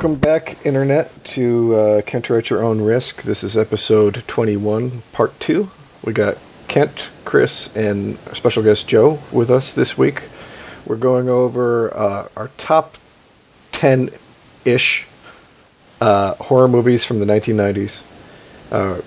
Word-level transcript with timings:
welcome 0.00 0.18
back, 0.18 0.56
Internet, 0.64 1.24
to 1.26 1.74
uh, 1.74 2.02
at 2.06 2.48
Your 2.48 2.64
Own 2.64 2.80
Risk. 2.80 3.20
This 3.20 3.44
is 3.44 3.54
episode 3.54 4.24
21, 4.26 5.02
part 5.12 5.38
2. 5.40 5.68
We 6.02 6.14
got 6.14 6.38
Kent, 6.68 7.10
Chris, 7.26 7.68
and 7.76 8.16
special 8.32 8.62
guest 8.62 8.88
Joe 8.88 9.18
with 9.30 9.50
us 9.50 9.74
this 9.74 9.98
week. 9.98 10.22
We're 10.86 10.96
going 10.96 11.28
over 11.28 11.94
uh, 11.94 12.28
our 12.34 12.48
top 12.56 12.96
10 13.72 14.08
ish 14.64 15.06
uh, 16.00 16.32
horror 16.36 16.68
movies 16.68 17.04
from 17.04 17.18
the 17.18 17.26
1990s. 17.26 18.02
Uh, 18.72 19.02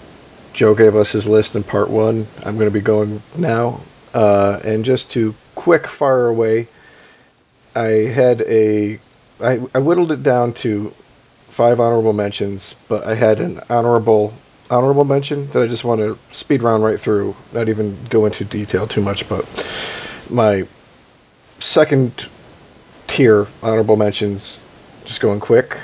Joe 0.53 0.75
gave 0.75 0.95
us 0.95 1.13
his 1.13 1.27
list 1.27 1.55
in 1.55 1.63
part 1.63 1.89
1. 1.89 2.27
I'm 2.45 2.53
going 2.53 2.67
to 2.67 2.71
be 2.71 2.81
going 2.81 3.23
now. 3.35 3.81
Uh, 4.13 4.59
and 4.63 4.85
just 4.85 5.09
to 5.13 5.33
quick 5.55 5.87
fire 5.87 6.27
away, 6.27 6.67
I 7.75 7.87
had 8.13 8.41
a 8.41 8.99
I, 9.43 9.59
I 9.75 9.79
whittled 9.79 10.11
it 10.11 10.23
down 10.23 10.53
to 10.53 10.93
five 11.49 11.79
honorable 11.79 12.13
mentions, 12.13 12.75
but 12.87 13.05
I 13.05 13.15
had 13.15 13.39
an 13.39 13.59
honorable 13.69 14.33
honorable 14.71 15.03
mention 15.03 15.49
that 15.51 15.61
I 15.61 15.67
just 15.67 15.83
want 15.83 15.99
to 15.99 16.17
speed 16.31 16.63
round 16.63 16.83
right 16.83 16.99
through, 16.99 17.35
not 17.51 17.69
even 17.69 17.97
go 18.09 18.25
into 18.25 18.43
detail 18.43 18.87
too 18.87 19.01
much. 19.01 19.27
But 19.29 19.45
my 20.29 20.65
second 21.59 22.27
tier 23.05 23.47
honorable 23.61 23.97
mentions, 23.97 24.65
just 25.05 25.21
going 25.21 25.39
quick: 25.39 25.77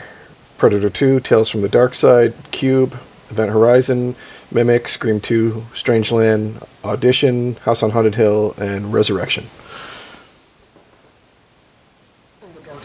Predator 0.58 0.90
Two, 0.90 1.20
Tales 1.20 1.50
from 1.50 1.62
the 1.62 1.70
Dark 1.70 1.94
Side, 1.94 2.34
Cube, 2.52 2.98
Event 3.30 3.52
Horizon, 3.52 4.16
Mimic, 4.52 4.88
Scream 4.88 5.20
Two, 5.20 5.66
Strangeland, 5.74 6.66
Audition, 6.84 7.56
House 7.58 7.84
on 7.84 7.92
Haunted 7.92 8.16
Hill, 8.16 8.56
and 8.58 8.94
Resurrection. 8.94 9.48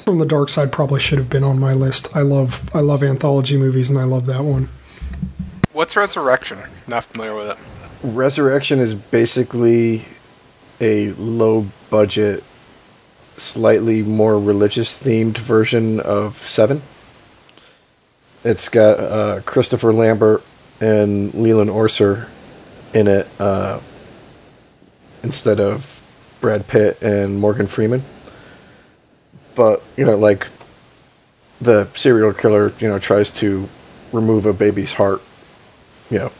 From 0.04 0.18
the 0.18 0.26
dark 0.26 0.50
side 0.50 0.70
probably 0.70 1.00
should 1.00 1.18
have 1.18 1.30
been 1.30 1.42
on 1.42 1.58
my 1.58 1.72
list. 1.72 2.14
I 2.14 2.20
love 2.20 2.68
I 2.74 2.80
love 2.80 3.02
anthology 3.02 3.56
movies 3.56 3.88
and 3.88 3.98
I 3.98 4.04
love 4.04 4.26
that 4.26 4.44
one. 4.44 4.68
What's 5.72 5.96
Resurrection? 5.96 6.58
Not 6.86 7.04
familiar 7.04 7.34
with 7.34 7.50
it. 7.50 7.58
Resurrection 8.02 8.78
is 8.78 8.94
basically 8.94 10.04
a 10.80 11.12
low 11.12 11.66
budget, 11.88 12.44
slightly 13.36 14.02
more 14.02 14.38
religious 14.38 15.02
themed 15.02 15.38
version 15.38 16.00
of 16.00 16.36
Seven. 16.36 16.82
It's 18.44 18.68
got 18.68 19.00
uh, 19.00 19.40
Christopher 19.46 19.92
Lambert 19.92 20.44
and 20.80 21.32
Leland 21.32 21.70
Orser 21.70 22.28
in 22.92 23.08
it 23.08 23.26
uh, 23.40 23.80
instead 25.22 25.60
of 25.60 26.02
Brad 26.42 26.68
Pitt 26.68 27.02
and 27.02 27.40
Morgan 27.40 27.66
Freeman 27.66 28.02
but 29.54 29.82
you 29.96 30.04
know, 30.04 30.16
like 30.16 30.48
the 31.60 31.86
serial 31.94 32.32
killer, 32.32 32.72
you 32.78 32.88
know, 32.88 32.98
tries 32.98 33.30
to 33.30 33.68
remove 34.12 34.46
a 34.46 34.52
baby's 34.52 34.94
heart, 34.94 35.22
you 36.10 36.18
know, 36.18 36.32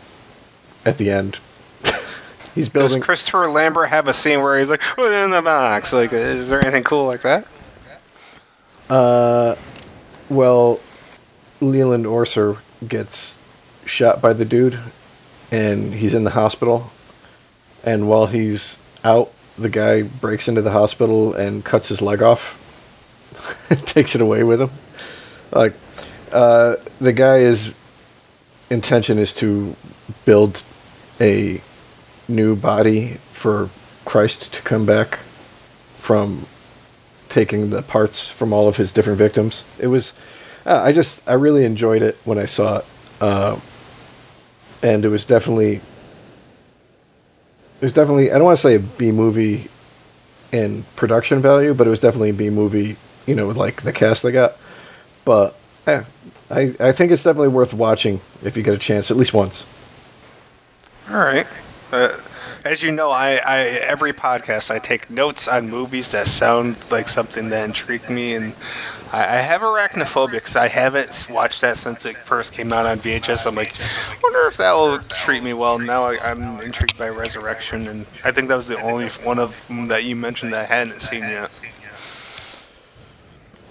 at 0.85 0.99
the 0.99 1.11
end. 1.11 1.39
he's 2.55 2.69
building. 2.69 2.99
Does 2.99 3.05
Christopher 3.05 3.49
Lambert 3.49 3.89
have 3.89 4.09
a 4.09 4.15
scene 4.15 4.43
where 4.43 4.59
he's 4.59 4.69
like, 4.69 4.81
"Put 4.81 5.13
in 5.13 5.31
the 5.31 5.43
box"? 5.43 5.93
Like, 5.93 6.13
is 6.13 6.49
there 6.49 6.61
anything 6.61 6.85
cool 6.85 7.07
like 7.07 7.23
that? 7.23 7.47
Uh, 8.89 9.57
well, 10.29 10.81
Leland 11.61 12.05
Orser 12.05 12.59
gets 12.87 13.41
shot 13.87 14.21
by 14.21 14.33
the 14.33 14.45
dude, 14.45 14.79
and 15.51 15.95
he's 15.95 16.15
in 16.15 16.25
the 16.25 16.31
hospital. 16.31 16.91
And 17.83 18.09
while 18.09 18.27
he's 18.27 18.81
out, 19.05 19.31
the 19.59 19.69
guy 19.69 20.03
breaks 20.03 20.49
into 20.49 20.63
the 20.63 20.73
hospital 20.73 21.35
and 21.35 21.65
cuts 21.65 21.89
his 21.89 22.01
leg 22.01 22.23
off 22.23 22.64
takes 23.87 24.15
it 24.15 24.21
away 24.21 24.43
with 24.43 24.61
him. 24.61 24.71
Like 25.53 25.75
uh, 26.33 26.77
the 27.01 27.13
guy's 27.13 27.75
intention 28.71 29.19
is 29.19 29.33
to 29.35 29.77
build 30.25 30.63
a 31.21 31.61
new 32.29 32.57
body 32.57 33.19
for 33.31 33.69
Christ 34.05 34.53
to 34.55 34.63
come 34.63 34.87
back 34.87 35.19
from 35.97 36.47
taking 37.29 37.71
the 37.71 37.83
parts 37.83 38.31
from 38.31 38.53
all 38.53 38.69
of 38.69 38.77
his 38.77 38.93
different 38.93 39.19
victims. 39.19 39.65
It 39.79 39.87
was, 39.89 40.13
uh, 40.67 40.81
I 40.83 40.93
just, 40.93 41.29
I 41.29 41.35
really 41.35 41.65
enjoyed 41.65 42.03
it 42.03 42.17
when 42.25 42.39
I 42.39 42.45
saw 42.45 42.79
it, 42.79 42.85
uh, 43.21 43.59
and 44.83 45.05
it 45.05 45.09
was 45.09 45.25
definitely, 45.25 45.77
it 45.77 45.83
was 47.81 47.93
definitely, 47.93 48.31
I 48.31 48.35
don't 48.35 48.45
want 48.45 48.59
to 48.59 48.63
say 48.63 48.75
a 48.77 48.81
B 48.81 49.13
movie 49.13 49.69
in 50.53 50.85
production 50.95 51.41
value, 51.41 51.75
but 51.75 51.87
it 51.87 51.91
was 51.91 52.01
definitely 52.01 52.31
a 52.31 52.35
B 52.35 52.51
movie 52.51 52.97
you 53.27 53.35
know, 53.35 53.47
with 53.47 53.57
like 53.57 53.83
the 53.83 53.93
cast 53.93 54.23
they 54.23 54.33
got. 54.33 54.57
But 55.25 55.57
yeah, 55.87 56.05
I 56.51 56.75
I 56.81 56.93
think 56.93 57.13
it's 57.13 57.25
definitely 57.25 57.49
worth 57.49 57.75
watching 57.75 58.21
if 58.43 58.57
you 58.57 58.63
get 58.63 58.75
a 58.75 58.79
chance 58.79 59.11
at 59.11 59.17
least 59.17 59.35
once. 59.35 59.67
All 61.11 61.19
right. 61.19 61.47
Uh, 61.93 62.09
as 62.65 62.83
you 62.83 62.91
know, 62.91 63.11
I, 63.11 63.41
I 63.45 63.59
every 63.59 64.13
podcast 64.13 64.71
I 64.71 64.79
take 64.79 65.11
notes 65.11 65.47
on 65.47 65.69
movies 65.69 66.11
that 66.13 66.27
sound 66.27 66.77
like 66.91 67.09
something 67.09 67.51
that 67.51 67.65
intrigue 67.65 68.09
me, 68.09 68.35
and 68.35 68.55
I, 69.13 69.23
I 69.23 69.37
have 69.43 69.61
arachnophobia 69.61 70.33
because 70.33 70.57
I 70.57 70.69
haven't 70.69 71.27
watched 71.31 71.61
that 71.61 71.77
since 71.77 72.07
it 72.07 72.17
first 72.17 72.53
came 72.55 72.73
out 72.73 72.87
on 72.87 72.99
VHS. 72.99 73.47
I'm 73.47 73.55
like, 73.55 73.79
I 73.79 74.17
wonder 74.23 74.49
if 74.49 74.57
that 74.57 74.73
will 74.73 74.99
treat 74.99 75.43
me 75.43 75.53
well. 75.53 75.79
Now 75.79 76.05
I, 76.05 76.31
am 76.31 76.61
intrigued 76.63 76.97
by 76.97 77.11
Resurrection, 77.11 77.87
and 77.87 78.07
I 78.25 78.33
think 78.33 78.49
that 78.49 78.57
was 78.57 78.69
the 78.69 78.81
only 78.81 79.09
one 79.09 79.39
of 79.39 79.67
them 79.69 79.87
that 79.87 80.05
you 80.05 80.17
mentioned 80.17 80.55
that 80.55 80.63
I 80.63 80.75
hadn't 80.75 81.03
seen 81.03 81.21
yet. 81.21 81.51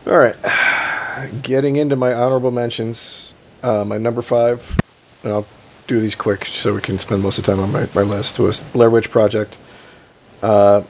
All 0.05 0.17
right, 0.17 0.35
getting 1.43 1.77
into 1.77 1.95
my 1.95 2.13
honorable 2.13 2.51
mentions. 2.51 3.33
Uh, 3.61 3.85
my 3.85 3.97
number 3.97 4.21
five, 4.21 4.77
I'll 5.23 5.47
do 5.87 6.01
these 6.01 6.13
quick 6.13 6.45
so 6.45 6.75
we 6.75 6.81
can 6.81 6.99
spend 6.99 7.23
most 7.23 7.37
of 7.37 7.45
the 7.45 7.53
time 7.53 7.61
on 7.61 7.71
my, 7.71 7.87
my 7.95 8.01
list, 8.01 8.37
was 8.37 8.61
Blair 8.73 8.89
Witch 8.89 9.09
Project. 9.09 9.57
Uh, 10.41 10.83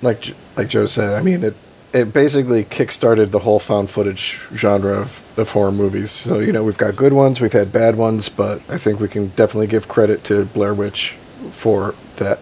like 0.00 0.34
like 0.56 0.68
Joe 0.68 0.86
said, 0.86 1.12
I 1.12 1.22
mean 1.22 1.44
it 1.44 1.54
it 1.92 2.14
basically 2.14 2.64
kickstarted 2.64 3.32
the 3.32 3.40
whole 3.40 3.58
found 3.58 3.90
footage 3.90 4.40
genre 4.54 4.94
of, 4.94 5.38
of 5.38 5.50
horror 5.50 5.70
movies. 5.70 6.10
So 6.10 6.38
you 6.38 6.52
know 6.52 6.64
we've 6.64 6.78
got 6.78 6.96
good 6.96 7.12
ones, 7.12 7.38
we've 7.38 7.52
had 7.52 7.70
bad 7.70 7.96
ones, 7.96 8.30
but 8.30 8.62
I 8.70 8.78
think 8.78 8.98
we 8.98 9.08
can 9.08 9.28
definitely 9.28 9.66
give 9.66 9.88
credit 9.88 10.24
to 10.24 10.46
Blair 10.46 10.72
Witch 10.72 11.10
for 11.50 11.94
that. 12.16 12.38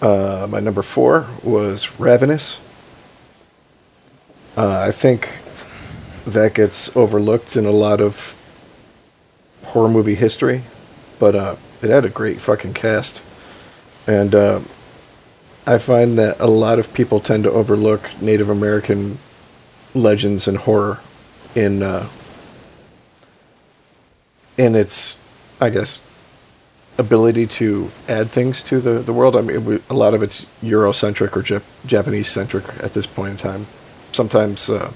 Uh, 0.00 0.46
my 0.48 0.60
number 0.60 0.80
four 0.80 1.26
was 1.42 2.00
Ravenous. 2.00 2.62
Uh, 4.58 4.80
I 4.80 4.90
think 4.90 5.38
that 6.26 6.54
gets 6.54 6.96
overlooked 6.96 7.54
in 7.54 7.64
a 7.64 7.70
lot 7.70 8.00
of 8.00 8.34
horror 9.66 9.88
movie 9.88 10.16
history, 10.16 10.62
but 11.20 11.36
uh, 11.36 11.54
it 11.80 11.90
had 11.90 12.04
a 12.04 12.08
great 12.08 12.40
fucking 12.40 12.74
cast, 12.74 13.22
and 14.08 14.34
uh, 14.34 14.58
I 15.64 15.78
find 15.78 16.18
that 16.18 16.40
a 16.40 16.48
lot 16.48 16.80
of 16.80 16.92
people 16.92 17.20
tend 17.20 17.44
to 17.44 17.52
overlook 17.52 18.10
Native 18.20 18.50
American 18.50 19.18
legends 19.94 20.48
and 20.48 20.58
horror 20.58 20.98
in 21.54 21.84
uh, 21.84 22.08
in 24.56 24.74
its, 24.74 25.20
I 25.60 25.70
guess, 25.70 26.04
ability 26.98 27.46
to 27.46 27.92
add 28.08 28.28
things 28.28 28.64
to 28.64 28.80
the, 28.80 28.98
the 28.98 29.12
world. 29.12 29.36
I 29.36 29.42
mean, 29.42 29.74
it, 29.74 29.82
a 29.88 29.94
lot 29.94 30.14
of 30.14 30.22
it's 30.24 30.46
Eurocentric 30.64 31.36
or 31.36 31.44
Jap- 31.44 31.86
Japanese 31.86 32.28
centric 32.28 32.66
at 32.82 32.92
this 32.94 33.06
point 33.06 33.30
in 33.30 33.36
time 33.36 33.66
sometimes, 34.18 34.68
uh, 34.68 34.90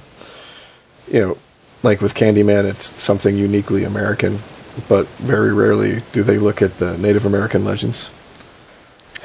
you 1.08 1.20
know, 1.20 1.38
like 1.84 2.00
with 2.00 2.12
Candyman, 2.12 2.68
it's 2.68 2.84
something 2.84 3.36
uniquely 3.36 3.84
American, 3.84 4.40
but 4.88 5.06
very 5.32 5.52
rarely 5.54 6.00
do 6.10 6.24
they 6.24 6.38
look 6.38 6.60
at 6.60 6.78
the 6.78 6.98
Native 6.98 7.24
American 7.24 7.64
legends. 7.64 8.10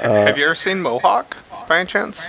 Uh, 0.00 0.26
Have 0.26 0.38
you 0.38 0.44
ever 0.44 0.54
seen 0.54 0.80
Mohawk 0.80 1.36
by 1.68 1.80
any 1.80 1.88
chance? 1.88 2.20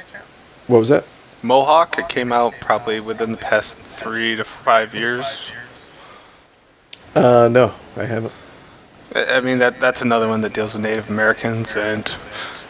What 0.65 0.79
was 0.79 0.89
that? 0.89 1.05
Mohawk. 1.43 1.99
It 1.99 2.09
came 2.09 2.31
out 2.33 2.55
probably 2.59 2.99
within 2.99 3.31
the 3.31 3.37
past 3.37 3.77
three 3.77 4.35
to 4.35 4.43
five 4.43 4.95
years. 4.95 5.51
Uh, 7.13 7.49
no, 7.51 7.73
I 7.95 8.05
haven't. 8.05 8.33
I 9.15 9.41
mean 9.41 9.59
that 9.59 9.79
that's 9.79 10.01
another 10.01 10.27
one 10.27 10.41
that 10.41 10.53
deals 10.53 10.73
with 10.73 10.83
Native 10.83 11.09
Americans, 11.09 11.75
and 11.75 12.11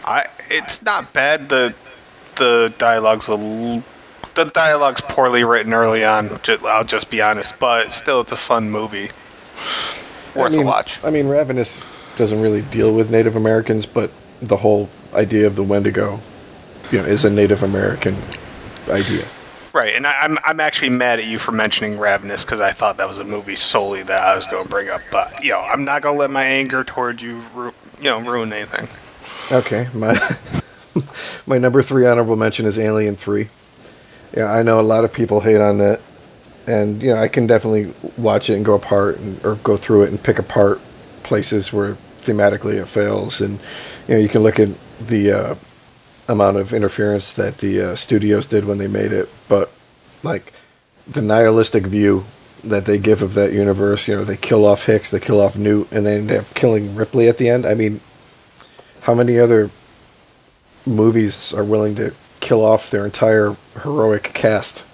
I 0.05 0.27
it's 0.49 0.81
not 0.81 1.13
bad. 1.13 1.49
The 1.49 1.73
the 2.35 2.73
dialogue's 2.77 3.27
a 3.27 3.35
the 4.45 4.51
dialogue's 4.51 5.01
poorly 5.01 5.43
written 5.43 5.73
early 5.73 6.03
on. 6.03 6.29
I'll 6.65 6.83
just 6.83 7.09
be 7.09 7.21
honest, 7.21 7.59
but 7.59 7.91
still, 7.91 8.21
it's 8.21 8.31
a 8.31 8.37
fun 8.37 8.69
movie. 8.69 9.11
Worth 10.35 10.53
I 10.53 10.57
mean, 10.57 10.61
a 10.61 10.65
watch. 10.65 11.03
I 11.03 11.09
mean, 11.09 11.27
Ravenous 11.27 11.85
doesn't 12.15 12.41
really 12.41 12.61
deal 12.61 12.93
with 12.93 13.11
Native 13.11 13.35
Americans, 13.35 13.85
but 13.85 14.11
the 14.41 14.57
whole 14.57 14.89
idea 15.13 15.47
of 15.47 15.55
the 15.55 15.63
Wendigo, 15.63 16.19
you 16.91 16.99
know, 16.99 17.05
is 17.05 17.25
a 17.25 17.29
Native 17.29 17.63
American 17.63 18.15
idea. 18.89 19.25
Right, 19.73 19.95
and 19.95 20.07
I, 20.07 20.13
am 20.23 20.37
I'm, 20.37 20.43
I'm 20.45 20.59
actually 20.59 20.89
mad 20.89 21.19
at 21.19 21.25
you 21.25 21.37
for 21.37 21.51
mentioning 21.51 21.99
Ravenous 21.99 22.43
because 22.43 22.59
I 22.59 22.71
thought 22.71 22.97
that 22.97 23.07
was 23.07 23.19
a 23.19 23.23
movie 23.23 23.55
solely 23.55 24.01
that 24.03 24.23
I 24.23 24.35
was 24.35 24.47
going 24.47 24.63
to 24.63 24.69
bring 24.69 24.89
up. 24.89 25.01
But 25.11 25.43
you 25.43 25.51
know, 25.51 25.59
I'm 25.59 25.83
not 25.83 26.01
going 26.01 26.15
to 26.15 26.19
let 26.19 26.31
my 26.31 26.43
anger 26.43 26.83
towards 26.83 27.21
you, 27.21 27.43
ru- 27.53 27.73
you 27.97 28.05
know, 28.05 28.19
ruin 28.19 28.51
anything. 28.51 28.87
Okay, 29.51 29.87
my 29.93 30.17
my 31.45 31.57
number 31.57 31.81
three 31.81 32.07
honorable 32.07 32.35
mention 32.35 32.65
is 32.65 32.79
Alien 32.79 33.15
Three. 33.15 33.49
Yeah, 34.35 34.51
I 34.51 34.63
know 34.63 34.79
a 34.79 34.81
lot 34.81 35.03
of 35.05 35.13
people 35.13 35.41
hate 35.41 35.61
on 35.61 35.79
that. 35.79 36.01
and 36.67 37.01
you 37.01 37.13
know 37.13 37.19
I 37.19 37.27
can 37.27 37.47
definitely 37.47 37.93
watch 38.17 38.49
it 38.49 38.55
and 38.55 38.63
go 38.63 38.75
apart 38.75 39.17
and, 39.17 39.43
or 39.45 39.55
go 39.55 39.75
through 39.75 40.03
it 40.03 40.09
and 40.09 40.21
pick 40.21 40.37
apart 40.39 40.79
places 41.23 41.73
where 41.73 41.97
thematically 42.19 42.75
it 42.81 42.87
fails, 42.87 43.41
and 43.41 43.59
you 44.07 44.13
know 44.13 44.19
you 44.19 44.29
can 44.29 44.43
look 44.43 44.59
at 44.59 44.69
the 44.99 45.31
uh, 45.31 45.55
amount 46.27 46.57
of 46.57 46.73
interference 46.73 47.33
that 47.33 47.57
the 47.57 47.81
uh, 47.81 47.95
studios 47.95 48.45
did 48.45 48.65
when 48.65 48.77
they 48.77 48.87
made 48.87 49.11
it, 49.11 49.29
but 49.47 49.71
like 50.21 50.53
the 51.07 51.21
nihilistic 51.21 51.85
view 51.87 52.25
that 52.63 52.85
they 52.85 52.97
give 52.97 53.21
of 53.21 53.33
that 53.33 53.53
universe, 53.53 54.07
you 54.07 54.15
know, 54.15 54.23
they 54.25 54.35
kill 54.35 54.65
off 54.65 54.85
Hicks, 54.85 55.09
they 55.09 55.19
kill 55.19 55.39
off 55.39 55.57
Newt, 55.57 55.89
and 55.91 56.05
then 56.05 56.29
end 56.29 56.31
up 56.31 56.53
killing 56.53 56.93
Ripley 56.93 57.27
at 57.29 57.37
the 57.37 57.49
end. 57.49 57.65
I 57.65 57.73
mean, 57.73 58.01
how 59.01 59.15
many 59.15 59.39
other 59.39 59.71
movies 60.85 61.53
are 61.53 61.63
willing 61.63 61.95
to 61.95 62.13
kill 62.39 62.63
off 62.63 62.89
their 62.89 63.05
entire 63.05 63.55
heroic 63.83 64.31
cast 64.33 64.85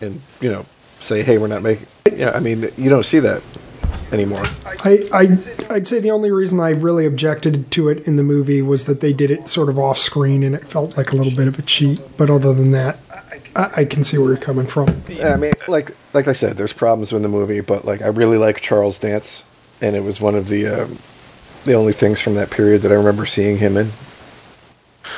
and 0.00 0.20
you 0.40 0.50
know 0.50 0.66
say, 1.00 1.22
"Hey, 1.22 1.38
we're 1.38 1.46
not 1.46 1.62
making." 1.62 1.86
Yeah, 2.12 2.30
I 2.30 2.40
mean, 2.40 2.68
you 2.76 2.90
don't 2.90 3.04
see 3.04 3.18
that 3.20 3.42
anymore. 4.12 4.42
I, 4.84 5.08
I 5.12 5.74
I'd 5.74 5.86
say 5.86 6.00
the 6.00 6.10
only 6.10 6.30
reason 6.30 6.60
I 6.60 6.70
really 6.70 7.06
objected 7.06 7.70
to 7.72 7.88
it 7.88 8.06
in 8.06 8.16
the 8.16 8.22
movie 8.22 8.62
was 8.62 8.84
that 8.84 9.00
they 9.00 9.12
did 9.12 9.30
it 9.30 9.48
sort 9.48 9.68
of 9.68 9.78
off 9.78 9.98
screen 9.98 10.42
and 10.42 10.54
it 10.54 10.66
felt 10.66 10.96
like 10.96 11.12
a 11.12 11.16
little 11.16 11.34
bit 11.34 11.48
of 11.48 11.58
a 11.58 11.62
cheat. 11.62 12.00
But 12.16 12.30
other 12.30 12.54
than 12.54 12.70
that, 12.72 12.98
I, 13.56 13.70
I 13.76 13.84
can 13.84 14.04
see 14.04 14.18
where 14.18 14.28
you're 14.28 14.36
coming 14.36 14.66
from. 14.66 15.02
Yeah, 15.08 15.34
I 15.34 15.36
mean, 15.36 15.52
like 15.68 15.92
like 16.12 16.28
I 16.28 16.32
said, 16.32 16.56
there's 16.56 16.72
problems 16.72 17.12
with 17.12 17.22
the 17.22 17.28
movie, 17.28 17.60
but 17.60 17.84
like 17.84 18.02
I 18.02 18.08
really 18.08 18.38
like 18.38 18.60
Charles 18.60 18.98
Dance, 18.98 19.44
and 19.80 19.96
it 19.96 20.04
was 20.04 20.20
one 20.20 20.34
of 20.34 20.48
the 20.48 20.66
um, 20.66 20.98
the 21.64 21.74
only 21.74 21.92
things 21.92 22.20
from 22.20 22.34
that 22.34 22.50
period 22.50 22.82
that 22.82 22.92
I 22.92 22.96
remember 22.96 23.26
seeing 23.26 23.58
him 23.58 23.76
in. 23.76 23.90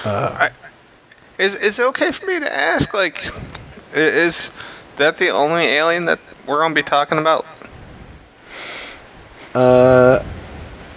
I, 0.04 0.50
is 1.38 1.58
is 1.58 1.78
it 1.78 1.82
okay 1.86 2.12
for 2.12 2.26
me 2.26 2.40
to 2.40 2.52
ask? 2.52 2.92
Like, 2.94 3.28
is 3.94 4.50
that 4.96 5.18
the 5.18 5.28
only 5.28 5.64
alien 5.64 6.06
that 6.06 6.18
we're 6.46 6.60
gonna 6.60 6.74
be 6.74 6.82
talking 6.82 7.18
about? 7.18 7.46
Uh, 9.54 10.22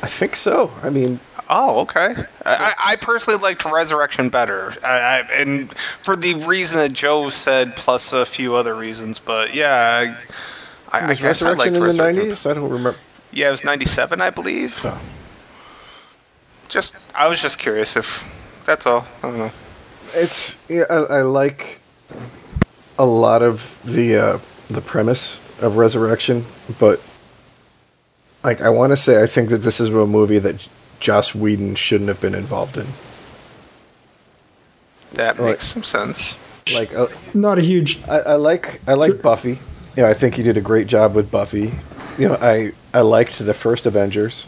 I 0.02 0.08
think 0.08 0.36
so. 0.36 0.72
I 0.84 0.90
mean, 0.90 1.20
Oh, 1.52 1.80
okay. 1.80 2.14
I, 2.46 2.74
I 2.78 2.96
personally 2.98 3.40
liked 3.40 3.66
Resurrection 3.66 4.30
better, 4.30 4.76
I, 4.84 4.88
I, 4.88 5.20
and 5.34 5.74
for 6.04 6.16
the 6.16 6.36
reason 6.36 6.78
that 6.78 6.94
Joe 6.94 7.32
said, 7.32 7.76
plus 7.76 8.14
a 8.14 8.24
few 8.24 8.54
other 8.54 8.76
reasons. 8.76 9.18
But 9.18 9.56
yeah, 9.56 10.16
I, 10.92 11.08
was 11.08 11.20
guess 11.20 11.42
I 11.42 11.54
liked 11.54 11.76
Resurrection 11.76 12.22
in 12.22 12.28
the 12.28 12.34
'90s? 12.36 12.50
I 12.50 12.54
don't 12.54 12.70
remember. 12.70 13.00
Yeah, 13.32 13.48
it 13.48 13.52
was 13.52 13.64
'97, 13.64 14.22
I 14.22 14.30
believe. 14.30 14.76
Oh. 14.84 15.02
Just, 16.68 16.94
I 17.16 17.28
was 17.28 17.42
just 17.42 17.58
curious 17.58 17.96
if 17.96 18.24
that's 18.70 18.86
all. 18.86 19.08
I 19.24 19.28
don't 19.28 19.38
know. 19.40 19.52
It's 20.14 20.58
yeah, 20.70 20.84
I, 20.92 20.96
I 20.96 21.22
like 21.24 21.80
a 23.00 23.06
lot 23.06 23.42
of 23.42 23.80
the 23.84 24.16
uh, 24.16 24.40
the 24.68 24.82
premise 24.82 25.40
of 25.60 25.78
Resurrection, 25.78 26.46
but 26.80 27.02
like 28.44 28.62
I 28.62 28.70
want 28.70 28.92
to 28.92 28.98
say, 28.98 29.24
I 29.24 29.26
think 29.26 29.50
that 29.50 29.58
this 29.64 29.80
is 29.80 29.90
a 29.90 30.06
movie 30.06 30.38
that 30.40 30.68
Joss 31.00 31.34
Whedon 31.34 31.74
shouldn't 31.76 32.10
have 32.10 32.22
been 32.22 32.36
involved 32.36 32.78
in. 32.78 32.88
That 35.14 35.40
Right. 35.40 35.52
makes 35.52 35.66
some 35.68 35.84
sense. 35.84 36.36
Like 36.76 36.94
uh, 36.96 37.08
Not 37.34 37.58
a 37.58 37.62
huge. 37.62 38.04
I, 38.08 38.20
I 38.20 38.36
like 38.36 38.82
I 38.88 38.94
like 38.94 39.12
So- 39.14 39.18
Buffy. 39.18 39.60
You 39.98 40.04
know, 40.04 40.10
I 40.10 40.14
think 40.14 40.36
he 40.36 40.44
did 40.44 40.56
a 40.58 40.62
great 40.62 40.86
job 40.88 41.16
with 41.16 41.32
Buffy. 41.32 41.74
You 42.20 42.28
know, 42.30 42.38
I 42.40 42.74
I 42.94 43.02
liked 43.02 43.40
the 43.40 43.54
first 43.56 43.86
Avengers. 43.88 44.46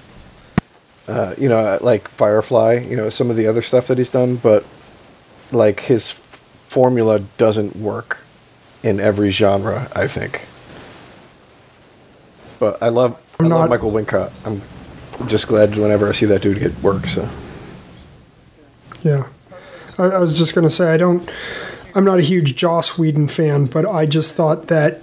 Uh, 1.12 1.36
you 1.38 1.50
know, 1.50 1.78
like 1.82 2.08
Firefly. 2.08 2.86
You 2.90 2.96
know, 2.96 3.10
some 3.10 3.30
of 3.30 3.36
the 3.36 3.48
other 3.48 3.62
stuff 3.62 3.88
that 3.88 3.98
he's 3.98 4.10
done, 4.12 4.38
but 4.38 4.66
like 5.52 5.82
his 5.82 6.12
f- 6.12 6.42
formula 6.68 7.20
doesn't 7.38 7.76
work 7.76 8.20
in 8.84 9.00
every 9.00 9.30
genre. 9.32 9.90
I 9.96 10.08
think. 10.08 10.46
But 12.60 12.82
I 12.82 12.90
love 12.90 13.14
I 13.40 13.44
I'm 13.44 13.50
love 13.50 13.60
not- 13.62 13.70
Michael 13.70 13.92
Wincott. 13.92 14.32
I'm 14.46 14.62
just 15.28 15.48
glad 15.48 15.76
whenever 15.78 16.08
I 16.08 16.14
see 16.14 16.26
that 16.28 16.42
dude 16.42 16.60
get 16.60 16.78
work. 16.82 17.08
So 17.08 17.28
Yeah, 19.02 19.28
I, 19.98 20.04
I 20.06 20.20
was 20.20 20.38
just 20.38 20.56
gonna 20.56 20.70
say 20.70 20.94
I 20.94 20.98
don't. 20.98 21.30
I'm 21.94 22.06
not 22.06 22.20
a 22.20 22.24
huge 22.24 22.56
Joss 22.56 22.98
Whedon 22.98 23.28
fan, 23.28 23.66
but 23.66 23.86
I 23.86 24.06
just 24.06 24.34
thought 24.34 24.68
that, 24.68 25.00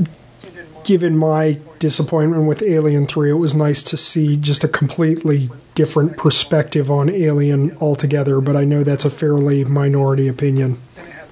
given 0.85 1.19
my 1.19 1.59
disappointment 1.79 2.47
with 2.49 2.63
Alien 2.63 3.07
Three, 3.07 3.31
it 3.31 3.35
was 3.35 3.55
nice 3.55 3.83
to 3.85 3.97
see 3.97 4.37
just 4.39 4.65
a 4.65 4.69
completely 4.69 5.51
different 5.79 6.17
perspective 6.17 6.91
on 6.91 7.09
Alien 7.09 7.77
altogether. 7.81 8.41
But 8.41 8.57
I 8.57 8.65
know 8.65 8.83
that's 8.83 9.05
a 9.05 9.11
fairly 9.11 9.65
minority 9.65 10.27
opinion, 10.27 10.77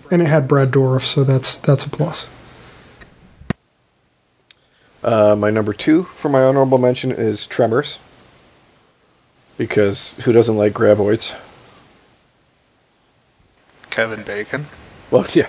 and 0.08 0.22
it 0.22 0.28
had 0.28 0.46
Brad 0.46 0.70
Dourif, 0.70 1.00
so 1.00 1.24
that's 1.24 1.56
that's 1.56 1.84
a 1.84 1.90
plus. 1.90 2.28
Uh, 5.02 5.34
my 5.36 5.50
number 5.50 5.72
two 5.72 6.04
for 6.04 6.28
my 6.28 6.42
honorable 6.42 6.78
mention 6.78 7.10
is 7.10 7.44
Tremors. 7.44 7.98
Because 9.58 10.16
who 10.24 10.32
doesn't 10.32 10.56
like 10.56 10.72
graboids? 10.72 11.34
Kevin 13.90 14.22
Bacon. 14.22 14.66
Well, 15.10 15.26
yeah. 15.32 15.48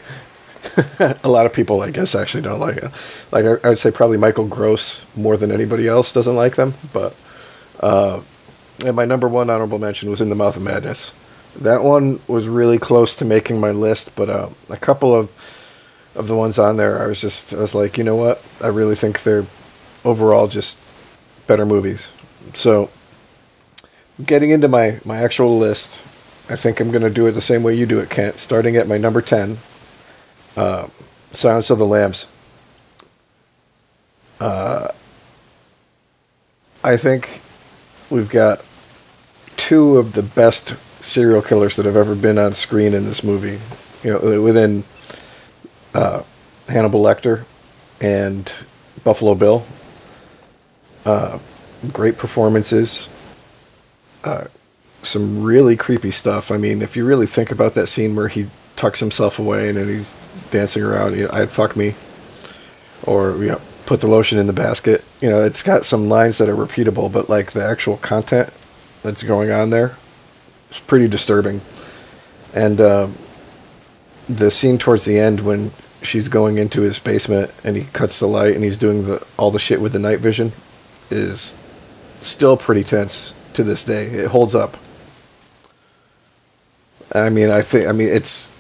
a 1.23 1.29
lot 1.29 1.45
of 1.45 1.53
people, 1.53 1.81
I 1.81 1.91
guess, 1.91 2.15
actually 2.15 2.41
don't 2.41 2.59
like 2.59 2.77
it. 2.77 2.91
Like, 3.31 3.45
I, 3.45 3.67
I 3.67 3.69
would 3.69 3.77
say 3.77 3.91
probably 3.91 4.17
Michael 4.17 4.47
Gross 4.47 5.05
more 5.15 5.35
than 5.37 5.51
anybody 5.51 5.87
else 5.87 6.13
doesn't 6.13 6.35
like 6.35 6.55
them. 6.55 6.73
But, 6.93 7.15
uh, 7.81 8.21
and 8.85 8.95
my 8.95 9.05
number 9.05 9.27
one 9.27 9.49
honorable 9.49 9.79
mention 9.79 10.09
was 10.09 10.21
In 10.21 10.29
the 10.29 10.35
Mouth 10.35 10.55
of 10.55 10.63
Madness. 10.63 11.13
That 11.61 11.83
one 11.83 12.19
was 12.27 12.47
really 12.47 12.77
close 12.77 13.15
to 13.15 13.25
making 13.25 13.59
my 13.59 13.71
list, 13.71 14.15
but 14.15 14.29
uh, 14.29 14.49
a 14.69 14.77
couple 14.77 15.15
of 15.15 15.29
of 16.17 16.27
the 16.27 16.35
ones 16.35 16.57
on 16.57 16.77
there, 16.77 17.01
I 17.01 17.05
was 17.05 17.21
just, 17.21 17.53
I 17.53 17.59
was 17.59 17.75
like, 17.75 17.97
you 17.97 18.03
know 18.03 18.15
what? 18.15 18.43
I 18.61 18.67
really 18.67 18.95
think 18.95 19.21
they're 19.21 19.45
overall 20.03 20.47
just 20.47 20.79
better 21.45 21.65
movies. 21.65 22.11
So, 22.53 22.89
getting 24.25 24.49
into 24.49 24.67
my, 24.67 24.99
my 25.05 25.17
actual 25.17 25.59
list, 25.59 26.01
I 26.49 26.55
think 26.55 26.79
I'm 26.79 26.89
going 26.89 27.03
to 27.03 27.11
do 27.11 27.27
it 27.27 27.33
the 27.33 27.41
same 27.41 27.61
way 27.61 27.75
you 27.75 27.85
do 27.85 27.99
it, 27.99 28.09
Kent. 28.09 28.39
Starting 28.39 28.75
at 28.75 28.87
my 28.87 28.97
number 28.97 29.21
10, 29.21 29.59
uh, 30.55 30.87
Silence 31.31 31.69
of 31.69 31.77
the 31.77 31.85
Lambs. 31.85 32.25
Uh, 34.39 34.87
I 36.83 36.97
think 36.97 37.41
we've 38.09 38.29
got 38.29 38.63
two 39.57 39.97
of 39.97 40.13
the 40.13 40.23
best 40.23 40.75
serial 41.03 41.41
killers 41.41 41.75
that 41.75 41.85
have 41.85 41.95
ever 41.95 42.15
been 42.15 42.37
on 42.37 42.53
screen 42.53 42.93
in 42.93 43.05
this 43.05 43.23
movie. 43.23 43.59
You 44.03 44.13
know, 44.13 44.41
within 44.41 44.83
uh, 45.93 46.23
Hannibal 46.67 47.01
Lecter 47.01 47.45
and 48.01 48.51
Buffalo 49.03 49.35
Bill. 49.35 49.65
Uh, 51.05 51.39
great 51.93 52.17
performances. 52.17 53.09
Uh, 54.23 54.45
some 55.03 55.43
really 55.43 55.75
creepy 55.75 56.11
stuff. 56.11 56.51
I 56.51 56.57
mean, 56.57 56.81
if 56.81 56.95
you 56.95 57.05
really 57.05 57.27
think 57.27 57.51
about 57.51 57.73
that 57.75 57.87
scene 57.87 58.15
where 58.15 58.27
he 58.27 58.47
tucks 58.75 58.99
himself 58.99 59.39
away 59.39 59.69
and 59.69 59.77
then 59.77 59.87
he's 59.87 60.13
dancing 60.51 60.83
around, 60.83 61.17
you 61.17 61.23
know, 61.23 61.29
I'd 61.31 61.51
fuck 61.51 61.75
me, 61.75 61.95
or 63.03 63.37
you 63.37 63.49
know, 63.51 63.61
put 63.87 64.01
the 64.01 64.07
lotion 64.07 64.37
in 64.37 64.45
the 64.45 64.53
basket. 64.53 65.03
You 65.21 65.29
know, 65.29 65.43
it's 65.43 65.63
got 65.63 65.85
some 65.85 66.09
lines 66.09 66.37
that 66.37 66.49
are 66.49 66.55
repeatable, 66.55 67.11
but 67.11 67.29
like 67.29 67.53
the 67.53 67.63
actual 67.63 67.97
content 67.97 68.53
that's 69.01 69.23
going 69.23 69.49
on 69.49 69.71
there 69.71 69.97
is 70.69 70.79
pretty 70.81 71.07
disturbing. 71.07 71.61
And 72.53 72.79
um, 72.81 73.15
the 74.29 74.51
scene 74.51 74.77
towards 74.77 75.05
the 75.05 75.17
end 75.17 75.39
when 75.39 75.71
she's 76.03 76.27
going 76.27 76.57
into 76.57 76.81
his 76.81 76.99
basement 76.99 77.51
and 77.63 77.75
he 77.75 77.85
cuts 77.85 78.19
the 78.19 78.27
light 78.27 78.53
and 78.53 78.63
he's 78.63 78.77
doing 78.77 79.05
the 79.05 79.25
all 79.37 79.49
the 79.49 79.59
shit 79.59 79.81
with 79.81 79.93
the 79.93 79.99
night 79.99 80.19
vision 80.19 80.51
is 81.09 81.57
still 82.21 82.57
pretty 82.57 82.83
tense 82.83 83.33
to 83.53 83.63
this 83.63 83.83
day. 83.83 84.05
It 84.05 84.27
holds 84.27 84.53
up. 84.53 84.77
I 87.15 87.29
mean, 87.29 87.49
I 87.49 87.61
think 87.61 87.87
I 87.87 87.93
mean 87.93 88.09
it's 88.09 88.51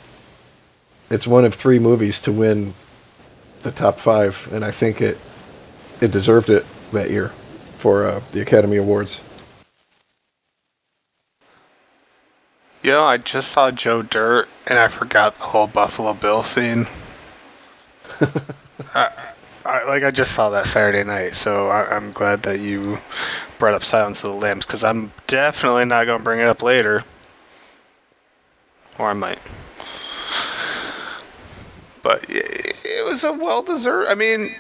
it's 1.09 1.27
one 1.27 1.43
of 1.43 1.53
three 1.53 1.79
movies 1.79 2.19
to 2.21 2.31
win 2.31 2.73
the 3.67 3.73
top 3.73 3.99
five, 3.99 4.49
and 4.51 4.63
I 4.63 4.71
think 4.71 5.01
it 5.01 5.17
it 5.99 6.11
deserved 6.11 6.49
it 6.49 6.65
that 6.91 7.09
year 7.09 7.29
for 7.75 8.05
uh, 8.05 8.21
the 8.31 8.41
Academy 8.41 8.77
Awards. 8.77 9.21
Yo, 12.81 13.03
I 13.03 13.17
just 13.17 13.51
saw 13.51 13.71
Joe 13.71 14.01
Dirt 14.01 14.47
and 14.65 14.79
I 14.79 14.87
forgot 14.87 15.37
the 15.37 15.43
whole 15.45 15.67
Buffalo 15.67 16.13
Bill 16.13 16.43
scene. 16.43 16.87
I, 18.95 19.11
I, 19.65 19.83
like 19.85 20.03
I 20.03 20.11
just 20.11 20.31
saw 20.31 20.49
that 20.51 20.65
Saturday 20.65 21.03
night, 21.03 21.35
so 21.35 21.67
I, 21.67 21.93
I'm 21.95 22.13
glad 22.13 22.43
that 22.43 22.59
you 22.59 22.99
brought 23.59 23.73
up 23.73 23.83
Silence 23.83 24.23
of 24.23 24.31
the 24.31 24.37
Lambs 24.37 24.65
because 24.65 24.83
I'm 24.83 25.11
definitely 25.25 25.85
not 25.85 26.05
going 26.05 26.19
to 26.19 26.23
bring 26.23 26.39
it 26.39 26.47
up 26.47 26.61
later, 26.61 27.03
or 28.97 29.09
I 29.09 29.13
might. 29.13 29.39
But 32.07 32.23
it, 32.29 33.05
was 33.05 33.25
a 33.25 33.33
well 33.33 33.61
deserved. 33.61 34.09
I 34.09 34.15
mean, 34.15 34.55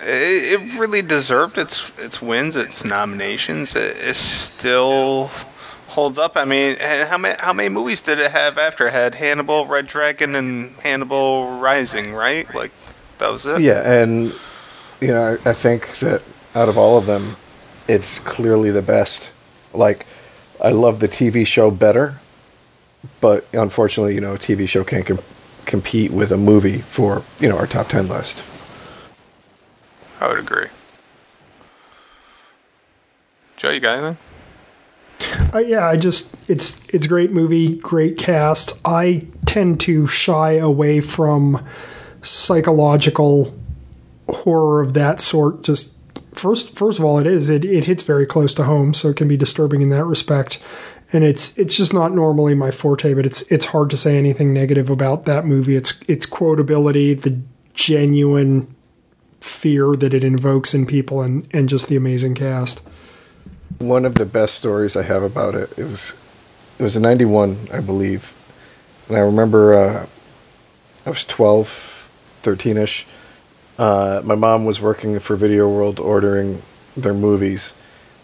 it, 0.00 0.80
really 0.80 1.00
deserved 1.00 1.58
its 1.58 1.88
its 1.96 2.20
wins, 2.20 2.56
its 2.56 2.84
nominations. 2.84 3.76
It, 3.76 3.96
it 3.96 4.16
still 4.16 5.30
holds 5.86 6.18
up. 6.18 6.36
I 6.36 6.44
mean, 6.44 6.76
and 6.80 7.08
how 7.08 7.18
many 7.18 7.36
how 7.38 7.52
many 7.52 7.68
movies 7.68 8.02
did 8.02 8.18
it 8.18 8.32
have 8.32 8.58
after? 8.58 8.88
It 8.88 8.92
had 8.92 9.14
Hannibal, 9.14 9.66
Red 9.66 9.86
Dragon, 9.86 10.34
and 10.34 10.74
Hannibal 10.78 11.60
Rising, 11.60 12.14
right? 12.14 12.52
Like 12.52 12.72
That 13.18 13.30
was 13.30 13.46
it. 13.46 13.60
Yeah, 13.60 13.88
and 13.88 14.34
you 15.00 15.06
know, 15.06 15.38
I, 15.44 15.50
I 15.50 15.52
think 15.52 15.98
that 16.00 16.20
out 16.56 16.68
of 16.68 16.76
all 16.76 16.98
of 16.98 17.06
them, 17.06 17.36
it's 17.86 18.18
clearly 18.18 18.72
the 18.72 18.82
best. 18.82 19.32
Like, 19.72 20.04
I 20.60 20.70
love 20.70 20.98
the 20.98 21.06
TV 21.06 21.46
show 21.46 21.70
better, 21.70 22.18
but 23.20 23.46
unfortunately, 23.52 24.16
you 24.16 24.20
know, 24.20 24.34
a 24.34 24.38
TV 24.38 24.68
show 24.68 24.82
can't 24.82 25.06
com- 25.06 25.20
compete 25.70 26.10
with 26.10 26.32
a 26.32 26.36
movie 26.36 26.78
for 26.78 27.22
you 27.38 27.48
know 27.48 27.56
our 27.56 27.66
top 27.66 27.88
ten 27.88 28.08
list. 28.08 28.44
I 30.20 30.28
would 30.28 30.38
agree. 30.38 30.66
Joe, 33.56 33.70
you 33.70 33.80
got 33.80 33.98
anything? 33.98 34.18
Uh, 35.54 35.58
yeah, 35.58 35.86
I 35.86 35.96
just 35.96 36.34
it's 36.50 36.86
it's 36.92 37.06
a 37.06 37.08
great 37.08 37.30
movie, 37.30 37.76
great 37.76 38.18
cast. 38.18 38.80
I 38.84 39.26
tend 39.46 39.80
to 39.80 40.06
shy 40.06 40.52
away 40.52 41.00
from 41.00 41.64
psychological 42.22 43.56
horror 44.28 44.80
of 44.80 44.94
that 44.94 45.20
sort. 45.20 45.62
Just 45.62 45.98
first 46.32 46.76
first 46.76 46.98
of 46.98 47.04
all, 47.04 47.18
it 47.18 47.26
is 47.26 47.48
it, 47.48 47.64
it 47.64 47.84
hits 47.84 48.02
very 48.02 48.26
close 48.26 48.54
to 48.54 48.64
home, 48.64 48.92
so 48.92 49.08
it 49.08 49.16
can 49.16 49.28
be 49.28 49.36
disturbing 49.36 49.82
in 49.82 49.90
that 49.90 50.04
respect. 50.04 50.62
And 51.12 51.24
it's 51.24 51.56
it's 51.58 51.76
just 51.76 51.92
not 51.92 52.12
normally 52.12 52.54
my 52.54 52.70
forte, 52.70 53.14
but 53.14 53.26
it's 53.26 53.42
it's 53.50 53.66
hard 53.66 53.90
to 53.90 53.96
say 53.96 54.16
anything 54.16 54.52
negative 54.52 54.90
about 54.90 55.24
that 55.24 55.44
movie. 55.44 55.76
It's 55.76 56.00
it's 56.06 56.26
quotability, 56.26 57.20
the 57.20 57.40
genuine 57.74 58.72
fear 59.40 59.96
that 59.96 60.14
it 60.14 60.22
invokes 60.22 60.72
in 60.72 60.86
people, 60.86 61.22
and 61.22 61.48
and 61.52 61.68
just 61.68 61.88
the 61.88 61.96
amazing 61.96 62.34
cast. 62.36 62.86
One 63.78 64.04
of 64.04 64.14
the 64.14 64.26
best 64.26 64.54
stories 64.54 64.96
I 64.96 65.02
have 65.02 65.22
about 65.22 65.54
it. 65.54 65.76
It 65.76 65.84
was 65.84 66.16
it 66.78 66.82
was 66.82 66.96
in 66.96 67.02
'91, 67.02 67.68
I 67.72 67.80
believe, 67.80 68.34
and 69.08 69.16
I 69.16 69.20
remember 69.20 69.74
uh, 69.74 70.06
I 71.06 71.10
was 71.10 71.24
12, 71.24 72.10
13ish. 72.42 73.04
Uh, 73.78 74.20
my 74.24 74.34
mom 74.34 74.64
was 74.64 74.80
working 74.80 75.18
for 75.18 75.36
Video 75.36 75.68
World, 75.68 75.98
ordering 75.98 76.62
their 76.96 77.14
movies, 77.14 77.74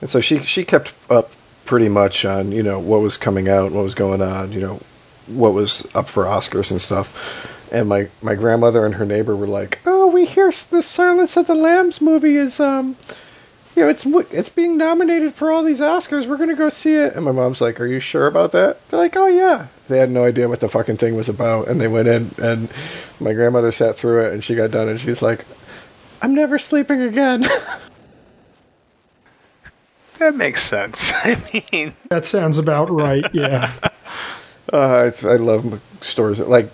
and 0.01 0.11
so 0.11 0.21
she 0.21 0.41
she 0.41 0.65
kept 0.65 0.95
up 1.11 1.33
pretty 1.67 1.89
much 1.89 2.25
on 2.25 2.53
you 2.53 2.63
know 2.63 2.79
what 2.79 3.01
was 3.01 3.17
coming 3.17 3.49
out, 3.49 3.73
what 3.73 3.85
was 3.85 3.95
going 3.95 4.23
on, 4.23 4.53
you 4.53 4.61
know 4.61 4.81
what 5.27 5.53
was 5.53 5.87
up 5.95 6.09
for 6.09 6.25
Oscars 6.25 6.71
and 6.71 6.81
stuff. 6.81 7.73
And 7.73 7.89
my 7.89 8.09
my 8.23 8.35
grandmother 8.35 8.87
and 8.87 8.95
her 8.95 9.05
neighbor 9.05 9.35
were 9.37 9.47
like, 9.47 9.81
"Oh, 9.85 10.07
we 10.07 10.25
hear 10.25 10.53
the 10.71 10.83
Silence 10.83 11.37
of 11.37 11.47
the 11.47 11.55
Lambs 11.55 12.01
movie 12.01 12.37
is 12.37 12.61
um." 12.61 12.97
you 13.77 13.83
know, 13.83 13.89
it's 13.91 14.07
it's 14.33 14.49
being 14.49 14.79
nominated 14.79 15.35
for 15.35 15.51
all 15.51 15.63
these 15.63 15.81
Oscars. 15.81 16.27
We're 16.27 16.39
gonna 16.39 16.55
go 16.55 16.71
see 16.71 16.95
it." 16.95 17.15
And 17.15 17.25
my 17.25 17.33
mom's 17.33 17.61
like, 17.61 17.79
"Are 17.79 17.87
you 17.87 18.01
sure 18.01 18.27
about 18.27 18.53
that?" 18.53 18.89
They're 18.89 18.99
like, 18.99 19.17
"Oh 19.17 19.27
yeah." 19.27 19.67
They 19.89 19.99
had 19.99 20.11
no 20.11 20.25
idea 20.25 20.49
what 20.49 20.61
the 20.61 20.69
fucking 20.69 20.97
thing 20.97 21.15
was 21.15 21.29
about, 21.29 21.69
and 21.69 21.81
they 21.81 21.87
went 21.87 22.09
in, 22.09 22.31
and 22.43 22.69
my 23.21 23.35
grandmother 23.35 23.71
sat 23.71 23.97
through 23.97 24.23
it, 24.23 24.33
and 24.33 24.43
she 24.43 24.55
got 24.55 24.71
done, 24.71 24.89
and 24.89 24.99
she's 24.99 25.21
like, 25.21 25.45
"I'm 26.23 26.35
never 26.35 26.57
sleeping 26.59 27.03
again." 27.03 27.47
That 30.19 30.35
makes 30.35 30.63
sense. 30.63 31.13
I 31.15 31.41
mean, 31.73 31.95
That 32.09 32.25
sounds 32.25 32.59
about 32.59 32.91
right. 32.91 33.25
Yeah. 33.35 33.73
uh, 34.73 35.05
it's, 35.09 35.25
I 35.25 35.37
love 35.37 35.81
stories 36.01 36.39
like 36.41 36.71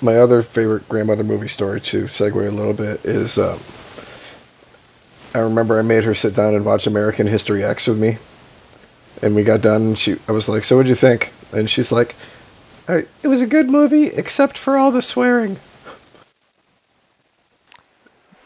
my 0.00 0.16
other 0.16 0.42
favorite 0.42 0.88
grandmother 0.88 1.24
movie 1.24 1.48
story 1.48 1.80
to 1.80 2.04
segue 2.04 2.46
a 2.46 2.50
little 2.50 2.72
bit 2.74 3.04
is. 3.04 3.36
Um, 3.38 3.58
I 5.34 5.40
remember 5.40 5.78
I 5.78 5.82
made 5.82 6.04
her 6.04 6.14
sit 6.14 6.34
down 6.34 6.54
and 6.54 6.64
watch 6.64 6.86
American 6.86 7.26
History 7.26 7.62
X 7.62 7.86
with 7.86 7.98
me, 7.98 8.16
and 9.22 9.34
we 9.34 9.42
got 9.42 9.60
done. 9.60 9.82
And 9.82 9.98
she, 9.98 10.16
I 10.26 10.32
was 10.32 10.48
like, 10.48 10.64
"So 10.64 10.76
what'd 10.76 10.88
you 10.88 10.94
think?" 10.94 11.32
And 11.52 11.68
she's 11.68 11.92
like, 11.92 12.14
"I- 12.88 13.06
"It 13.22 13.28
was 13.28 13.40
a 13.40 13.46
good 13.46 13.68
movie, 13.68 14.06
except 14.06 14.56
for 14.56 14.76
all 14.78 14.90
the 14.90 15.02
swearing." 15.02 15.58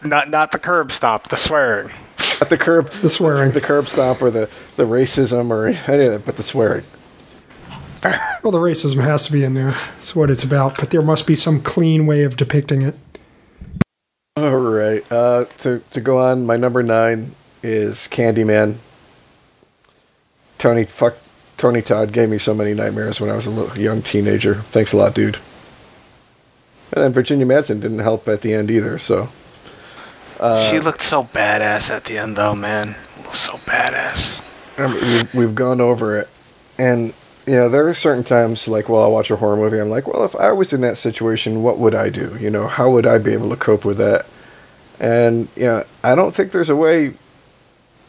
not 0.05 0.29
not 0.31 0.51
the 0.53 0.59
curb 0.59 0.91
stop, 0.91 1.29
the 1.29 1.37
swearing. 1.37 1.91
Not 2.43 2.51
the 2.51 2.59
curb, 2.59 2.91
The 2.91 3.09
swearing. 3.09 3.53
the 3.53 3.61
curb 3.61 3.87
stop, 3.87 4.21
or 4.21 4.29
the 4.29 4.51
the 4.75 4.83
racism, 4.83 5.51
or 5.51 5.69
any 5.69 6.07
of 6.07 6.13
that, 6.13 6.27
but 6.27 6.37
the 6.37 6.43
swearing. 6.43 6.83
Well, 8.43 8.51
the 8.51 8.59
racism 8.59 9.01
has 9.01 9.27
to 9.27 9.33
be 9.33 9.45
in 9.45 9.55
there. 9.55 9.69
It's, 9.69 9.87
it's 9.95 10.17
what 10.17 10.29
it's 10.29 10.43
about. 10.43 10.77
But 10.77 10.91
there 10.91 11.03
must 11.03 11.25
be 11.25 11.37
some 11.37 11.61
clean 11.61 12.05
way 12.05 12.25
of 12.25 12.37
depicting 12.37 12.83
it. 12.83 12.97
All 14.37 14.57
right. 14.57 15.05
Uh, 15.09 15.45
to 15.59 15.85
to 15.93 16.01
go 16.01 16.19
on, 16.19 16.45
my 16.45 16.57
number 16.57 16.83
nine 16.83 17.31
is 17.63 18.09
Candyman. 18.09 18.79
Tony 20.59 20.83
fuck 20.85 21.15
Tony 21.57 21.81
Todd 21.81 22.13
gave 22.13 22.29
me 22.29 22.39
so 22.39 22.55
many 22.55 22.75
nightmares 22.75 23.21
when 23.21 23.31
I 23.31 23.37
was 23.37 23.47
a 23.47 23.51
little 23.51 23.79
young 23.79 24.03
teenager. 24.03 24.55
Thanks 24.57 24.93
a 24.93 24.97
lot, 24.97 25.15
dude. 25.15 25.37
And 26.93 27.05
then 27.05 27.13
Virginia 27.13 27.47
Madsen 27.47 27.81
didn't 27.81 28.01
help 28.01 28.29
at 28.29 28.41
the 28.41 28.53
end 28.53 28.69
either. 28.69 28.99
So 28.99 29.29
Uh, 30.43 30.69
she 30.69 30.81
looked 30.81 31.03
so 31.03 31.23
badass 31.23 31.89
at 31.89 32.05
the 32.05 32.19
end, 32.19 32.37
though, 32.37 32.57
man. 32.57 32.97
So 33.33 33.53
badass. 33.59 34.45
I 34.77 34.89
mean, 34.89 35.01
we've, 35.01 35.35
we've 35.35 35.55
gone 35.55 35.81
over 35.81 36.19
it, 36.19 36.29
and 36.79 37.15
you 37.47 37.55
know 37.55 37.69
there 37.69 37.89
are 37.89 37.95
certain 37.95 38.25
times 38.25 38.67
like, 38.67 38.89
well, 38.89 39.03
I'll 39.03 39.13
watch 39.13 39.31
a 39.31 39.37
horror 39.37 39.57
movie. 39.57 39.79
I'm 39.79 39.89
like, 39.89 40.09
well, 40.09 40.25
if 40.25 40.35
I 40.35 40.51
was 40.51 40.73
in 40.73 40.81
that 40.81 40.99
situation, 40.99 41.63
what 41.63 41.79
would 41.79 41.95
I 41.95 42.09
do? 42.09 42.37
You 42.41 42.51
know, 42.51 42.67
how 42.67 42.91
would 42.91 43.07
I 43.07 43.19
be 43.19 43.33
able 43.33 43.51
to 43.51 43.57
cope 43.57 43.85
with 43.85 43.99
that? 43.99 44.27
And 44.99 45.47
you 45.55 45.63
know, 45.63 45.85
I 46.03 46.17
don't 46.17 46.35
think 46.35 46.51
there's 46.51 46.71
a 46.71 46.77
way 46.77 47.15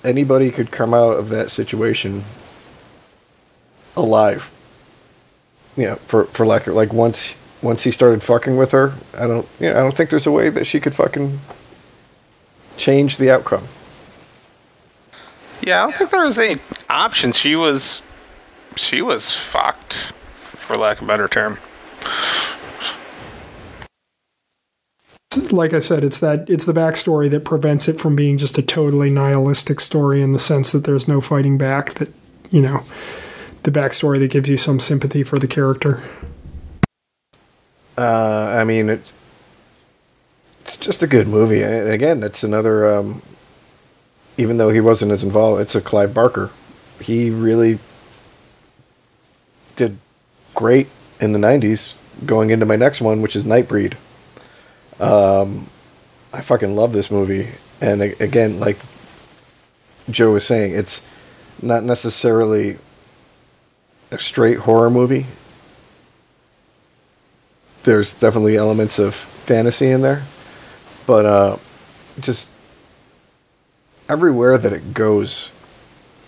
anybody 0.03 0.49
could 0.49 0.71
come 0.71 0.93
out 0.93 1.19
of 1.19 1.29
that 1.29 1.51
situation 1.51 2.23
alive. 3.95 4.51
You 5.77 5.85
know, 5.85 5.95
for 5.97 6.25
for 6.25 6.47
lack 6.47 6.65
of 6.65 6.73
like 6.73 6.91
once 6.91 7.37
once 7.61 7.83
he 7.83 7.91
started 7.91 8.23
fucking 8.23 8.57
with 8.57 8.71
her, 8.71 8.95
I 9.15 9.27
don't 9.27 9.47
you 9.59 9.69
know 9.69 9.75
I 9.77 9.81
don't 9.81 9.95
think 9.95 10.09
there's 10.09 10.27
a 10.27 10.31
way 10.31 10.49
that 10.49 10.65
she 10.65 10.79
could 10.79 10.95
fucking 10.95 11.39
change 12.77 13.17
the 13.17 13.31
outcome. 13.31 13.67
Yeah, 15.61 15.79
I 15.79 15.81
don't 15.83 15.95
think 15.95 16.09
there 16.09 16.23
was 16.23 16.37
any 16.37 16.59
options. 16.89 17.37
She 17.37 17.55
was, 17.55 18.01
she 18.75 19.01
was 19.01 19.31
fucked, 19.31 19.93
for 20.53 20.75
lack 20.75 20.97
of 20.97 21.03
a 21.03 21.07
better 21.07 21.27
term. 21.27 21.57
Like 25.51 25.73
I 25.73 25.79
said, 25.79 26.03
it's 26.03 26.19
that 26.19 26.49
it's 26.49 26.65
the 26.65 26.73
backstory 26.73 27.29
that 27.31 27.45
prevents 27.45 27.87
it 27.87 27.99
from 27.99 28.15
being 28.15 28.37
just 28.37 28.57
a 28.57 28.61
totally 28.61 29.09
nihilistic 29.09 29.79
story 29.79 30.21
in 30.21 30.33
the 30.33 30.39
sense 30.39 30.71
that 30.71 30.83
there's 30.83 31.07
no 31.07 31.21
fighting 31.21 31.57
back. 31.57 31.93
That 31.95 32.09
you 32.51 32.61
know, 32.61 32.83
the 33.63 33.71
backstory 33.71 34.19
that 34.19 34.31
gives 34.31 34.47
you 34.47 34.57
some 34.57 34.79
sympathy 34.79 35.23
for 35.23 35.39
the 35.39 35.47
character. 35.47 36.03
Uh, 37.97 38.55
I 38.59 38.63
mean, 38.63 38.89
it's 38.89 39.11
it's 40.63 40.77
just 40.77 41.03
a 41.03 41.07
good 41.07 41.27
movie. 41.27 41.61
And 41.61 41.89
again, 41.89 42.23
it's 42.23 42.43
another. 42.43 42.95
Um, 42.95 43.21
even 44.37 44.57
though 44.57 44.69
he 44.69 44.79
wasn't 44.79 45.11
as 45.11 45.23
involved, 45.23 45.61
it's 45.61 45.75
a 45.75 45.81
Clive 45.81 46.13
Barker. 46.13 46.49
He 46.99 47.29
really 47.29 47.79
did 49.75 49.97
great 50.55 50.87
in 51.19 51.33
the 51.33 51.39
'90s. 51.39 51.97
Going 52.25 52.51
into 52.51 52.65
my 52.65 52.75
next 52.75 53.01
one, 53.01 53.21
which 53.21 53.35
is 53.35 53.43
Nightbreed. 53.43 53.95
Um, 54.99 55.67
I 56.31 56.41
fucking 56.41 56.75
love 56.75 56.93
this 56.93 57.09
movie, 57.11 57.49
and 57.81 58.01
again, 58.01 58.59
like 58.59 58.77
Joe 60.09 60.33
was 60.33 60.45
saying, 60.45 60.75
it's 60.75 61.01
not 61.61 61.83
necessarily 61.83 62.77
a 64.11 64.19
straight 64.19 64.59
horror 64.59 64.91
movie 64.91 65.25
there's 67.83 68.13
definitely 68.13 68.55
elements 68.55 68.97
of 68.97 69.13
fantasy 69.13 69.89
in 69.89 70.01
there, 70.01 70.23
but 71.05 71.25
uh, 71.25 71.57
just 72.19 72.49
everywhere 74.09 74.57
that 74.57 74.73
it 74.73 74.93
goes 74.93 75.53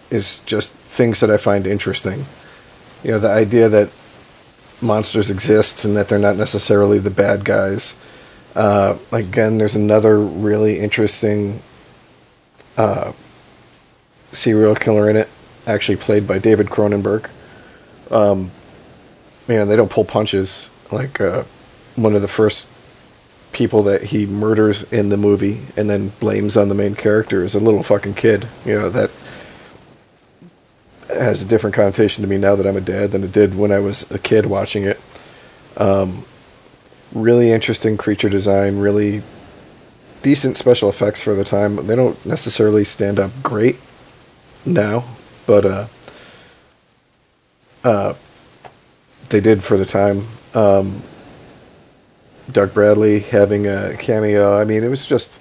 is 0.09 0.39
just 0.41 0.73
things 0.73 1.19
that 1.19 1.31
I 1.31 1.37
find 1.37 1.67
interesting. 1.67 2.25
You 3.03 3.11
know, 3.11 3.19
the 3.19 3.29
idea 3.29 3.69
that 3.69 3.89
monsters 4.81 5.31
exist 5.31 5.85
and 5.85 5.95
that 5.97 6.09
they're 6.09 6.19
not 6.19 6.35
necessarily 6.35 6.99
the 6.99 7.09
bad 7.09 7.45
guys. 7.45 7.97
Uh, 8.55 8.97
again, 9.11 9.57
there's 9.57 9.75
another 9.75 10.19
really 10.19 10.79
interesting 10.79 11.61
uh, 12.77 13.11
serial 14.31 14.75
killer 14.75 15.09
in 15.09 15.17
it, 15.17 15.29
actually 15.67 15.97
played 15.97 16.27
by 16.27 16.39
David 16.39 16.67
Cronenberg. 16.67 17.29
Um, 18.11 18.51
man, 19.47 19.67
they 19.67 19.75
don't 19.75 19.91
pull 19.91 20.05
punches. 20.05 20.71
Like 20.91 21.19
uh, 21.19 21.43
one 21.95 22.15
of 22.15 22.21
the 22.21 22.27
first 22.27 22.67
people 23.55 23.83
that 23.83 24.03
he 24.03 24.25
murders 24.25 24.83
in 24.91 25.07
the 25.07 25.15
movie 25.15 25.61
and 25.77 25.89
then 25.89 26.09
blames 26.19 26.57
on 26.57 26.67
the 26.67 26.75
main 26.75 26.93
character 26.93 27.41
is 27.41 27.55
a 27.55 27.59
little 27.59 27.81
fucking 27.81 28.13
kid. 28.13 28.45
You 28.65 28.77
know 28.77 28.89
that 28.89 29.09
has 31.07 31.41
a 31.41 31.45
different 31.45 31.73
connotation 31.73 32.21
to 32.21 32.27
me 32.27 32.37
now 32.37 32.57
that 32.57 32.67
I'm 32.67 32.75
a 32.75 32.81
dad 32.81 33.11
than 33.11 33.23
it 33.23 33.31
did 33.31 33.57
when 33.57 33.71
I 33.71 33.79
was 33.79 34.11
a 34.11 34.19
kid 34.19 34.45
watching 34.45 34.83
it. 34.83 34.99
Um, 35.77 36.25
really 37.13 37.49
interesting 37.49 37.95
creature 37.95 38.27
design, 38.27 38.77
really 38.77 39.23
decent 40.21 40.57
special 40.57 40.89
effects 40.89 41.23
for 41.23 41.33
the 41.33 41.45
time. 41.45 41.87
They 41.87 41.95
don't 41.95 42.23
necessarily 42.25 42.83
stand 42.83 43.19
up 43.19 43.31
great 43.41 43.77
now, 44.65 45.05
but 45.47 45.65
uh, 45.65 45.87
uh, 47.85 48.15
they 49.29 49.39
did 49.39 49.63
for 49.63 49.77
the 49.77 49.85
time. 49.85 50.27
Um, 50.53 51.03
Doug 52.51 52.73
Bradley 52.73 53.19
having 53.19 53.67
a 53.67 53.95
cameo. 53.97 54.57
I 54.59 54.65
mean, 54.65 54.83
it 54.83 54.89
was 54.89 55.05
just 55.05 55.39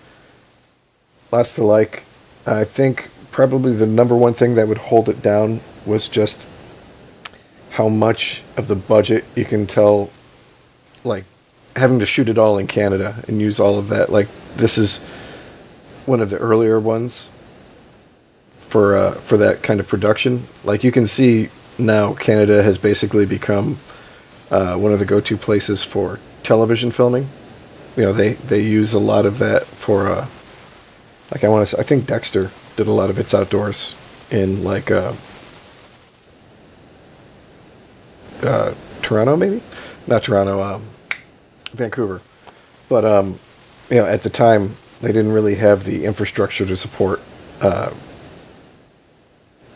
lots 1.30 1.54
to 1.54 1.64
like. 1.64 2.04
I 2.46 2.64
think 2.64 3.10
probably 3.30 3.72
the 3.72 3.86
number 3.86 4.16
one 4.16 4.34
thing 4.34 4.54
that 4.54 4.68
would 4.68 4.78
hold 4.78 5.08
it 5.08 5.22
down 5.22 5.60
was 5.86 6.08
just 6.08 6.46
how 7.70 7.88
much 7.88 8.42
of 8.56 8.68
the 8.68 8.76
budget 8.76 9.24
you 9.34 9.44
can 9.44 9.66
tell, 9.66 10.10
like 11.02 11.24
having 11.76 11.98
to 11.98 12.06
shoot 12.06 12.28
it 12.28 12.38
all 12.38 12.58
in 12.58 12.66
Canada 12.66 13.22
and 13.26 13.40
use 13.40 13.58
all 13.58 13.78
of 13.78 13.88
that. 13.88 14.10
Like 14.10 14.28
this 14.56 14.78
is 14.78 14.98
one 16.06 16.20
of 16.20 16.30
the 16.30 16.38
earlier 16.38 16.78
ones 16.78 17.30
for 18.54 18.96
uh, 18.96 19.12
for 19.12 19.36
that 19.36 19.62
kind 19.62 19.80
of 19.80 19.88
production. 19.88 20.44
Like 20.62 20.84
you 20.84 20.92
can 20.92 21.06
see 21.06 21.48
now, 21.78 22.14
Canada 22.14 22.62
has 22.62 22.78
basically 22.78 23.26
become 23.26 23.78
uh, 24.50 24.76
one 24.76 24.92
of 24.92 25.00
the 25.00 25.04
go-to 25.04 25.36
places 25.36 25.82
for 25.82 26.20
television 26.44 26.92
filming. 26.92 27.28
You 27.96 28.04
know, 28.04 28.12
they 28.12 28.34
they 28.34 28.60
use 28.60 28.94
a 28.94 29.00
lot 29.00 29.26
of 29.26 29.38
that 29.38 29.66
for 29.66 30.08
uh, 30.08 30.28
like 31.32 31.42
I 31.42 31.48
want 31.48 31.66
to. 31.68 31.80
I 31.80 31.82
think 31.82 32.06
Dexter 32.06 32.50
did 32.76 32.86
a 32.86 32.92
lot 32.92 33.10
of 33.10 33.18
its 33.18 33.34
outdoors 33.34 33.96
in 34.30 34.62
like 34.62 34.90
uh, 34.90 35.14
uh, 38.42 38.74
Toronto, 39.02 39.36
maybe 39.36 39.60
not 40.06 40.22
Toronto, 40.22 40.62
um, 40.62 40.84
Vancouver. 41.72 42.20
But 42.88 43.04
um, 43.04 43.38
you 43.90 43.96
know, 43.96 44.06
at 44.06 44.22
the 44.22 44.30
time, 44.30 44.76
they 45.00 45.12
didn't 45.12 45.32
really 45.32 45.54
have 45.56 45.84
the 45.84 46.04
infrastructure 46.04 46.66
to 46.66 46.76
support 46.76 47.20
uh, 47.60 47.92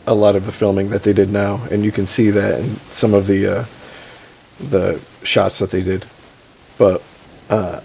a 0.07 0.13
lot 0.13 0.35
of 0.35 0.45
the 0.45 0.51
filming 0.51 0.89
that 0.89 1.03
they 1.03 1.13
did 1.13 1.29
now, 1.29 1.61
and 1.71 1.83
you 1.83 1.91
can 1.91 2.05
see 2.05 2.29
that 2.31 2.59
in 2.59 2.75
some 2.91 3.13
of 3.13 3.27
the 3.27 3.47
uh, 3.47 3.65
the 4.59 5.01
shots 5.23 5.59
that 5.59 5.71
they 5.71 5.83
did. 5.83 6.05
But 6.79 7.03
uh, 7.49 7.81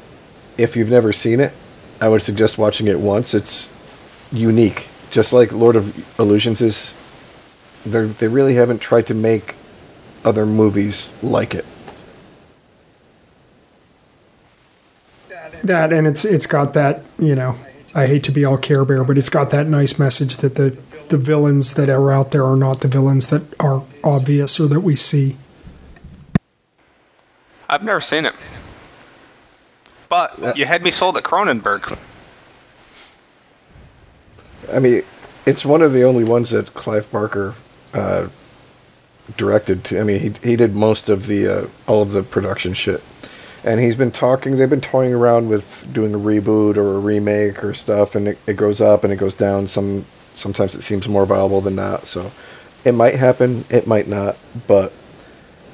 if 0.56 0.76
you've 0.76 0.88
never 0.88 1.12
seen 1.12 1.40
it, 1.40 1.52
I 2.00 2.08
would 2.08 2.22
suggest 2.22 2.56
watching 2.56 2.86
it 2.86 3.00
once. 3.00 3.34
It's 3.34 3.74
unique, 4.32 4.88
just 5.10 5.32
like 5.34 5.52
Lord 5.52 5.76
of 5.76 6.18
Illusions 6.18 6.62
is. 6.62 6.94
They 7.84 8.06
they 8.06 8.28
really 8.28 8.54
haven't 8.54 8.80
tried 8.80 9.06
to 9.08 9.14
make 9.14 9.56
other 10.24 10.46
movies 10.46 11.12
like 11.22 11.54
it. 11.54 11.66
That 15.62 15.92
and 15.92 16.06
it's 16.06 16.24
it's 16.24 16.46
got 16.46 16.72
that 16.74 17.02
you 17.18 17.34
know 17.34 17.56
I 17.94 18.06
hate 18.06 18.22
to 18.24 18.32
be 18.32 18.44
all 18.44 18.56
Care 18.56 18.84
Bear, 18.84 19.04
but 19.04 19.18
it's 19.18 19.28
got 19.28 19.50
that 19.50 19.66
nice 19.66 19.98
message 19.98 20.38
that 20.38 20.54
the 20.54 20.76
the 21.08 21.18
villains 21.18 21.74
that 21.74 21.88
are 21.88 22.12
out 22.12 22.30
there 22.30 22.44
are 22.44 22.56
not 22.56 22.80
the 22.80 22.88
villains 22.88 23.28
that 23.28 23.42
are 23.60 23.82
obvious 24.02 24.58
or 24.58 24.66
that 24.68 24.80
we 24.80 24.96
see. 24.96 25.36
I've 27.68 27.82
never 27.82 28.00
seen 28.00 28.24
it, 28.24 28.34
but 30.14 30.56
you 30.56 30.64
had 30.64 30.82
me 30.82 30.92
sold 30.92 31.16
at 31.16 31.24
Cronenberg. 31.24 31.98
I 34.72 34.78
mean, 34.78 35.02
it's 35.44 35.66
one 35.66 35.82
of 35.82 35.92
the 35.92 36.04
only 36.04 36.22
ones 36.22 36.50
that 36.50 36.72
Clive 36.72 37.10
Barker 37.10 37.54
uh, 37.92 38.28
directed. 39.36 39.82
To, 39.84 40.00
I 40.00 40.04
mean, 40.04 40.20
he 40.20 40.50
he 40.50 40.56
did 40.56 40.74
most 40.74 41.08
of 41.08 41.26
the 41.26 41.48
uh, 41.48 41.66
all 41.88 42.00
of 42.00 42.12
the 42.12 42.22
production 42.22 42.74
shit, 42.74 43.02
and 43.64 43.80
he's 43.80 43.96
been 43.96 44.12
talking. 44.12 44.56
They've 44.56 44.70
been 44.70 44.80
toying 44.80 45.12
around 45.12 45.48
with 45.48 45.92
doing 45.92 46.14
a 46.14 46.18
reboot 46.18 46.76
or 46.76 46.94
a 46.94 46.98
remake 47.00 47.64
or 47.64 47.74
stuff, 47.74 48.14
and 48.14 48.28
it, 48.28 48.38
it 48.46 48.56
goes 48.56 48.80
up 48.80 49.02
and 49.02 49.12
it 49.12 49.16
goes 49.16 49.34
down. 49.34 49.66
Some 49.66 50.04
sometimes 50.36 50.76
it 50.76 50.82
seems 50.82 51.08
more 51.08 51.26
viable 51.26 51.60
than 51.60 51.74
not. 51.74 52.06
So 52.06 52.30
it 52.84 52.92
might 52.92 53.16
happen, 53.16 53.64
it 53.68 53.88
might 53.88 54.06
not. 54.06 54.36
But 54.68 54.92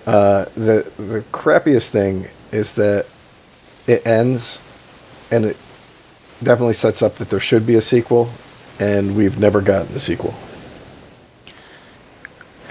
uh, 0.06 0.46
the 0.54 0.90
the 0.96 1.24
crappiest 1.30 1.90
thing 1.90 2.28
is 2.52 2.74
that 2.76 3.06
it 3.90 4.06
ends, 4.06 4.60
and 5.32 5.44
it 5.44 5.56
definitely 6.40 6.74
sets 6.74 7.02
up 7.02 7.16
that 7.16 7.28
there 7.28 7.40
should 7.40 7.66
be 7.66 7.74
a 7.74 7.80
sequel, 7.80 8.30
and 8.78 9.16
we've 9.16 9.40
never 9.40 9.60
gotten 9.60 9.92
the 9.92 9.98
sequel. 9.98 10.32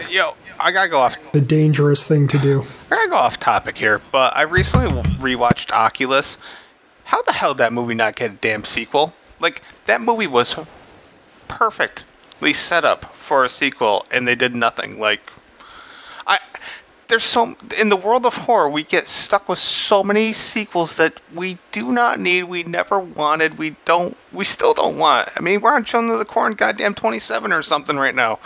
Yo, 0.09 0.35
I 0.57 0.71
gotta 0.71 0.87
go 0.87 0.99
off. 0.99 1.17
The 1.33 1.41
dangerous 1.41 2.07
thing 2.07 2.29
to 2.29 2.39
do. 2.39 2.65
I 2.89 2.95
gotta 2.95 3.09
go 3.09 3.15
off 3.17 3.37
topic 3.37 3.77
here, 3.77 4.01
but 4.13 4.33
I 4.33 4.43
recently 4.43 4.89
rewatched 5.17 5.71
Oculus. 5.71 6.37
How 7.03 7.21
the 7.23 7.33
hell 7.33 7.53
did 7.53 7.57
that 7.59 7.73
movie 7.73 7.95
not 7.95 8.15
get 8.15 8.31
a 8.31 8.35
damn 8.35 8.63
sequel? 8.63 9.13
Like 9.41 9.61
that 9.87 9.99
movie 9.99 10.27
was 10.27 10.55
perfectly 11.49 12.53
set 12.53 12.85
up 12.85 13.13
for 13.15 13.43
a 13.43 13.49
sequel, 13.49 14.05
and 14.09 14.25
they 14.25 14.35
did 14.35 14.55
nothing. 14.55 14.99
Like, 14.99 15.19
I 16.25 16.39
there's 17.09 17.23
so 17.23 17.55
in 17.77 17.89
the 17.89 17.97
world 17.97 18.25
of 18.25 18.35
horror, 18.35 18.69
we 18.69 18.83
get 18.83 19.09
stuck 19.09 19.49
with 19.49 19.59
so 19.59 20.03
many 20.03 20.31
sequels 20.31 20.95
that 20.95 21.19
we 21.33 21.57
do 21.71 21.91
not 21.91 22.19
need, 22.19 22.43
we 22.43 22.63
never 22.63 22.99
wanted, 22.99 23.57
we 23.57 23.75
don't, 23.83 24.15
we 24.31 24.45
still 24.45 24.75
don't 24.75 24.97
want. 24.97 25.29
I 25.35 25.41
mean, 25.41 25.59
we're 25.59 25.73
on 25.73 25.83
Children 25.83 26.11
of 26.11 26.19
the 26.19 26.25
Corn, 26.25 26.53
goddamn 26.53 26.93
twenty 26.93 27.19
seven 27.19 27.51
or 27.51 27.61
something 27.61 27.97
right 27.97 28.15
now. 28.15 28.39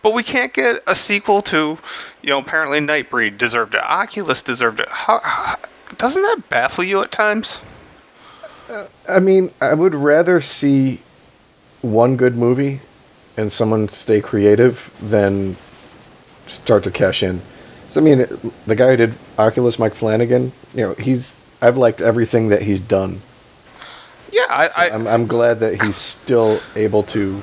But 0.00 0.14
we 0.14 0.22
can't 0.22 0.54
get 0.54 0.80
a 0.86 0.94
sequel 0.94 1.42
to, 1.42 1.78
you 2.22 2.28
know, 2.28 2.38
apparently 2.38 2.78
Nightbreed 2.78 3.36
deserved 3.36 3.74
it. 3.74 3.82
Oculus 3.82 4.42
deserved 4.42 4.78
it. 4.78 4.88
How, 4.88 5.18
how, 5.18 5.56
doesn't 5.96 6.22
that 6.22 6.48
baffle 6.48 6.84
you 6.84 7.00
at 7.02 7.10
times? 7.10 7.58
Uh, 8.70 8.86
I 9.08 9.18
mean, 9.18 9.50
I 9.60 9.74
would 9.74 9.96
rather 9.96 10.40
see 10.40 11.00
one 11.82 12.16
good 12.16 12.36
movie 12.36 12.80
and 13.36 13.50
someone 13.50 13.88
stay 13.88 14.20
creative 14.20 14.96
than 15.02 15.56
start 16.46 16.84
to 16.84 16.92
cash 16.92 17.24
in. 17.24 17.42
So 17.88 18.00
I 18.00 18.04
mean, 18.04 18.26
the 18.66 18.76
guy 18.76 18.90
who 18.90 18.96
did 18.96 19.16
Oculus, 19.38 19.78
Mike 19.78 19.94
Flanagan, 19.94 20.52
you 20.74 20.82
know, 20.82 20.94
he's 20.94 21.40
I've 21.62 21.76
liked 21.76 22.00
everything 22.00 22.48
that 22.48 22.62
he's 22.62 22.80
done. 22.80 23.20
Yeah, 24.32 24.46
I, 24.50 24.68
So 24.68 24.82
I 24.82 24.90
I'm, 24.94 25.06
I'm 25.06 25.26
glad 25.26 25.60
that 25.60 25.82
he's 25.82 25.96
still 25.96 26.60
able 26.76 27.02
to 27.04 27.42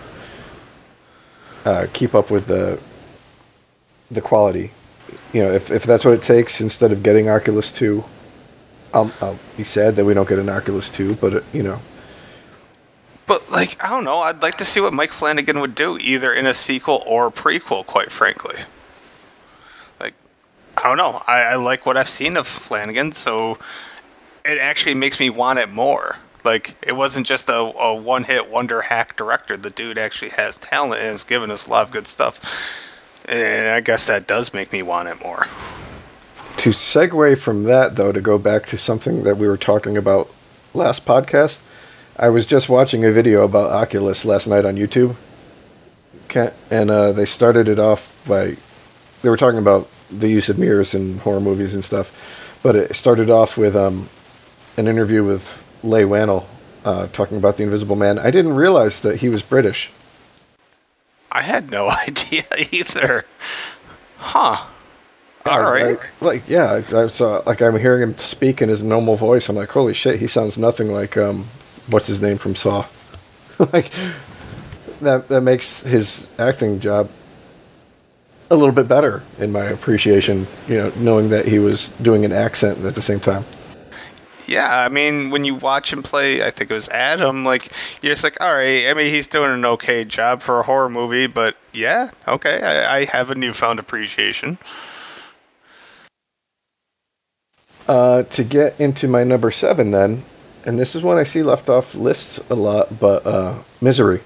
uh, 1.65 1.87
keep 1.93 2.15
up 2.15 2.31
with 2.31 2.45
the 2.47 2.79
the 4.11 4.21
quality. 4.21 4.71
You 5.33 5.43
know, 5.43 5.51
if 5.51 5.71
if 5.71 5.83
that's 5.83 6.05
what 6.05 6.13
it 6.13 6.21
takes, 6.21 6.61
instead 6.61 6.91
of 6.91 7.03
getting 7.03 7.29
Oculus 7.29 7.71
two, 7.71 8.03
I'll, 8.93 9.11
I'll 9.21 9.39
be 9.57 9.63
sad 9.63 9.95
that 9.97 10.05
we 10.05 10.13
don't 10.13 10.29
get 10.29 10.39
an 10.39 10.49
Oculus 10.49 10.89
two. 10.89 11.15
But 11.15 11.33
uh, 11.33 11.41
you 11.53 11.63
know, 11.63 11.79
But 13.27 13.49
like, 13.51 13.83
I 13.83 13.89
don't 13.89 14.03
know. 14.03 14.21
I'd 14.21 14.41
like 14.41 14.55
to 14.59 14.65
see 14.65 14.79
what 14.79 14.93
Mike 14.93 15.11
Flanagan 15.11 15.59
would 15.59 15.75
do, 15.75 15.97
either 15.97 16.33
in 16.33 16.45
a 16.45 16.53
sequel 16.53 17.03
or 17.05 17.27
a 17.27 17.31
prequel. 17.31 17.85
Quite 17.85 18.11
frankly, 18.11 18.55
I 20.77 20.83
don't 20.83 20.97
know. 20.97 21.23
I, 21.25 21.41
I 21.41 21.55
like 21.55 21.85
what 21.85 21.97
I've 21.97 22.09
seen 22.09 22.37
of 22.37 22.47
Flanagan, 22.47 23.11
so 23.11 23.57
it 24.43 24.57
actually 24.57 24.93
makes 24.93 25.19
me 25.19 25.29
want 25.29 25.59
it 25.59 25.69
more. 25.69 26.17
Like, 26.43 26.75
it 26.83 26.91
wasn't 26.91 27.25
just 27.25 27.49
a, 27.49 27.55
a 27.55 27.95
one-hit 27.95 28.51
wonder 28.51 28.81
hack 28.81 29.17
director. 29.17 29.57
The 29.57 29.71
dude 29.71 29.97
actually 29.97 30.29
has 30.31 30.55
talent 30.57 31.01
and 31.01 31.11
has 31.11 31.23
given 31.23 31.49
us 31.49 31.65
a 31.65 31.69
lot 31.71 31.87
of 31.87 31.91
good 31.91 32.07
stuff. 32.07 32.39
And 33.27 33.67
I 33.67 33.79
guess 33.81 34.05
that 34.05 34.27
does 34.27 34.53
make 34.53 34.71
me 34.71 34.83
want 34.83 35.09
it 35.09 35.19
more. 35.23 35.47
to 36.57 36.69
segue 36.69 37.37
from 37.37 37.63
that 37.63 37.95
though, 37.95 38.11
to 38.11 38.21
go 38.21 38.37
back 38.37 38.65
to 38.67 38.77
something 38.77 39.23
that 39.23 39.37
we 39.37 39.47
were 39.47 39.57
talking 39.57 39.97
about 39.97 40.31
last 40.73 41.05
podcast, 41.05 41.61
I 42.17 42.29
was 42.29 42.45
just 42.45 42.69
watching 42.69 43.03
a 43.03 43.11
video 43.11 43.43
about 43.43 43.71
Oculus 43.71 44.25
last 44.25 44.47
night 44.47 44.65
on 44.65 44.75
YouTube. 44.75 45.15
And 46.69 46.91
uh, 46.91 47.11
they 47.13 47.25
started 47.25 47.67
it 47.67 47.79
off 47.79 48.23
by 48.27 48.57
they 49.21 49.29
were 49.29 49.37
talking 49.37 49.59
about 49.59 49.87
the 50.09 50.29
use 50.29 50.49
of 50.49 50.57
mirrors 50.57 50.93
in 50.93 51.19
horror 51.19 51.39
movies 51.39 51.73
and 51.73 51.83
stuff, 51.83 52.59
but 52.63 52.75
it 52.75 52.95
started 52.95 53.29
off 53.29 53.57
with 53.57 53.75
um, 53.75 54.09
an 54.77 54.87
interview 54.87 55.23
with 55.23 55.65
Leigh 55.83 56.03
Whannell 56.03 56.45
uh, 56.83 57.07
talking 57.07 57.37
about 57.37 57.57
the 57.57 57.63
Invisible 57.63 57.95
Man. 57.95 58.19
I 58.19 58.31
didn't 58.31 58.55
realize 58.55 59.01
that 59.01 59.17
he 59.17 59.29
was 59.29 59.41
British. 59.41 59.91
I 61.31 61.41
had 61.41 61.69
no 61.71 61.89
idea 62.07 62.45
either. 62.71 63.25
Huh. 64.17 64.67
All 65.45 65.61
right. 65.61 65.99
like, 65.99 66.21
like, 66.21 66.43
yeah, 66.47 66.81
I, 66.91 67.03
I 67.03 67.07
saw, 67.07 67.43
like 67.45 67.61
I'm 67.61 67.77
hearing 67.77 68.01
him 68.01 68.17
speak 68.17 68.63
in 68.63 68.69
his 68.69 68.81
normal 68.81 69.15
voice. 69.15 69.47
I'm 69.47 69.55
like, 69.55 69.69
holy 69.69 69.93
shit, 69.93 70.19
he 70.19 70.25
sounds 70.25 70.57
nothing 70.57 70.91
like 70.91 71.17
um, 71.17 71.45
what's 71.87 72.07
his 72.07 72.19
name 72.19 72.37
from 72.37 72.55
Saw. 72.55 72.85
like 73.71 73.91
that 75.01 75.27
that 75.27 75.41
makes 75.41 75.83
his 75.83 76.29
acting 76.39 76.79
job 76.79 77.09
a 78.49 78.55
little 78.55 78.73
bit 78.73 78.87
better 78.87 79.23
in 79.39 79.51
my 79.51 79.65
appreciation. 79.65 80.47
You 80.67 80.77
know, 80.77 80.91
knowing 80.97 81.29
that 81.29 81.45
he 81.45 81.59
was 81.59 81.89
doing 81.89 82.25
an 82.25 82.31
accent 82.31 82.83
at 82.85 82.95
the 82.95 83.01
same 83.01 83.19
time. 83.19 83.45
Yeah, 84.47 84.81
I 84.81 84.89
mean, 84.89 85.31
when 85.31 85.43
you 85.43 85.55
watch 85.55 85.91
him 85.91 86.03
play, 86.03 86.45
I 86.45 86.51
think 86.51 86.69
it 86.69 86.73
was 86.73 86.87
Adam, 86.89 87.43
like, 87.43 87.71
you're 88.01 88.13
just 88.13 88.23
like, 88.23 88.37
all 88.39 88.53
right, 88.53 88.87
I 88.87 88.93
mean, 88.93 89.11
he's 89.11 89.27
doing 89.27 89.51
an 89.51 89.65
okay 89.65 90.05
job 90.05 90.43
for 90.43 90.59
a 90.59 90.63
horror 90.63 90.89
movie, 90.89 91.25
but 91.25 91.57
yeah, 91.73 92.11
okay, 92.27 92.61
I, 92.61 92.97
I 92.97 93.05
have 93.05 93.31
a 93.31 93.35
newfound 93.35 93.79
appreciation. 93.79 94.59
Uh, 97.87 98.23
to 98.23 98.43
get 98.43 98.79
into 98.79 99.07
my 99.07 99.23
number 99.23 99.49
seven, 99.49 99.91
then, 99.91 100.23
and 100.63 100.79
this 100.79 100.95
is 100.95 101.01
one 101.01 101.17
I 101.17 101.23
see 101.23 101.41
left 101.41 101.69
off 101.69 101.95
lists 101.95 102.39
a 102.49 102.55
lot, 102.55 102.99
but 102.99 103.25
uh, 103.25 103.59
Misery. 103.81 104.21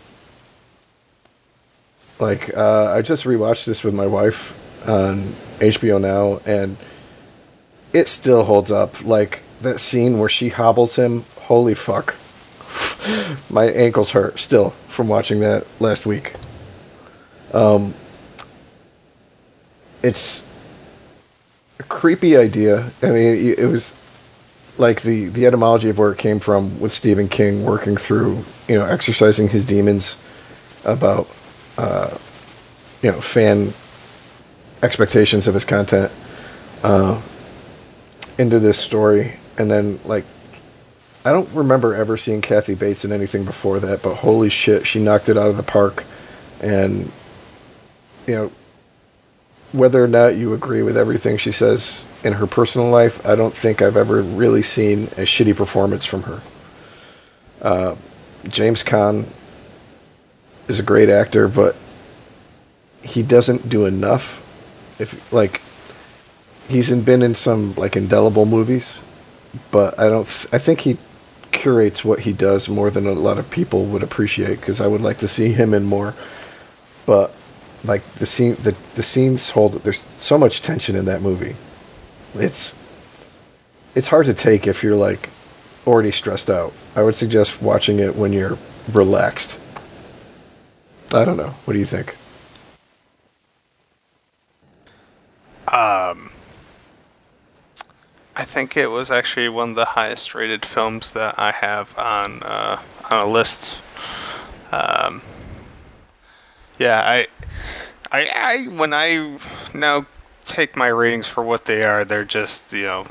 Like, 2.20 2.56
uh, 2.56 2.92
I 2.94 3.02
just 3.02 3.26
rewatched 3.26 3.66
this 3.66 3.84
with 3.84 3.94
my 3.94 4.06
wife 4.06 4.56
on 4.88 5.24
HBO 5.60 6.00
now, 6.00 6.42
and 6.46 6.78
it 7.94 8.08
still 8.08 8.44
holds 8.44 8.72
up. 8.72 9.04
Like, 9.04 9.42
that 9.62 9.80
scene 9.80 10.20
where 10.20 10.30
she 10.30 10.50
hobbles 10.50 10.96
him, 10.96 11.26
holy 11.42 11.76
fuck. 11.76 12.16
My 13.50 13.66
ankles 13.66 14.12
hurt 14.12 14.40
still 14.40 14.72
from 14.88 15.08
watching 15.08 15.40
that 15.42 15.66
last 15.80 16.06
week. 16.06 16.34
Um, 17.54 17.94
it's 20.04 20.44
a 21.80 21.84
creepy 21.84 22.38
idea. 22.38 22.92
I 23.02 23.08
mean, 23.08 23.56
it 23.58 23.66
was 23.66 23.94
like 24.78 25.02
the, 25.02 25.26
the 25.26 25.46
etymology 25.46 25.90
of 25.90 25.98
where 25.98 26.12
it 26.12 26.18
came 26.18 26.40
from 26.40 26.80
with 26.80 26.92
Stephen 26.92 27.28
King 27.28 27.66
working 27.66 27.98
through, 27.98 28.46
you 28.68 28.76
know, 28.76 28.86
exercising 28.86 29.50
his 29.50 29.66
demons 29.66 30.16
about, 30.86 31.28
uh, 31.80 32.18
you 33.02 33.10
know, 33.10 33.22
fan 33.22 33.74
expectations 34.84 35.48
of 35.48 35.54
his 35.54 35.64
content 35.64 36.12
uh, 36.84 37.22
into 38.38 38.60
this 38.60 38.78
story. 38.78 39.38
And 39.58 39.72
then, 39.72 39.98
like, 40.04 40.26
I 41.24 41.32
don't 41.32 41.50
remember 41.54 41.96
ever 41.96 42.18
seeing 42.18 42.42
Kathy 42.42 42.76
Bates 42.76 43.06
in 43.06 43.14
anything 43.14 43.46
before 43.46 43.80
that, 43.80 44.02
but 44.02 44.16
holy 44.16 44.50
shit, 44.50 44.86
she 44.86 45.00
knocked 45.00 45.30
it 45.30 45.38
out 45.38 45.50
of 45.50 45.56
the 45.56 45.64
park. 45.64 46.04
And, 46.60 47.10
you 48.28 48.36
know, 48.36 48.52
whether 49.72 50.04
or 50.04 50.08
not 50.08 50.36
you 50.36 50.54
agree 50.54 50.84
with 50.84 50.98
everything 50.98 51.38
she 51.38 51.54
says 51.54 52.06
in 52.26 52.34
her 52.34 52.48
personal 52.48 52.90
life, 52.90 53.26
I 53.26 53.36
don't 53.36 53.54
think 53.54 53.82
I've 53.82 53.96
ever 53.96 54.22
really 54.22 54.64
seen 54.64 55.04
a 55.04 55.24
shitty 55.24 55.56
performance 55.56 56.06
from 56.06 56.24
her. 56.24 56.42
Uh, 57.62 57.96
James 58.50 58.84
Caan 58.84 59.28
is 60.70 60.80
a 60.80 60.84
great 60.84 61.10
actor, 61.10 61.50
but 61.50 61.76
he 63.02 63.22
doesn't 63.22 63.68
do 63.68 63.86
enough. 63.86 64.46
If 65.00 65.34
like 65.34 65.62
he's 66.70 66.92
in, 66.92 67.02
been 67.02 67.22
in 67.22 67.36
some 67.36 67.76
like 67.76 67.98
indelible 67.98 68.46
movies, 68.46 69.04
but 69.72 70.00
I 70.00 70.08
don't. 70.08 70.28
Th- 70.28 70.54
I 70.54 70.58
think 70.58 70.82
he 70.82 70.98
curates 71.52 72.06
what 72.06 72.20
he 72.20 72.32
does 72.32 72.70
more 72.70 72.90
than 72.90 73.08
a 73.08 73.12
lot 73.12 73.38
of 73.38 73.50
people 73.50 73.86
would 73.88 74.04
appreciate 74.04 74.62
because 74.62 74.80
I 74.80 74.88
would 74.88 75.02
like 75.02 75.18
to 75.18 75.28
see 75.28 75.52
him 75.52 75.74
in 75.74 75.84
more. 75.84 76.14
But 77.06 77.34
like 77.84 78.04
the 78.14 78.26
scene 78.26 78.56
the 78.56 78.76
the 78.96 79.04
scenes 79.04 79.52
hold 79.52 79.74
there's 79.84 80.02
so 80.18 80.38
much 80.38 80.62
tension 80.62 80.96
in 80.96 81.06
that 81.06 81.22
movie 81.22 81.56
it's 82.36 82.76
it's 83.96 84.10
hard 84.10 84.26
to 84.26 84.34
take 84.34 84.68
if 84.68 84.84
you're 84.84 84.96
like 84.96 85.30
already 85.88 86.12
stressed 86.12 86.50
out 86.50 86.74
i 86.96 87.02
would 87.02 87.16
suggest 87.16 87.62
watching 87.62 88.00
it 88.00 88.16
when 88.16 88.34
you're 88.34 88.58
relaxed 88.92 89.60
i 91.14 91.26
don't 91.26 91.38
know 91.38 91.50
what 91.66 91.74
do 91.74 91.80
you 91.80 91.86
think 91.86 92.16
um 95.68 96.30
I 98.40 98.46
think 98.46 98.78
it 98.78 98.88
was 98.88 99.12
actually 99.12 99.50
one 99.50 99.72
of 99.72 99.76
the 99.76 99.84
highest 99.84 100.34
rated 100.34 100.66
films 100.66 101.12
that 101.12 101.38
I 101.38 101.52
have 101.52 101.94
on 101.98 102.42
uh, 102.42 102.82
on 103.12 103.28
a 103.28 103.30
list. 103.30 103.84
Um, 104.72 105.22
yeah, 106.78 107.02
I 107.02 107.28
I, 108.14 108.30
I 108.34 108.68
when 108.70 108.94
I 108.94 109.40
now 109.74 110.06
take 110.46 110.78
my 110.78 110.88
ratings 110.88 111.28
for 111.28 111.44
what 111.44 111.66
they 111.66 111.84
are, 111.84 112.06
they're 112.06 112.24
just 112.24 112.72
you 112.72 112.84
know 112.84 113.08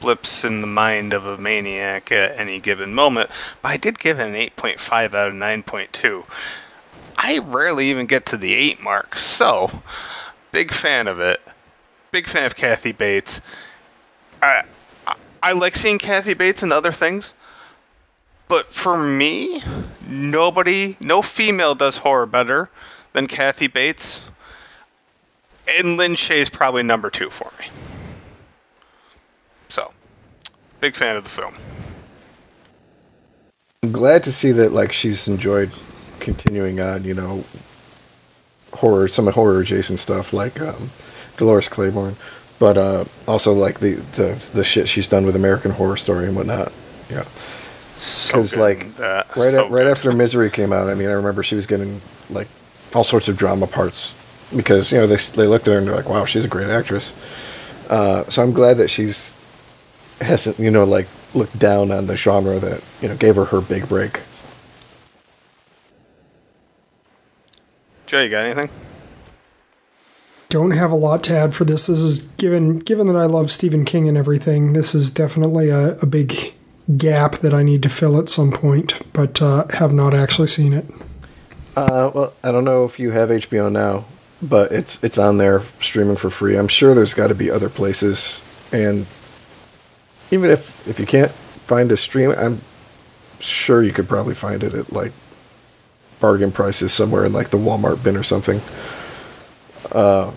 blips 0.00 0.42
in 0.44 0.60
the 0.60 0.66
mind 0.66 1.12
of 1.12 1.24
a 1.24 1.38
maniac 1.38 2.10
at 2.10 2.36
any 2.36 2.58
given 2.58 2.92
moment. 2.92 3.30
But 3.62 3.68
I 3.68 3.76
did 3.76 4.00
give 4.00 4.18
it 4.18 4.26
an 4.26 4.34
8.5 4.34 5.14
out 5.14 5.28
of 5.28 5.34
9.2. 5.34 6.24
I 7.16 7.38
rarely 7.38 7.90
even 7.90 8.06
get 8.06 8.26
to 8.26 8.36
the 8.36 8.54
8 8.54 8.82
mark, 8.82 9.16
so 9.16 9.82
big 10.52 10.72
fan 10.72 11.06
of 11.06 11.20
it. 11.20 11.40
Big 12.10 12.28
fan 12.28 12.44
of 12.44 12.56
Kathy 12.56 12.92
Bates. 12.92 13.40
I, 14.42 14.62
I, 15.06 15.16
I 15.42 15.52
like 15.52 15.76
seeing 15.76 15.98
Kathy 15.98 16.34
Bates 16.34 16.62
and 16.62 16.72
other 16.72 16.92
things, 16.92 17.32
but 18.48 18.66
for 18.66 18.98
me, 18.98 19.62
nobody, 20.06 20.96
no 21.00 21.22
female 21.22 21.74
does 21.74 21.98
horror 21.98 22.26
better 22.26 22.70
than 23.12 23.26
Kathy 23.26 23.66
Bates 23.66 24.20
and 25.66 25.96
Lin 25.96 26.14
Shaye's 26.14 26.50
probably 26.50 26.82
number 26.82 27.10
two 27.10 27.30
for 27.30 27.50
me. 27.58 27.66
So, 29.68 29.92
big 30.80 30.94
fan 30.94 31.16
of 31.16 31.24
the 31.24 31.30
film. 31.30 31.54
I'm 33.82 33.92
glad 33.92 34.22
to 34.24 34.32
see 34.32 34.52
that 34.52 34.72
like 34.72 34.92
she's 34.92 35.28
enjoyed 35.28 35.70
continuing 36.24 36.80
on, 36.80 37.04
you 37.04 37.14
know, 37.14 37.44
horror, 38.72 39.06
some 39.06 39.26
horror 39.28 39.60
adjacent 39.60 39.98
stuff 39.98 40.32
like 40.32 40.60
um, 40.60 40.90
Dolores 41.36 41.68
Claiborne, 41.68 42.16
but 42.58 42.76
uh, 42.76 43.04
also 43.28 43.52
like 43.52 43.80
the, 43.80 43.94
the 44.16 44.50
the 44.52 44.64
shit 44.64 44.88
she's 44.88 45.06
done 45.06 45.26
with 45.26 45.36
American 45.36 45.70
Horror 45.70 45.96
Story 45.96 46.26
and 46.26 46.34
whatnot. 46.34 46.72
Yeah, 47.10 47.24
because 47.94 48.50
so 48.50 48.60
like 48.60 48.86
right 49.36 49.52
so 49.52 49.68
right 49.68 49.86
after 49.86 50.12
Misery 50.12 50.50
came 50.50 50.72
out, 50.72 50.88
I 50.88 50.94
mean, 50.94 51.08
I 51.08 51.12
remember 51.12 51.42
she 51.42 51.54
was 51.54 51.66
getting 51.66 52.00
like 52.30 52.48
all 52.94 53.04
sorts 53.04 53.28
of 53.28 53.36
drama 53.36 53.66
parts 53.66 54.14
because 54.56 54.90
you 54.90 54.98
know 54.98 55.06
they 55.06 55.16
they 55.16 55.46
looked 55.46 55.68
at 55.68 55.72
her 55.72 55.78
and 55.78 55.86
they're 55.86 55.96
like, 55.96 56.08
wow, 56.08 56.24
she's 56.24 56.44
a 56.44 56.48
great 56.48 56.70
actress. 56.70 57.14
Uh, 57.88 58.24
so 58.30 58.42
I'm 58.42 58.52
glad 58.52 58.78
that 58.78 58.88
she's 58.88 59.34
hasn't 60.20 60.58
you 60.58 60.70
know 60.70 60.84
like 60.84 61.06
looked 61.34 61.58
down 61.58 61.90
on 61.90 62.06
the 62.06 62.16
genre 62.16 62.58
that 62.58 62.82
you 63.02 63.08
know 63.08 63.16
gave 63.16 63.36
her 63.36 63.44
her 63.46 63.60
big 63.60 63.88
break. 63.88 64.20
Joe, 68.06 68.22
you 68.22 68.28
got 68.28 68.44
anything? 68.44 68.68
Don't 70.50 70.72
have 70.72 70.90
a 70.90 70.96
lot 70.96 71.24
to 71.24 71.36
add 71.36 71.54
for 71.54 71.64
this. 71.64 71.86
This 71.86 72.02
is 72.02 72.28
given 72.32 72.78
given 72.78 73.06
that 73.08 73.16
I 73.16 73.24
love 73.24 73.50
Stephen 73.50 73.84
King 73.84 74.08
and 74.08 74.16
everything. 74.16 74.72
This 74.72 74.94
is 74.94 75.10
definitely 75.10 75.70
a, 75.70 75.98
a 75.98 76.06
big 76.06 76.34
gap 76.96 77.36
that 77.36 77.54
I 77.54 77.62
need 77.62 77.82
to 77.82 77.88
fill 77.88 78.18
at 78.18 78.28
some 78.28 78.52
point, 78.52 79.00
but 79.12 79.40
uh, 79.40 79.66
have 79.78 79.92
not 79.92 80.14
actually 80.14 80.48
seen 80.48 80.72
it. 80.72 80.86
Uh, 81.76 82.10
well, 82.14 82.32
I 82.44 82.52
don't 82.52 82.64
know 82.64 82.84
if 82.84 83.00
you 83.00 83.10
have 83.10 83.30
HBO 83.30 83.72
now, 83.72 84.04
but 84.40 84.70
it's 84.70 85.02
it's 85.02 85.18
on 85.18 85.38
there 85.38 85.60
streaming 85.80 86.16
for 86.16 86.30
free. 86.30 86.56
I'm 86.56 86.68
sure 86.68 86.94
there's 86.94 87.14
got 87.14 87.28
to 87.28 87.34
be 87.34 87.50
other 87.50 87.68
places, 87.68 88.42
and 88.72 89.06
even 90.30 90.50
if 90.50 90.86
if 90.86 91.00
you 91.00 91.06
can't 91.06 91.32
find 91.32 91.90
a 91.90 91.96
stream, 91.96 92.30
I'm 92.36 92.60
sure 93.40 93.82
you 93.82 93.92
could 93.92 94.08
probably 94.08 94.34
find 94.34 94.62
it 94.62 94.74
at 94.74 94.92
like 94.92 95.12
bargain 96.24 96.50
prices 96.50 96.90
somewhere 96.90 97.26
in 97.26 97.34
like 97.34 97.50
the 97.50 97.58
Walmart 97.58 98.02
bin 98.02 98.16
or 98.16 98.22
something. 98.22 98.62
Uh, 99.92 100.32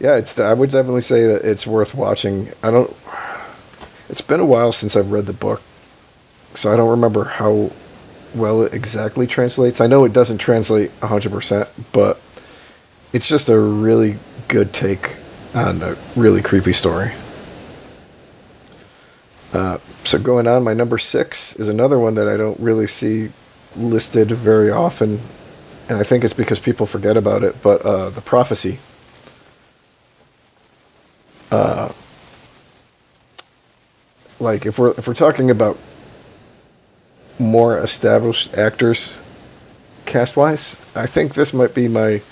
yeah, 0.00 0.16
it's 0.16 0.40
I 0.40 0.54
would 0.54 0.70
definitely 0.70 1.02
say 1.02 1.26
that 1.26 1.44
it's 1.44 1.66
worth 1.66 1.94
watching. 1.94 2.48
I 2.62 2.70
don't. 2.70 2.88
It's 4.08 4.22
been 4.22 4.40
a 4.40 4.46
while 4.46 4.72
since 4.72 4.96
I've 4.96 5.12
read 5.12 5.26
the 5.26 5.34
book, 5.34 5.60
so 6.54 6.72
I 6.72 6.76
don't 6.76 6.88
remember 6.88 7.24
how 7.24 7.70
well 8.34 8.62
it 8.62 8.72
exactly 8.72 9.26
translates. 9.26 9.78
I 9.78 9.88
know 9.88 10.06
it 10.06 10.14
doesn't 10.14 10.38
translate 10.38 10.90
100%, 11.00 11.68
but 11.92 12.18
it's 13.12 13.28
just 13.28 13.50
a 13.50 13.60
really 13.60 14.16
good 14.48 14.72
take 14.72 15.16
on 15.54 15.82
a 15.82 15.98
really 16.16 16.40
creepy 16.40 16.72
story. 16.72 17.12
Uh, 19.52 19.76
so 20.04 20.18
going 20.18 20.46
on, 20.46 20.64
my 20.64 20.72
number 20.72 20.96
six 20.96 21.54
is 21.56 21.68
another 21.68 21.98
one 21.98 22.14
that 22.14 22.26
I 22.26 22.38
don't 22.38 22.58
really 22.58 22.86
see 22.86 23.32
listed 23.76 24.30
very 24.30 24.70
often, 24.70 25.20
and 25.88 25.98
I 25.98 26.02
think 26.02 26.24
it's 26.24 26.34
because 26.34 26.60
people 26.60 26.86
forget 26.86 27.16
about 27.16 27.42
it. 27.42 27.62
But 27.62 27.82
uh, 27.82 28.10
the 28.10 28.20
prophecy. 28.20 28.78
Uh, 31.50 31.92
like 34.40 34.66
if 34.66 34.78
we're 34.78 34.90
if 34.92 35.06
we're 35.06 35.14
talking 35.14 35.50
about 35.50 35.78
more 37.38 37.78
established 37.78 38.54
actors 38.54 39.20
cast 40.06 40.36
wise, 40.36 40.76
I 40.94 41.06
think 41.06 41.34
this 41.34 41.52
might 41.52 41.74
be 41.74 41.88
my 41.88 42.22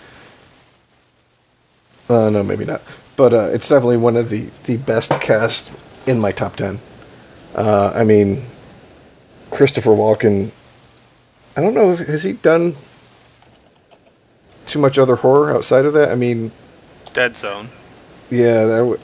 uh, 2.10 2.28
no, 2.28 2.42
maybe 2.42 2.64
not. 2.64 2.82
But 3.16 3.32
uh, 3.32 3.50
it's 3.52 3.68
definitely 3.68 3.98
one 3.98 4.16
of 4.16 4.30
the, 4.30 4.50
the 4.64 4.78
best 4.78 5.20
cast 5.20 5.72
in 6.06 6.18
my 6.18 6.32
top 6.32 6.56
10. 6.56 6.80
Uh, 7.54 7.92
I 7.94 8.02
mean, 8.02 8.44
Christopher 9.50 9.90
Walken, 9.90 10.50
I 11.56 11.60
don't 11.60 11.74
know, 11.74 11.92
if, 11.92 12.00
has 12.00 12.22
he 12.22 12.32
done 12.32 12.76
too 14.66 14.78
much 14.78 14.98
other 14.98 15.16
horror 15.16 15.54
outside 15.54 15.84
of 15.84 15.92
that? 15.94 16.10
I 16.10 16.14
mean, 16.14 16.52
Dead 17.12 17.36
Zone. 17.36 17.70
Yeah, 18.30 18.64
that 18.66 18.84
would. 18.84 19.00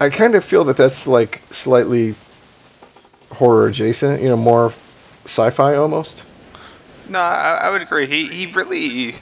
I 0.00 0.08
kind 0.08 0.34
of 0.34 0.44
feel 0.44 0.64
that 0.64 0.76
that's 0.76 1.06
like 1.06 1.42
slightly 1.50 2.14
horror 3.32 3.66
adjacent, 3.68 4.22
you 4.22 4.28
know, 4.28 4.36
more 4.36 4.72
sci-fi 5.24 5.74
almost. 5.74 6.24
No, 7.08 7.18
I, 7.18 7.60
I 7.62 7.70
would 7.70 7.82
agree. 7.82 8.06
He 8.06 8.28
he 8.28 8.46
really 8.52 9.16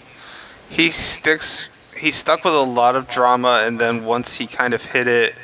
he 0.69 0.91
sticks 0.91 1.69
he 1.97 2.11
stuck 2.11 2.45
with 2.45 2.55
a 2.55 2.61
lot 2.61 2.97
of 2.97 3.09
drama, 3.09 3.63
and 3.65 3.79
then 3.79 4.05
once 4.05 4.35
he 4.35 4.47
kind 4.47 4.75
of 4.75 4.83
hit 4.83 5.09
it, 5.09 5.35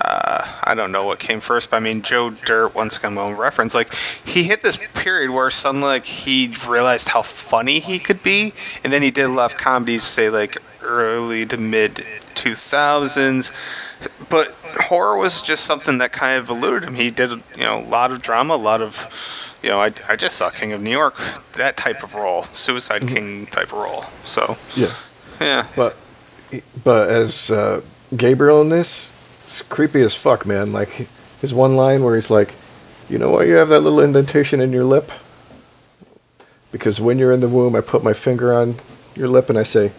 uh, 0.00 0.46
I 0.64 0.74
don't 0.74 0.92
know 0.92 1.04
what 1.04 1.18
came 1.18 1.40
first, 1.40 1.70
but 1.70 1.76
I 1.76 1.80
mean, 1.80 2.02
Joe 2.02 2.30
Dirt, 2.30 2.74
once 2.74 2.96
again, 2.96 3.14
my 3.14 3.22
own 3.22 3.36
reference, 3.36 3.74
like, 3.74 3.94
he 4.24 4.44
hit 4.44 4.62
this 4.62 4.78
period 4.94 5.30
where 5.30 5.50
suddenly, 5.50 5.86
like, 5.86 6.04
he 6.04 6.54
realized 6.66 7.10
how 7.10 7.22
funny 7.22 7.80
he 7.80 7.98
could 7.98 8.22
be, 8.22 8.54
and 8.82 8.92
then 8.92 9.02
he 9.02 9.10
did 9.10 9.24
a 9.24 9.28
lot 9.28 9.52
of 9.52 9.58
comedies, 9.58 10.04
say, 10.04 10.30
like, 10.30 10.56
early 10.82 11.44
to 11.46 11.56
mid 11.56 12.06
2000s, 12.34 13.50
but 14.28 14.52
horror 14.84 15.18
was 15.18 15.42
just 15.42 15.64
something 15.64 15.98
that 15.98 16.12
kind 16.12 16.38
of 16.38 16.48
eluded 16.48 16.88
him. 16.88 16.94
He 16.94 17.10
did, 17.10 17.30
you 17.30 17.42
know, 17.58 17.78
a 17.78 17.84
lot 17.84 18.12
of 18.12 18.22
drama, 18.22 18.54
a 18.54 18.56
lot 18.56 18.80
of, 18.80 19.58
you 19.62 19.68
know, 19.68 19.80
I, 19.80 19.92
I 20.08 20.16
just 20.16 20.36
saw 20.36 20.50
King 20.50 20.72
of 20.72 20.80
New 20.80 20.90
York, 20.90 21.14
that 21.54 21.76
type 21.76 22.02
of 22.02 22.14
role, 22.14 22.44
Suicide 22.54 23.02
mm-hmm. 23.02 23.14
King 23.14 23.46
type 23.46 23.72
of 23.72 23.78
role. 23.78 24.06
So 24.24 24.56
yeah, 24.74 24.94
yeah. 25.40 25.66
But 25.76 25.96
but 26.82 27.10
as 27.10 27.50
uh, 27.50 27.82
Gabriel 28.16 28.62
in 28.62 28.70
this, 28.70 29.12
it's 29.50 29.62
creepy 29.62 30.00
as 30.02 30.14
fuck, 30.14 30.46
man. 30.46 30.72
Like 30.72 31.08
his 31.40 31.52
one 31.52 31.74
line 31.74 32.04
where 32.04 32.14
he's 32.14 32.30
like, 32.30 32.54
"You 33.08 33.18
know 33.18 33.30
why 33.30 33.44
you 33.44 33.54
have 33.54 33.68
that 33.70 33.80
little 33.80 33.98
indentation 33.98 34.60
in 34.60 34.72
your 34.72 34.84
lip? 34.84 35.10
Because 36.70 37.00
when 37.00 37.18
you're 37.18 37.32
in 37.32 37.40
the 37.40 37.48
womb, 37.48 37.74
I 37.74 37.80
put 37.80 38.04
my 38.04 38.12
finger 38.12 38.54
on 38.54 38.76
your 39.16 39.26
lip 39.26 39.50
and 39.50 39.58
I 39.58 39.64
say, 39.64 39.90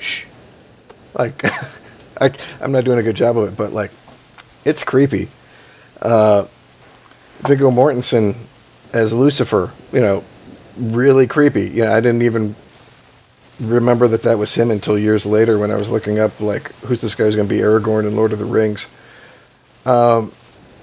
shh." 0.00 0.26
Like, 1.14 1.44
I, 2.20 2.32
I'm 2.60 2.72
not 2.72 2.84
doing 2.84 2.98
a 2.98 3.02
good 3.04 3.14
job 3.14 3.38
of 3.38 3.52
it, 3.52 3.56
but 3.56 3.72
like, 3.72 3.92
it's 4.64 4.82
creepy. 4.82 5.28
Uh, 6.02 6.46
Viggo 7.46 7.70
Mortensen 7.70 8.34
as 8.92 9.14
Lucifer, 9.14 9.72
you 9.92 10.00
know, 10.00 10.24
really 10.76 11.28
creepy. 11.28 11.68
You 11.68 11.84
know, 11.84 11.92
I 11.92 12.00
didn't 12.00 12.22
even 12.22 12.56
remember 13.60 14.08
that 14.08 14.22
that 14.22 14.38
was 14.38 14.54
him 14.54 14.70
until 14.70 14.98
years 14.98 15.26
later 15.26 15.58
when 15.58 15.70
I 15.70 15.76
was 15.76 15.90
looking 15.90 16.18
up 16.18 16.40
like 16.40 16.72
who's 16.80 17.00
this 17.00 17.14
guy 17.14 17.24
who's 17.24 17.36
going 17.36 17.48
to 17.48 17.54
be 17.54 17.60
Aragorn 17.60 18.06
in 18.06 18.16
Lord 18.16 18.32
of 18.32 18.38
the 18.38 18.44
Rings. 18.44 18.88
Um, 19.84 20.32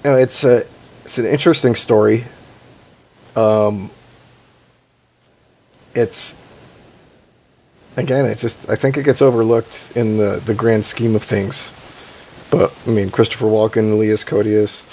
you 0.04 0.10
know, 0.10 0.16
it's 0.16 0.44
a 0.44 0.64
it's 1.04 1.18
an 1.18 1.26
interesting 1.26 1.74
story. 1.74 2.24
Um, 3.34 3.90
it's 5.94 6.36
again, 7.96 8.26
it's 8.26 8.40
just 8.40 8.68
I 8.70 8.76
think 8.76 8.96
it 8.96 9.02
gets 9.02 9.20
overlooked 9.20 9.92
in 9.94 10.16
the 10.16 10.40
the 10.44 10.54
grand 10.54 10.86
scheme 10.86 11.16
of 11.16 11.22
things. 11.22 11.72
But 12.50 12.74
I 12.86 12.90
mean, 12.90 13.10
Christopher 13.10 13.46
Walken, 13.46 13.92
Elias 13.92 14.24
Koteas, 14.24 14.84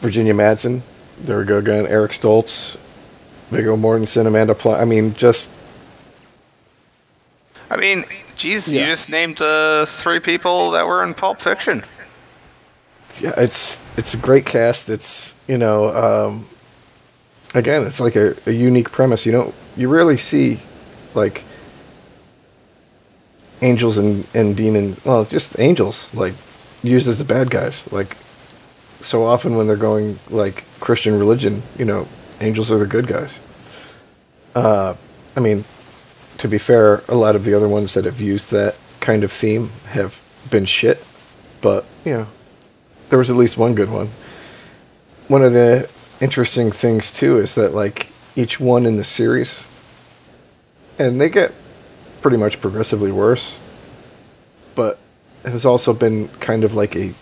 Virginia 0.00 0.34
Madsen, 0.34 0.82
there 1.18 1.38
we 1.38 1.44
go 1.44 1.58
again. 1.58 1.86
Eric 1.86 2.12
Stoltz, 2.12 2.76
Viggo 3.50 3.76
Mortensen, 3.76 4.26
Amanda 4.26 4.54
Pl- 4.54 4.74
I 4.74 4.84
mean, 4.84 5.14
just. 5.14 5.50
I 7.74 7.76
mean, 7.76 8.04
geez, 8.36 8.70
yeah. 8.70 8.82
you 8.82 8.86
just 8.86 9.08
named 9.08 9.42
uh, 9.42 9.84
three 9.86 10.20
people 10.20 10.70
that 10.70 10.86
were 10.86 11.02
in 11.02 11.12
Pulp 11.12 11.40
Fiction. 11.40 11.84
Yeah, 13.20 13.34
it's 13.36 13.84
it's 13.98 14.14
a 14.14 14.18
great 14.18 14.46
cast. 14.46 14.88
It's 14.88 15.36
you 15.48 15.58
know, 15.58 15.88
um, 15.94 16.46
again, 17.54 17.86
it's 17.86 18.00
like 18.00 18.16
a, 18.16 18.34
a 18.46 18.52
unique 18.52 18.90
premise. 18.92 19.26
You 19.26 19.32
know, 19.32 19.54
you 19.76 19.88
rarely 19.88 20.16
see 20.16 20.60
like 21.14 21.42
angels 23.64 23.98
and, 23.98 24.26
and 24.34 24.56
demons, 24.56 25.02
well, 25.04 25.24
just 25.24 25.58
angels, 25.58 26.14
like, 26.14 26.34
used 26.82 27.08
as 27.08 27.18
the 27.18 27.24
bad 27.24 27.50
guys. 27.50 27.90
Like, 27.92 28.16
so 29.00 29.24
often 29.24 29.56
when 29.56 29.66
they're 29.66 29.76
going, 29.76 30.18
like, 30.30 30.64
Christian 30.80 31.18
religion, 31.18 31.62
you 31.78 31.84
know, 31.84 32.06
angels 32.40 32.70
are 32.70 32.78
the 32.78 32.86
good 32.86 33.06
guys. 33.06 33.40
Uh, 34.54 34.94
I 35.36 35.40
mean, 35.40 35.64
to 36.44 36.48
be 36.48 36.58
fair, 36.58 37.02
a 37.08 37.14
lot 37.14 37.34
of 37.34 37.46
the 37.46 37.54
other 37.54 37.66
ones 37.66 37.94
that 37.94 38.04
have 38.04 38.20
used 38.20 38.50
that 38.50 38.76
kind 39.00 39.24
of 39.24 39.32
theme 39.32 39.70
have 39.86 40.20
been 40.50 40.66
shit, 40.66 41.02
but, 41.62 41.86
you 42.04 42.12
know, 42.12 42.26
there 43.08 43.18
was 43.18 43.30
at 43.30 43.36
least 43.36 43.56
one 43.56 43.74
good 43.74 43.90
one. 43.90 44.10
One 45.26 45.42
of 45.42 45.54
the 45.54 45.88
interesting 46.20 46.70
things, 46.70 47.10
too, 47.10 47.38
is 47.38 47.54
that, 47.54 47.72
like, 47.72 48.12
each 48.36 48.60
one 48.60 48.84
in 48.84 48.98
the 48.98 49.04
series, 49.04 49.70
and 50.98 51.18
they 51.18 51.30
get 51.30 51.54
pretty 52.20 52.36
much 52.36 52.60
progressively 52.60 53.10
worse. 53.10 53.58
But 54.74 54.98
it 55.46 55.50
has 55.50 55.64
also 55.64 55.94
been 55.94 56.28
kind 56.40 56.62
of 56.62 56.74
like 56.74 56.94
a 56.94 57.14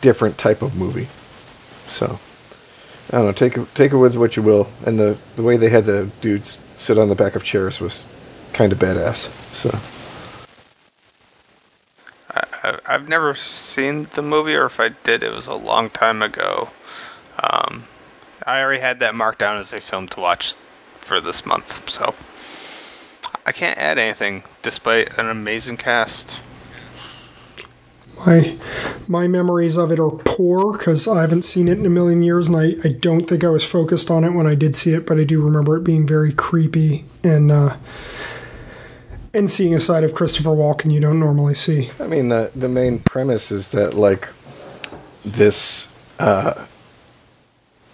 different 0.00 0.38
type 0.38 0.60
of 0.60 0.74
movie. 0.74 1.06
So 1.86 2.18
I 3.12 3.18
don't 3.18 3.26
know. 3.26 3.32
Take 3.32 3.72
take 3.74 3.92
it 3.92 3.96
with 3.96 4.16
what 4.16 4.36
you 4.36 4.42
will. 4.42 4.66
And 4.84 4.98
the 4.98 5.16
the 5.36 5.44
way 5.44 5.56
they 5.56 5.68
had 5.68 5.84
the 5.84 6.10
dudes 6.20 6.58
sit 6.76 6.98
on 6.98 7.08
the 7.08 7.14
back 7.14 7.36
of 7.36 7.44
chairs 7.44 7.80
was 7.80 8.08
kind 8.56 8.72
of 8.72 8.78
badass. 8.78 9.28
So. 9.52 9.70
I, 12.62 12.78
I've 12.86 13.08
never 13.08 13.34
seen 13.34 14.08
the 14.14 14.22
movie, 14.22 14.54
or 14.54 14.64
if 14.64 14.80
I 14.80 14.88
did, 14.88 15.22
it 15.22 15.32
was 15.32 15.46
a 15.46 15.54
long 15.54 15.90
time 15.90 16.22
ago. 16.22 16.70
Um, 17.38 17.84
I 18.46 18.62
already 18.62 18.80
had 18.80 18.98
that 19.00 19.14
marked 19.14 19.40
down 19.40 19.58
as 19.58 19.72
a 19.74 19.80
film 19.80 20.08
to 20.08 20.20
watch 20.20 20.54
for 21.00 21.20
this 21.20 21.44
month, 21.44 21.88
so 21.88 22.14
I 23.44 23.52
can't 23.52 23.78
add 23.78 23.98
anything 23.98 24.42
despite 24.62 25.18
an 25.18 25.28
amazing 25.28 25.76
cast. 25.76 26.40
My 28.26 28.56
my 29.06 29.28
memories 29.28 29.76
of 29.76 29.92
it 29.92 30.00
are 30.00 30.10
poor 30.10 30.72
because 30.72 31.06
I 31.06 31.20
haven't 31.20 31.42
seen 31.42 31.68
it 31.68 31.78
in 31.78 31.84
a 31.84 31.90
million 31.90 32.22
years, 32.22 32.48
and 32.48 32.56
I, 32.56 32.76
I 32.82 32.88
don't 32.88 33.24
think 33.26 33.44
I 33.44 33.50
was 33.50 33.64
focused 33.64 34.10
on 34.10 34.24
it 34.24 34.30
when 34.30 34.46
I 34.46 34.54
did 34.54 34.74
see 34.74 34.94
it, 34.94 35.06
but 35.06 35.18
I 35.18 35.24
do 35.24 35.42
remember 35.42 35.76
it 35.76 35.84
being 35.84 36.06
very 36.06 36.32
creepy 36.32 37.04
and 37.22 37.52
uh, 37.52 37.76
and 39.36 39.50
seeing 39.50 39.74
a 39.74 39.80
side 39.80 40.02
of 40.02 40.14
Christopher 40.14 40.50
Walken 40.50 40.90
you 40.90 40.98
don't 40.98 41.20
normally 41.20 41.54
see. 41.54 41.90
I 42.00 42.06
mean, 42.06 42.30
the 42.30 42.50
the 42.54 42.68
main 42.68 42.98
premise 43.00 43.52
is 43.52 43.70
that 43.72 43.94
like 43.94 44.28
this, 45.24 45.88
uh, 46.18 46.66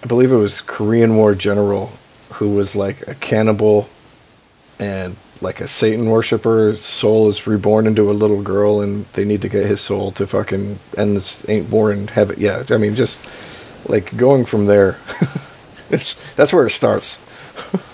I 0.03 0.07
believe 0.07 0.31
it 0.31 0.37
was 0.37 0.61
Korean 0.61 1.17
War 1.17 1.35
general 1.35 1.93
who 2.35 2.55
was 2.55 2.77
like 2.77 3.07
a 3.09 3.15
cannibal 3.17 3.89
and 4.79 5.17
like 5.41 5.61
a 5.61 5.67
Satan 5.67 6.09
worshiper. 6.09 6.69
His 6.69 6.81
soul 6.81 7.29
is 7.29 7.47
reborn 7.47 7.87
into 7.87 8.11
a 8.11 8.13
little 8.13 8.43
girl, 8.43 8.81
and 8.81 9.05
they 9.15 9.25
need 9.25 9.43
to 9.43 9.49
get 9.49 9.67
his 9.67 9.81
soul 9.81 10.13
to 10.13 10.27
fucking 10.27 10.79
end 10.97 11.17
this 11.17 11.49
ain't 11.49 11.71
war 11.71 11.91
and 11.91 12.09
have 12.11 12.31
it. 12.31 12.39
Yeah, 12.39 12.63
I 12.71 12.77
mean, 12.77 12.95
just 12.95 13.29
like 13.89 14.17
going 14.17 14.45
from 14.45 14.67
there, 14.67 14.99
it's 15.91 16.15
that's 16.35 16.53
where 16.53 16.67
it 16.67 16.71
starts. 16.71 17.19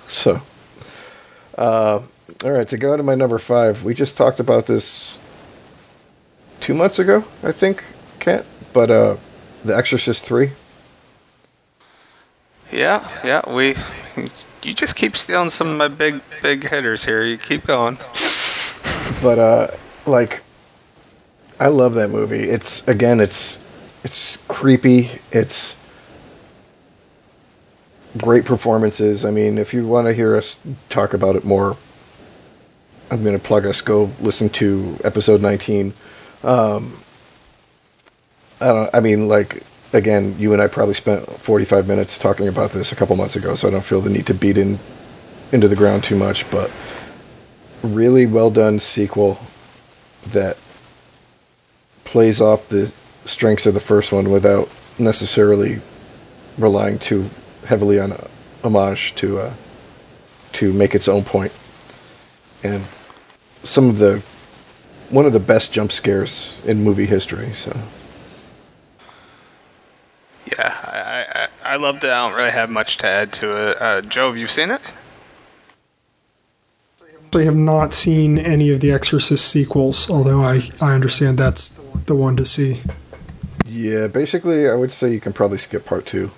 so, 0.06 0.42
uh, 1.56 2.02
all 2.44 2.52
right, 2.52 2.68
to 2.68 2.76
go 2.76 2.96
to 2.96 3.02
my 3.02 3.14
number 3.14 3.38
five, 3.38 3.84
we 3.84 3.94
just 3.94 4.16
talked 4.16 4.38
about 4.38 4.66
this 4.66 5.18
two 6.60 6.74
months 6.74 6.98
ago, 6.98 7.24
I 7.42 7.52
think, 7.52 7.84
Kent. 8.20 8.46
But 8.72 8.90
uh, 8.90 9.16
The 9.64 9.76
Exorcist 9.76 10.24
three. 10.24 10.52
Yeah, 12.70 13.08
yeah, 13.24 13.42
we 13.52 13.74
you 14.62 14.74
just 14.74 14.94
keep 14.94 15.16
stealing 15.16 15.50
some 15.50 15.68
of 15.68 15.76
my 15.76 15.88
big 15.88 16.20
big 16.42 16.68
hitters 16.68 17.04
here. 17.04 17.24
You 17.24 17.38
keep 17.38 17.66
going. 17.66 17.98
But 19.22 19.38
uh, 19.38 19.68
like, 20.06 20.42
I 21.58 21.68
love 21.68 21.94
that 21.94 22.10
movie. 22.10 22.44
It's 22.44 22.86
again, 22.86 23.20
it's 23.20 23.58
it's 24.04 24.36
creepy. 24.48 25.08
It's 25.32 25.76
great 28.16 28.44
performances. 28.44 29.24
I 29.24 29.30
mean, 29.30 29.58
if 29.58 29.72
you 29.72 29.86
want 29.86 30.06
to 30.06 30.12
hear 30.12 30.36
us 30.36 30.58
talk 30.88 31.14
about 31.14 31.36
it 31.36 31.44
more, 31.44 31.76
I'm 33.10 33.22
going 33.22 33.36
to 33.36 33.42
plug 33.42 33.66
us. 33.66 33.80
Go 33.80 34.10
listen 34.20 34.48
to 34.50 34.98
episode 35.02 35.40
19. 35.40 35.94
Um, 36.44 36.98
I 38.60 38.66
don't. 38.66 38.94
I 38.94 39.00
mean, 39.00 39.28
like 39.28 39.62
again, 39.92 40.36
you 40.38 40.52
and 40.52 40.60
I 40.60 40.66
probably 40.66 40.94
spent 40.94 41.26
45 41.26 41.88
minutes 41.88 42.18
talking 42.18 42.48
about 42.48 42.72
this 42.72 42.92
a 42.92 42.96
couple 42.96 43.16
months 43.16 43.36
ago, 43.36 43.54
so 43.54 43.68
I 43.68 43.70
don't 43.70 43.84
feel 43.84 44.00
the 44.00 44.10
need 44.10 44.26
to 44.26 44.34
beat 44.34 44.58
in 44.58 44.78
into 45.52 45.68
the 45.68 45.76
ground 45.76 46.04
too 46.04 46.16
much. 46.16 46.48
But 46.50 46.70
really 47.82 48.26
well 48.26 48.50
done 48.50 48.78
sequel 48.78 49.38
that 50.26 50.58
plays 52.04 52.40
off 52.40 52.68
the 52.68 52.92
strengths 53.24 53.66
of 53.66 53.74
the 53.74 53.80
first 53.80 54.12
one 54.12 54.30
without 54.30 54.68
necessarily 54.98 55.80
relying 56.56 56.98
too 56.98 57.30
heavily 57.66 58.00
on 58.00 58.16
homage 58.64 59.14
to 59.16 59.38
uh, 59.38 59.54
to 60.52 60.72
make 60.72 60.94
its 60.94 61.08
own 61.08 61.24
point. 61.24 61.52
And 62.62 62.84
some 63.62 63.88
of 63.88 63.98
the 63.98 64.22
one 65.10 65.24
of 65.24 65.32
the 65.32 65.40
best 65.40 65.72
jump 65.72 65.90
scares 65.90 66.62
in 66.66 66.84
movie 66.84 67.06
history. 67.06 67.52
So. 67.52 67.76
Yeah, 70.46 70.74
I, 70.84 71.48
I, 71.68 71.74
I 71.74 71.76
loved 71.76 72.04
it. 72.04 72.10
I 72.10 72.28
don't 72.28 72.36
really 72.36 72.50
have 72.50 72.70
much 72.70 72.96
to 72.98 73.06
add 73.06 73.32
to 73.34 73.70
it. 73.70 73.80
Uh, 73.80 74.00
Joe, 74.02 74.28
have 74.28 74.36
you 74.36 74.46
seen 74.46 74.70
it? 74.70 74.80
I 77.34 77.42
have 77.42 77.56
not 77.56 77.92
seen 77.92 78.38
any 78.38 78.70
of 78.70 78.80
the 78.80 78.90
Exorcist 78.90 79.46
sequels, 79.46 80.08
although 80.10 80.42
I, 80.42 80.70
I 80.80 80.94
understand 80.94 81.36
that's 81.36 81.76
the 82.06 82.14
one 82.14 82.36
to 82.36 82.46
see. 82.46 82.80
Yeah, 83.66 84.06
basically, 84.06 84.68
I 84.68 84.74
would 84.74 84.90
say 84.90 85.12
you 85.12 85.20
can 85.20 85.34
probably 85.34 85.58
skip 85.58 85.84
part 85.84 86.06
two. 86.06 86.30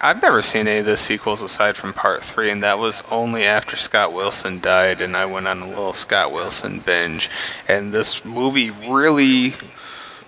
I've 0.00 0.22
never 0.22 0.42
seen 0.42 0.68
any 0.68 0.78
of 0.78 0.86
the 0.86 0.96
sequels 0.96 1.42
aside 1.42 1.76
from 1.76 1.92
part 1.92 2.22
three, 2.22 2.50
and 2.50 2.62
that 2.62 2.78
was 2.78 3.02
only 3.10 3.44
after 3.44 3.76
Scott 3.76 4.12
Wilson 4.12 4.60
died, 4.60 5.00
and 5.00 5.16
I 5.16 5.26
went 5.26 5.48
on 5.48 5.60
a 5.60 5.68
little 5.68 5.92
Scott 5.92 6.32
Wilson 6.32 6.78
binge. 6.78 7.28
And 7.66 7.92
this 7.92 8.24
movie 8.24 8.70
really 8.70 9.54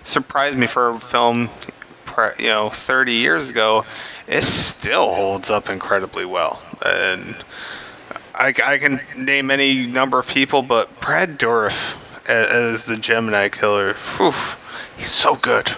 surprised 0.03 0.57
me 0.57 0.67
for 0.67 0.89
a 0.89 0.99
film, 0.99 1.49
you 2.37 2.47
know, 2.47 2.69
30 2.69 3.13
years 3.13 3.49
ago. 3.49 3.85
It 4.27 4.43
still 4.43 5.13
holds 5.15 5.49
up 5.49 5.69
incredibly 5.69 6.25
well, 6.25 6.61
and 6.85 7.37
I, 8.35 8.53
I 8.63 8.77
can 8.77 9.01
name 9.15 9.49
any 9.51 9.85
number 9.85 10.19
of 10.19 10.27
people, 10.27 10.63
but 10.63 10.99
Brad 10.99 11.37
Dourif 11.37 11.95
as, 12.27 12.47
as 12.47 12.85
the 12.85 12.97
Gemini 12.97 13.49
killer. 13.49 13.93
Whew, 14.17 14.33
he's 14.97 15.11
so 15.11 15.35
good. 15.35 15.75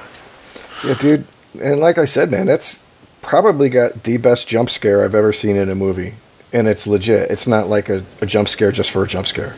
Yeah, 0.83 0.95
dude. 0.95 1.25
And 1.61 1.79
like 1.79 1.97
I 1.97 2.05
said, 2.05 2.31
man, 2.31 2.47
that's 2.47 2.82
probably 3.23 3.69
got 3.69 4.03
the 4.03 4.17
best 4.17 4.47
jump 4.47 4.69
scare 4.69 5.03
I've 5.03 5.15
ever 5.15 5.33
seen 5.33 5.55
in 5.55 5.69
a 5.69 5.75
movie. 5.75 6.13
And 6.51 6.67
it's 6.67 6.85
legit. 6.85 7.31
It's 7.31 7.47
not 7.47 7.67
like 7.67 7.89
a, 7.89 8.03
a 8.21 8.27
jump 8.27 8.47
scare 8.47 8.71
just 8.71 8.91
for 8.91 9.03
a 9.03 9.07
jump 9.07 9.25
scare. 9.25 9.55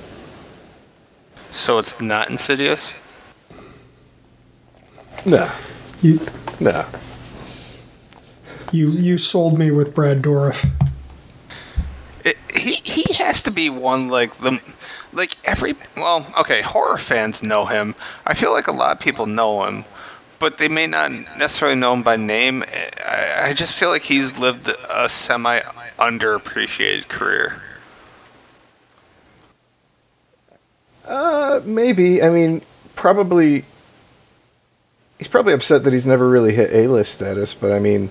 So 1.52 1.78
it's 1.78 2.00
not 2.00 2.30
Insidious. 2.30 2.94
No. 5.26 5.52
You 6.02 6.20
Nah. 6.60 6.86
you 8.72 8.90
you 8.90 9.18
sold 9.18 9.58
me 9.58 9.72
with 9.72 9.94
Brad 9.94 10.22
Dourif. 10.22 10.70
It, 12.24 12.38
he 12.56 12.76
he 12.84 13.14
has 13.16 13.42
to 13.44 13.52
be 13.52 13.70
one 13.70 14.08
like 14.08 14.38
the 14.40 14.60
like 15.12 15.36
every 15.44 15.76
well 15.98 16.26
okay 16.38 16.62
horror 16.62 16.98
fans 16.98 17.42
know 17.44 17.66
him. 17.66 17.96
I 18.26 18.34
feel 18.34 18.52
like 18.52 18.68
a 18.68 18.72
lot 18.72 18.94
of 18.94 19.00
people 19.00 19.26
know 19.26 19.66
him, 19.66 19.86
but 20.40 20.58
they 20.58 20.68
may 20.68 20.88
not 20.88 21.12
necessarily 21.38 21.78
know 21.78 21.94
him 21.94 22.04
by 22.04 22.16
name. 22.16 22.64
I, 23.06 23.50
I 23.50 23.54
just 23.54 23.76
feel 23.76 23.90
like 23.90 24.04
he's 24.04 24.38
lived 24.38 24.70
a 24.90 25.10
semi 25.10 25.60
underappreciated 26.00 27.08
career. 27.08 27.62
Uh, 31.06 31.62
maybe. 31.64 32.22
I 32.22 32.30
mean, 32.30 32.62
probably. 32.96 33.66
He's 35.18 35.30
probably 35.30 35.54
upset 35.54 35.86
that 35.86 35.94
he's 35.94 36.06
never 36.06 36.28
really 36.28 36.54
hit 36.54 36.74
A-list 36.74 37.14
status, 37.14 37.54
but 37.54 37.72
I 37.72 37.80
mean, 37.80 38.10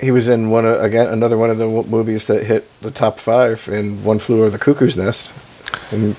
he 0.00 0.10
was 0.10 0.28
in 0.28 0.50
one 0.50 0.66
of, 0.66 0.82
again 0.82 1.06
another 1.08 1.38
one 1.38 1.50
of 1.50 1.58
the 1.58 1.66
movies 1.68 2.26
that 2.26 2.44
hit 2.44 2.68
the 2.80 2.90
top 2.90 3.20
five 3.20 3.68
in 3.68 4.02
One 4.02 4.18
Flew 4.18 4.40
Over 4.40 4.50
the 4.50 4.58
Cuckoo's 4.58 4.96
Nest, 4.96 5.32
and 5.92 6.16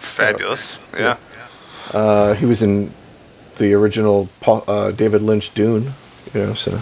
Fabulous, 0.00 0.78
yeah. 0.92 1.16
uh, 1.92 2.34
he 2.34 2.44
was 2.44 2.62
in 2.62 2.92
the 3.62 3.72
original 3.72 4.28
Paul, 4.40 4.64
uh, 4.66 4.90
David 4.90 5.22
Lynch 5.22 5.54
Dune. 5.54 5.92
You 6.34 6.40
know, 6.40 6.54
so 6.54 6.80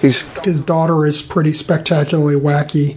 he's 0.00 0.26
His 0.38 0.60
daughter 0.60 1.06
is 1.06 1.22
pretty 1.22 1.52
spectacularly 1.52 2.34
wacky. 2.34 2.96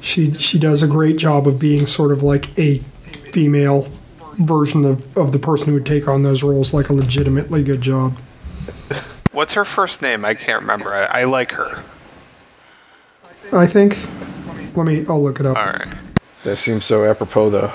She 0.00 0.34
she 0.34 0.58
does 0.58 0.82
a 0.82 0.86
great 0.86 1.16
job 1.16 1.48
of 1.48 1.58
being 1.58 1.86
sort 1.86 2.12
of 2.12 2.22
like 2.22 2.56
a 2.58 2.78
female 3.32 3.88
version 4.34 4.84
of, 4.84 5.16
of 5.16 5.32
the 5.32 5.38
person 5.38 5.68
who 5.68 5.74
would 5.74 5.86
take 5.86 6.06
on 6.06 6.22
those 6.22 6.42
roles 6.42 6.74
like 6.74 6.88
a 6.90 6.92
legitimately 6.92 7.62
good 7.64 7.80
job. 7.80 8.18
What's 9.32 9.54
her 9.54 9.64
first 9.64 10.02
name? 10.02 10.24
I 10.24 10.34
can't 10.34 10.60
remember. 10.60 10.92
I, 10.92 11.22
I 11.22 11.24
like 11.24 11.52
her. 11.52 11.82
I 13.52 13.66
think. 13.66 13.98
Let 14.76 14.86
me 14.86 15.06
I'll 15.08 15.22
look 15.22 15.40
it 15.40 15.46
up. 15.46 15.56
All 15.56 15.66
right. 15.66 15.88
that 16.42 16.56
seems 16.56 16.84
so 16.84 17.04
apropos 17.04 17.50
though. 17.50 17.72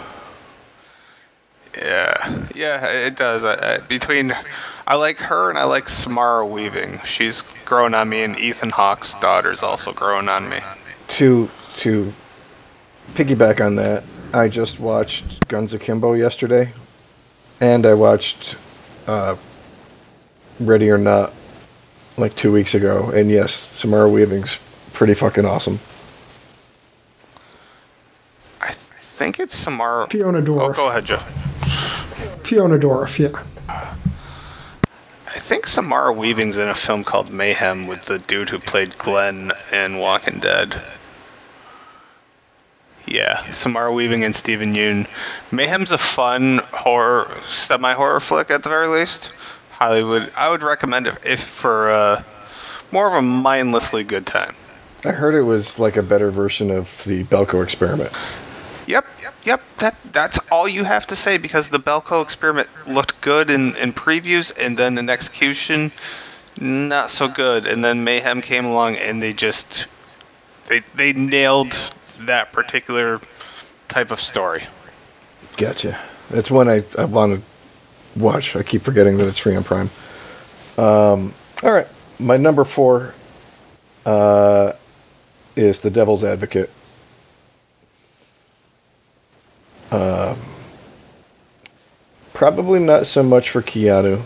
Yeah, 1.81 2.47
yeah, 2.53 2.85
it 2.87 3.15
does. 3.15 3.43
I, 3.43 3.75
I, 3.75 3.77
between, 3.79 4.35
I 4.85 4.95
like 4.95 5.17
her 5.17 5.49
and 5.49 5.57
I 5.57 5.63
like 5.63 5.87
Samara 5.87 6.45
Weaving. 6.45 6.99
She's 7.05 7.43
grown 7.65 7.93
on 7.93 8.09
me, 8.09 8.21
and 8.23 8.37
Ethan 8.37 8.71
Hawke's 8.71 9.13
daughter's 9.15 9.63
also 9.63 9.93
grown 9.93 10.27
on 10.27 10.49
me. 10.49 10.59
to 11.07 11.49
to 11.75 12.13
piggyback 13.13 13.65
on 13.65 13.75
that, 13.77 14.03
I 14.33 14.47
just 14.49 14.79
watched 14.79 15.47
Guns 15.47 15.73
Akimbo 15.73 16.13
yesterday, 16.13 16.71
and 17.61 17.85
I 17.85 17.93
watched 17.93 18.55
uh, 19.07 19.35
Ready 20.59 20.89
or 20.89 20.97
Not 20.97 21.33
like 22.17 22.35
two 22.35 22.51
weeks 22.51 22.75
ago. 22.75 23.09
And 23.11 23.29
yes, 23.29 23.53
Samara 23.53 24.09
Weaving's 24.09 24.59
pretty 24.93 25.13
fucking 25.13 25.45
awesome. 25.45 25.79
I 28.61 28.71
think 28.73 29.39
it's 29.39 29.55
Samara. 29.55 30.07
Fiona 30.09 30.39
Oh, 30.39 30.73
go 30.73 30.89
ahead, 30.89 31.05
Joe. 31.05 31.21
Fiona 32.49 32.79
Dourif, 32.79 33.19
yeah. 33.19 33.43
I 35.27 35.37
think 35.37 35.67
Samara 35.67 36.11
Weaving's 36.11 36.57
in 36.57 36.67
a 36.67 36.73
film 36.73 37.03
called 37.03 37.29
Mayhem 37.29 37.85
with 37.85 38.05
the 38.05 38.17
dude 38.17 38.49
who 38.49 38.57
played 38.57 38.97
Glenn 38.97 39.51
in 39.71 39.99
Walking 39.99 40.39
Dead. 40.39 40.81
Yeah, 43.05 43.51
Samara 43.51 43.93
Weaving 43.93 44.23
and 44.23 44.35
Steven 44.35 44.73
Yeun. 44.73 45.05
Mayhem's 45.51 45.91
a 45.91 45.99
fun 45.99 46.61
horror, 46.73 47.29
semi-horror 47.51 48.19
flick 48.19 48.49
at 48.49 48.63
the 48.63 48.69
very 48.69 48.87
least. 48.87 49.31
Hollywood, 49.73 50.31
I 50.35 50.49
would 50.49 50.63
recommend 50.63 51.05
it 51.05 51.19
if 51.23 51.43
for 51.43 51.91
uh, 51.91 52.23
more 52.91 53.09
of 53.09 53.13
a 53.13 53.21
mindlessly 53.21 54.03
good 54.03 54.25
time. 54.25 54.55
I 55.05 55.11
heard 55.11 55.35
it 55.35 55.43
was 55.43 55.77
like 55.77 55.95
a 55.95 56.01
better 56.01 56.31
version 56.31 56.71
of 56.71 57.03
the 57.03 57.25
Belko 57.25 57.63
experiment. 57.63 58.11
Yep, 58.87 59.05
yep. 59.43 59.61
That 59.77 59.95
that's 60.11 60.39
all 60.51 60.67
you 60.67 60.83
have 60.83 61.07
to 61.07 61.15
say 61.15 61.37
because 61.37 61.69
the 61.69 61.79
Belko 61.79 62.21
experiment 62.21 62.67
looked 62.87 63.19
good 63.21 63.49
in, 63.49 63.75
in 63.75 63.93
previews, 63.93 64.51
and 64.57 64.77
then 64.77 64.97
in 64.97 65.09
execution, 65.09 65.91
not 66.59 67.09
so 67.09 67.27
good. 67.27 67.65
And 67.65 67.83
then 67.83 68.03
Mayhem 68.03 68.41
came 68.41 68.65
along, 68.65 68.95
and 68.95 69.21
they 69.21 69.33
just 69.33 69.85
they 70.67 70.81
they 70.95 71.13
nailed 71.13 71.77
that 72.19 72.51
particular 72.51 73.21
type 73.87 74.11
of 74.11 74.21
story. 74.21 74.67
Gotcha. 75.57 75.99
That's 76.29 76.51
one 76.51 76.69
I, 76.69 76.83
I 76.97 77.05
want 77.05 77.35
to 77.35 78.19
watch. 78.19 78.55
I 78.55 78.63
keep 78.63 78.81
forgetting 78.81 79.17
that 79.17 79.27
it's 79.27 79.39
free 79.39 79.55
on 79.55 79.63
Prime. 79.63 79.89
Um, 80.77 81.33
all 81.63 81.71
right. 81.71 81.87
My 82.19 82.37
number 82.37 82.63
four 82.63 83.13
uh, 84.05 84.73
is 85.55 85.79
The 85.79 85.89
Devil's 85.89 86.23
Advocate. 86.23 86.69
Um, 89.91 90.37
probably 92.33 92.79
not 92.79 93.05
so 93.05 93.23
much 93.23 93.49
for 93.49 93.61
Keanu, 93.61 94.21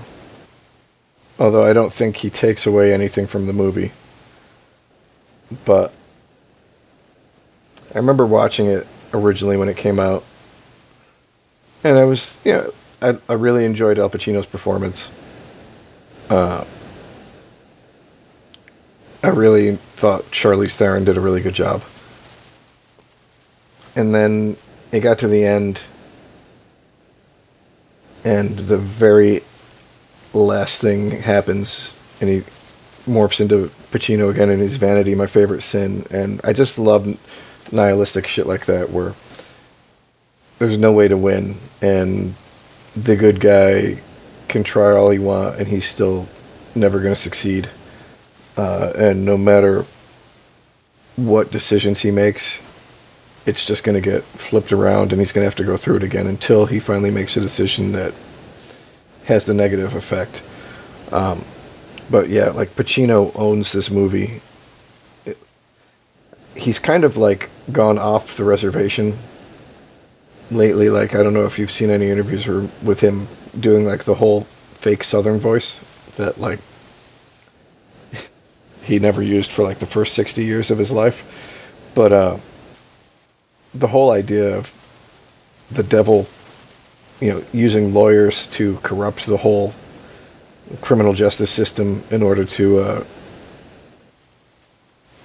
although 1.39 1.63
I 1.63 1.73
don't 1.73 1.93
think 1.93 2.17
he 2.17 2.29
takes 2.29 2.65
away 2.65 2.93
anything 2.93 3.27
from 3.27 3.47
the 3.47 3.53
movie. 3.53 3.91
But 5.65 5.93
I 7.93 7.97
remember 7.97 8.25
watching 8.25 8.67
it 8.67 8.87
originally 9.13 9.57
when 9.57 9.69
it 9.69 9.77
came 9.77 9.99
out 9.99 10.23
and 11.83 11.97
I 11.97 12.05
was, 12.05 12.41
you 12.45 12.53
know, 12.53 12.73
I, 13.01 13.17
I 13.27 13.33
really 13.33 13.65
enjoyed 13.65 13.99
Al 13.99 14.09
Pacino's 14.09 14.45
performance. 14.45 15.11
Uh, 16.29 16.63
I 19.21 19.27
really 19.27 19.75
thought 19.75 20.23
Charlize 20.31 20.75
Theron 20.75 21.03
did 21.03 21.17
a 21.17 21.21
really 21.21 21.41
good 21.41 21.53
job. 21.53 21.83
And 23.95 24.15
then 24.15 24.55
it 24.93 24.99
got 24.99 25.17
to 25.19 25.27
the 25.27 25.43
end, 25.43 25.81
and 28.23 28.55
the 28.57 28.77
very 28.77 29.41
last 30.33 30.81
thing 30.81 31.09
happens, 31.09 31.95
and 32.21 32.29
he 32.29 32.43
morphs 33.07 33.41
into 33.41 33.71
Pacino 33.91 34.29
again 34.29 34.51
in 34.51 34.59
his 34.59 34.77
vanity, 34.77 35.15
my 35.15 35.25
favorite 35.25 35.63
sin. 35.63 36.05
And 36.11 36.39
I 36.43 36.53
just 36.53 36.77
love 36.77 37.17
nihilistic 37.71 38.27
shit 38.27 38.45
like 38.45 38.67
that, 38.67 38.91
where 38.91 39.15
there's 40.59 40.77
no 40.77 40.91
way 40.91 41.07
to 41.07 41.17
win, 41.17 41.57
and 41.81 42.35
the 42.95 43.15
good 43.15 43.39
guy 43.39 43.99
can 44.47 44.63
try 44.63 44.91
all 44.91 45.09
he 45.09 45.17
want, 45.17 45.57
and 45.57 45.67
he's 45.67 45.89
still 45.89 46.27
never 46.75 46.99
going 46.99 47.15
to 47.15 47.19
succeed. 47.19 47.67
Uh, 48.55 48.93
and 48.95 49.25
no 49.25 49.39
matter 49.39 49.87
what 51.15 51.51
decisions 51.51 52.01
he 52.01 52.11
makes, 52.11 52.61
it's 53.45 53.65
just 53.65 53.83
going 53.83 54.01
to 54.01 54.01
get 54.01 54.23
flipped 54.23 54.71
around, 54.71 55.11
and 55.11 55.19
he's 55.19 55.31
going 55.31 55.43
to 55.43 55.47
have 55.47 55.55
to 55.55 55.63
go 55.63 55.77
through 55.77 55.97
it 55.97 56.03
again 56.03 56.27
until 56.27 56.65
he 56.65 56.79
finally 56.79 57.11
makes 57.11 57.35
a 57.35 57.41
decision 57.41 57.91
that 57.91 58.13
has 59.25 59.45
the 59.45 59.53
negative 59.53 59.95
effect. 59.95 60.43
Um, 61.11 61.43
but 62.09 62.29
yeah, 62.29 62.49
like 62.49 62.69
Pacino 62.69 63.31
owns 63.35 63.71
this 63.71 63.89
movie. 63.89 64.41
It, 65.25 65.37
he's 66.55 66.79
kind 66.79 67.03
of 67.03 67.17
like 67.17 67.49
gone 67.71 67.97
off 67.97 68.37
the 68.37 68.43
reservation 68.43 69.17
lately. 70.51 70.89
Like 70.89 71.15
I 71.15 71.23
don't 71.23 71.33
know 71.33 71.45
if 71.45 71.59
you've 71.59 71.71
seen 71.71 71.89
any 71.89 72.09
interviews 72.09 72.47
or 72.47 72.69
with 72.83 73.01
him 73.01 73.27
doing 73.59 73.85
like 73.85 74.03
the 74.03 74.15
whole 74.15 74.41
fake 74.41 75.03
Southern 75.03 75.39
voice 75.39 75.79
that 76.15 76.39
like 76.39 76.59
he 78.83 78.99
never 78.99 79.21
used 79.21 79.51
for 79.51 79.63
like 79.63 79.79
the 79.79 79.85
first 79.85 80.13
sixty 80.13 80.45
years 80.45 80.71
of 80.71 80.77
his 80.77 80.91
life. 80.91 81.79
But 81.95 82.11
uh, 82.11 82.37
the 83.73 83.87
whole 83.87 84.11
idea 84.11 84.55
of 84.57 84.71
the 85.71 85.83
devil, 85.83 86.27
you 87.19 87.33
know, 87.33 87.43
using 87.51 87.93
lawyers 87.93 88.47
to 88.49 88.77
corrupt 88.77 89.25
the 89.25 89.37
whole 89.37 89.73
criminal 90.81 91.13
justice 91.13 91.51
system 91.51 92.03
in 92.11 92.21
order 92.21 92.45
to 92.45 92.79
uh, 92.79 93.03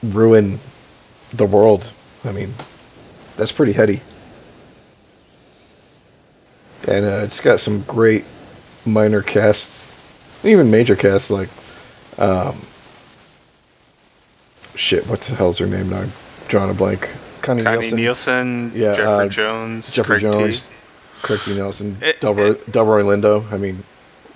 ruin 0.03 0.59
the 1.30 1.46
world. 1.46 1.92
I 2.24 2.32
mean, 2.32 2.55
that's 3.36 3.53
pretty 3.53 3.72
heady 3.72 4.01
and 6.88 7.05
uh, 7.05 7.20
it's 7.22 7.40
got 7.40 7.61
some 7.61 7.82
great 7.82 8.24
minor 8.86 9.22
casts, 9.22 9.92
even 10.42 10.70
major 10.70 10.96
casts 10.96 11.30
like, 11.30 11.51
um, 12.18 12.61
shit, 14.74 15.07
what 15.07 15.20
the 15.20 15.34
hell's 15.34 15.59
her 15.59 15.66
name 15.66 15.90
now? 15.90 16.07
Drawing 16.49 16.70
a 16.70 16.74
blank. 16.74 17.09
Connie, 17.49 17.62
Connie 17.64 17.90
Nielsen, 17.92 17.96
Nielsen, 17.96 18.72
Yeah, 18.74 18.94
Jeffrey 18.94 19.26
uh, 19.26 19.28
Jones, 19.28 19.90
Jeffrey 19.90 20.20
Craig 20.20 20.32
T. 20.32 20.38
Jones, 20.38 20.68
Craig 21.22 21.40
T. 21.40 21.55
Nelson, 21.57 21.96
It- 22.03 22.20
Delroy, 22.20 22.51
it- 22.53 22.66
Delroy 22.70 23.03
Lindo. 23.03 23.51
I 23.51 23.57
mean, 23.57 23.84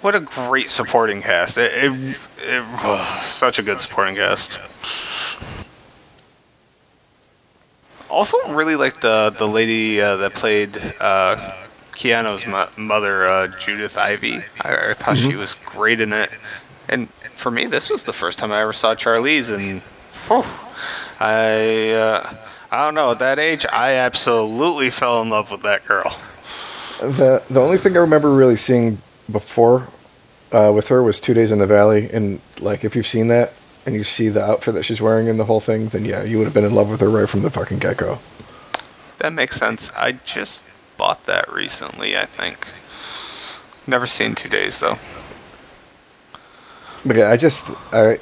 What 0.00 0.14
a 0.14 0.20
great 0.20 0.70
supporting 0.70 1.20
cast! 1.20 1.58
It, 1.58 1.72
it, 1.74 2.16
oh, 2.40 3.22
such 3.26 3.58
a 3.58 3.62
good 3.62 3.80
supporting 3.82 4.14
cast. 4.16 4.58
Also, 8.08 8.36
really 8.52 8.76
like 8.76 9.00
the 9.00 9.30
the 9.36 9.46
lady 9.48 10.00
uh, 10.00 10.16
that 10.16 10.34
played 10.34 10.76
uh, 11.00 11.54
Keanu's 11.92 12.46
mo- 12.46 12.68
mother, 12.76 13.26
uh, 13.28 13.46
Judith 13.58 13.96
Ivey. 13.98 14.42
I, 14.60 14.90
I 14.90 14.94
thought 14.94 15.16
she 15.18 15.36
was 15.36 15.54
great 15.66 16.00
in 16.00 16.12
it. 16.12 16.30
And 16.88 17.08
for 17.36 17.50
me, 17.50 17.66
this 17.66 17.88
was 17.90 18.04
the 18.04 18.12
first 18.12 18.38
time 18.38 18.52
I 18.52 18.60
ever 18.62 18.72
saw 18.72 18.94
Charlize, 18.94 19.50
and 19.50 19.80
whew, 20.28 20.44
I 21.20 21.90
uh, 21.92 22.34
I 22.73 22.85
don't 22.87 22.95
know. 22.95 23.11
At 23.11 23.18
that 23.18 23.39
age, 23.39 23.66
I 23.70 23.93
absolutely 23.97 24.89
fell 24.89 25.20
in 25.20 25.29
love 25.29 25.51
with 25.51 25.61
that 25.61 25.85
girl. 25.85 26.16
the 27.01 27.43
the 27.51 27.61
only 27.61 27.77
thing 27.77 27.95
I 27.95 28.01
remember 28.01 28.33
really 28.33 28.57
seeing 28.57 28.97
before 29.31 29.89
uh, 30.53 30.73
with 30.75 30.89
her 30.89 31.03
was 31.03 31.20
Two 31.20 31.35
Days 31.35 31.53
in 31.53 31.59
the 31.59 31.66
Valley, 31.66 32.09
and 32.11 32.41
like 32.61 32.83
if 32.83 32.97
you've 32.97 33.07
seen 33.07 33.29
that 33.29 33.53
and 33.85 33.95
you 33.95 34.03
see 34.03 34.31
the 34.31 34.43
outfit 34.43 34.73
that 34.73 34.85
she's 34.85 35.03
wearing 35.03 35.27
in 35.27 35.37
the 35.37 35.45
whole 35.45 35.61
thing, 35.61 35.89
then 35.89 36.07
yeah, 36.07 36.23
you 36.23 36.39
would 36.39 36.45
have 36.45 36.55
been 36.55 36.64
in 36.64 36.75
love 36.75 36.89
with 36.89 37.03
her 37.03 37.11
right 37.11 37.29
from 37.29 37.43
the 37.43 37.51
fucking 37.51 37.79
get 37.79 37.99
go. 37.99 38.20
That 39.18 39.35
makes 39.35 39.57
sense. 39.57 39.93
I 39.95 40.12
just 40.12 40.62
bought 40.97 41.27
that 41.27 41.53
recently, 41.53 42.16
I 42.16 42.25
think. 42.25 42.68
Never 43.87 44.07
seen 44.07 44.35
two 44.35 44.49
days 44.49 44.81
though. 44.81 44.99
But 47.05 47.16
yeah, 47.16 47.31
I 47.31 47.37
just 47.37 47.75
I 47.93 48.12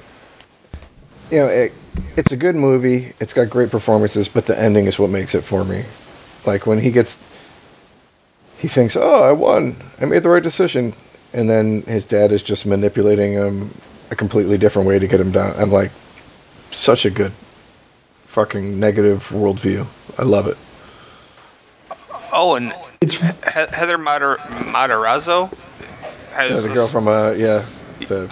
you 1.31 1.39
know 1.39 1.47
it 1.47 1.73
it's 2.17 2.33
a 2.33 2.37
good 2.37 2.57
movie. 2.57 3.13
It's 3.21 3.33
got 3.33 3.51
great 3.51 3.71
performances, 3.71 4.29
but 4.29 4.47
the 4.47 4.59
ending 4.59 4.87
is 4.87 4.99
what 4.99 5.11
makes 5.11 5.35
it 5.35 5.43
for 5.43 5.65
me. 5.65 5.85
Like 6.47 6.67
when 6.67 6.81
he 6.81 6.91
gets 6.91 7.19
he 8.59 8.69
thinks, 8.69 8.97
"Oh, 8.97 9.23
I 9.23 9.33
won. 9.33 9.77
I 10.01 10.05
made 10.05 10.23
the 10.23 10.29
right 10.29 10.43
decision." 10.43 10.93
And 11.33 11.49
then 11.49 11.83
his 11.83 12.05
dad 12.05 12.33
is 12.33 12.43
just 12.43 12.67
manipulating 12.67 13.33
him 13.35 13.71
a 14.11 14.17
completely 14.17 14.59
different 14.59 14.89
way 14.89 14.99
to 14.99 15.07
get 15.07 15.21
him 15.21 15.31
down. 15.31 15.55
I'm 15.57 15.71
like 15.71 15.93
such 16.73 17.05
a 17.05 17.11
good 17.11 17.33
fucking 18.25 18.79
negative 18.81 19.29
worldview. 19.31 19.87
I 20.19 20.23
love 20.25 20.47
it. 20.47 20.57
Oh, 22.33 22.55
and 22.55 22.73
It's 23.01 23.19
Heather 23.21 23.99
Mater- 23.99 24.37
Matarazzo 24.37 25.53
has 26.33 26.53
Yeah, 26.53 26.61
the 26.69 26.75
girl 26.75 26.87
from 26.87 27.09
uh 27.09 27.31
yeah, 27.31 27.65
the 28.01 28.27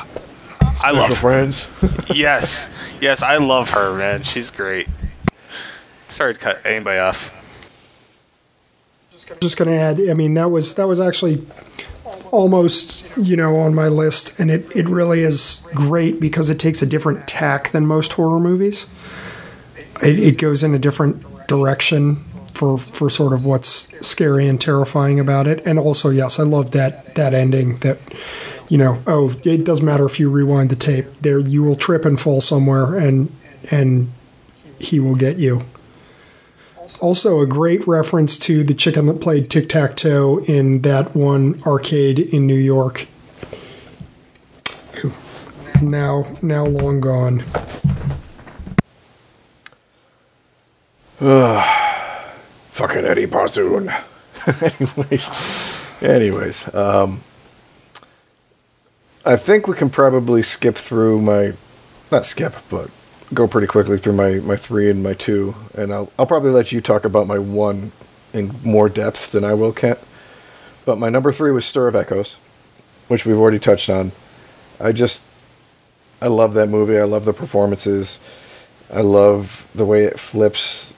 I 0.83 0.93
love 0.93 1.11
her. 1.11 1.15
Friends. 1.17 1.69
yes, 2.15 2.69
yes, 3.01 3.23
I 3.23 3.37
love 3.39 3.71
her, 3.71 3.97
man. 3.97 4.23
She's 4.23 4.51
great. 4.51 4.89
Sorry 6.09 6.35
to 6.35 6.41
cut 6.41 6.61
anybody 6.65 6.99
off. 6.99 7.35
just 9.41 9.57
going 9.57 9.71
to 9.71 9.77
add. 9.77 10.01
I 10.09 10.15
mean, 10.15 10.35
that 10.35 10.51
was 10.51 10.75
that 10.77 10.87
was 10.87 11.01
actually 11.01 11.45
almost 12.31 13.17
you 13.17 13.37
know 13.37 13.57
on 13.57 13.75
my 13.75 13.89
list, 13.89 14.39
and 14.39 14.51
it 14.51 14.65
it 14.75 14.89
really 14.89 15.21
is 15.21 15.69
great 15.75 16.21
because 16.21 16.51
it 16.51 16.59
takes 16.59 16.83
a 16.83 16.87
different 16.87 17.27
tack 17.27 17.71
than 17.71 17.87
most 17.87 18.15
horror 18.15 18.41
movies. 18.41 18.93
It, 20.03 20.19
it 20.19 20.39
goes 20.39 20.63
in 20.63 20.75
a 20.75 20.79
different 20.79 21.47
direction 21.49 22.25
for 22.55 22.79
for 22.79 23.11
sort 23.11 23.33
of 23.33 23.45
what's 23.45 24.07
scary 24.07 24.49
and 24.49 24.61
terrifying 24.61 25.19
about 25.21 25.47
it, 25.47 25.63
and 25.67 25.79
also 25.79 26.11
yes, 26.11 26.39
I 26.39 26.45
love 26.45 26.71
that 26.73 27.15
that 27.17 27.35
ending 27.35 27.77
that. 27.77 27.99
You 28.69 28.79
know, 28.79 29.03
oh, 29.07 29.35
it 29.45 29.65
doesn't 29.65 29.85
matter 29.85 30.05
if 30.05 30.21
you 30.21 30.31
rewind 30.31 30.71
the 30.71 30.77
tape. 30.77 31.07
There, 31.21 31.39
you 31.39 31.63
will 31.63 31.77
trip 31.77 32.05
and 32.05 32.21
fall 32.21 32.41
somewhere, 32.41 32.97
and 32.97 33.35
and 33.71 34.13
he 34.79 35.01
will 35.01 35.17
get 35.17 35.39
you. 35.39 35.63
Also, 37.01 37.41
a 37.41 37.47
great 37.47 37.87
reference 37.87 38.39
to 38.41 38.65
the 38.65 38.75
chicken 38.75 39.07
that 39.07 39.21
played 39.21 39.51
tic 39.51 39.69
tac 39.69 39.97
toe 39.97 40.39
in 40.45 40.83
that 40.83 41.15
one 41.15 41.63
arcade 41.65 42.19
in 42.19 42.47
New 42.47 42.55
York. 42.55 43.07
Now, 45.81 46.27
now 46.43 46.65
long 46.65 47.01
gone. 47.01 47.45
Ugh, 51.21 52.31
fucking 52.69 53.05
Eddie 53.05 53.27
Barzoon. 53.27 53.95
anyways, 54.81 55.31
anyways, 56.03 56.75
um, 56.75 57.21
I 59.25 59.37
think 59.37 59.67
we 59.67 59.77
can 59.77 59.91
probably 59.91 60.43
skip 60.43 60.77
through 60.77 61.21
my, 61.23 61.53
not 62.11 62.25
skip, 62.27 62.55
but 62.71 62.91
go 63.35 63.47
pretty 63.47 63.67
quickly 63.67 63.99
through 63.99 64.15
my, 64.15 64.35
my 64.37 64.57
three 64.57 64.91
and 64.91 65.03
my 65.03 65.15
two, 65.15 65.55
and 65.75 65.93
I'll 65.93 66.11
I'll 66.19 66.27
probably 66.27 66.51
let 66.51 66.73
you 66.73 66.81
talk 66.81 67.05
about 67.05 67.27
my 67.27 67.39
one 67.39 67.93
in 68.33 68.55
more 68.65 68.89
depth 68.89 69.33
than 69.33 69.45
I 69.45 69.55
will, 69.55 69.73
Kent. 69.73 69.99
But 70.85 70.99
my 70.99 71.11
number 71.11 71.33
three 71.33 71.51
was 71.51 71.67
Stir 71.67 71.89
of 71.89 71.97
Echoes, 71.97 72.39
which 73.09 73.27
we've 73.27 73.37
already 73.37 73.59
touched 73.59 73.91
on. 73.91 74.13
I 74.81 74.93
just, 74.93 75.25
I 76.23 76.29
love 76.29 76.55
that 76.55 76.69
movie. 76.69 76.99
I 76.99 77.05
love 77.05 77.25
the 77.25 77.33
performances. 77.33 78.21
I 78.93 79.03
love 79.03 79.69
the 79.75 79.85
way 79.85 80.05
it 80.05 80.19
flips 80.19 80.95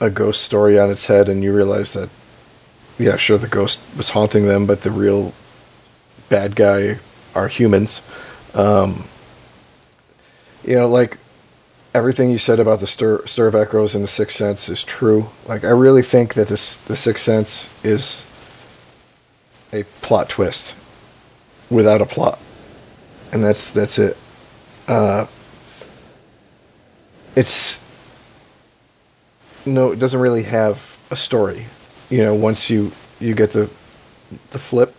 a 0.00 0.10
ghost 0.10 0.42
story 0.42 0.78
on 0.78 0.90
its 0.90 1.06
head 1.06 1.28
and 1.28 1.42
you 1.42 1.54
realize 1.54 1.92
that 1.94 2.10
yeah 2.98 3.16
sure 3.16 3.38
the 3.38 3.48
ghost 3.48 3.80
was 3.96 4.10
haunting 4.10 4.46
them 4.46 4.66
but 4.66 4.82
the 4.82 4.90
real 4.90 5.32
bad 6.28 6.54
guy 6.54 6.98
are 7.36 7.48
humans. 7.48 8.02
Um, 8.54 9.04
you 10.64 10.74
know 10.74 10.88
like 10.88 11.18
everything 11.94 12.30
you 12.30 12.38
said 12.38 12.60
about 12.60 12.80
the 12.80 12.86
stir, 12.86 13.24
stir 13.26 13.46
of 13.46 13.54
echoes 13.54 13.94
and 13.94 14.02
the 14.02 14.08
sixth 14.08 14.36
sense 14.36 14.68
is 14.68 14.82
true. 14.82 15.28
Like 15.46 15.64
i 15.64 15.70
really 15.70 16.02
think 16.02 16.34
that 16.34 16.48
this 16.48 16.76
the 16.76 16.96
sixth 16.96 17.24
sense 17.24 17.84
is 17.84 18.26
a 19.72 19.84
plot 20.02 20.28
twist 20.28 20.76
without 21.70 22.02
a 22.02 22.06
plot. 22.06 22.38
And 23.32 23.44
that's 23.44 23.70
that's 23.72 23.98
it. 23.98 24.16
Uh, 24.88 25.26
it's 27.34 27.80
no, 29.66 29.92
it 29.92 29.98
doesn't 29.98 30.20
really 30.20 30.44
have 30.44 30.98
a 31.10 31.16
story. 31.16 31.66
You 32.08 32.18
know, 32.18 32.34
once 32.34 32.70
you 32.70 32.92
you 33.20 33.34
get 33.34 33.50
the 33.50 33.70
the 34.50 34.58
flip, 34.58 34.94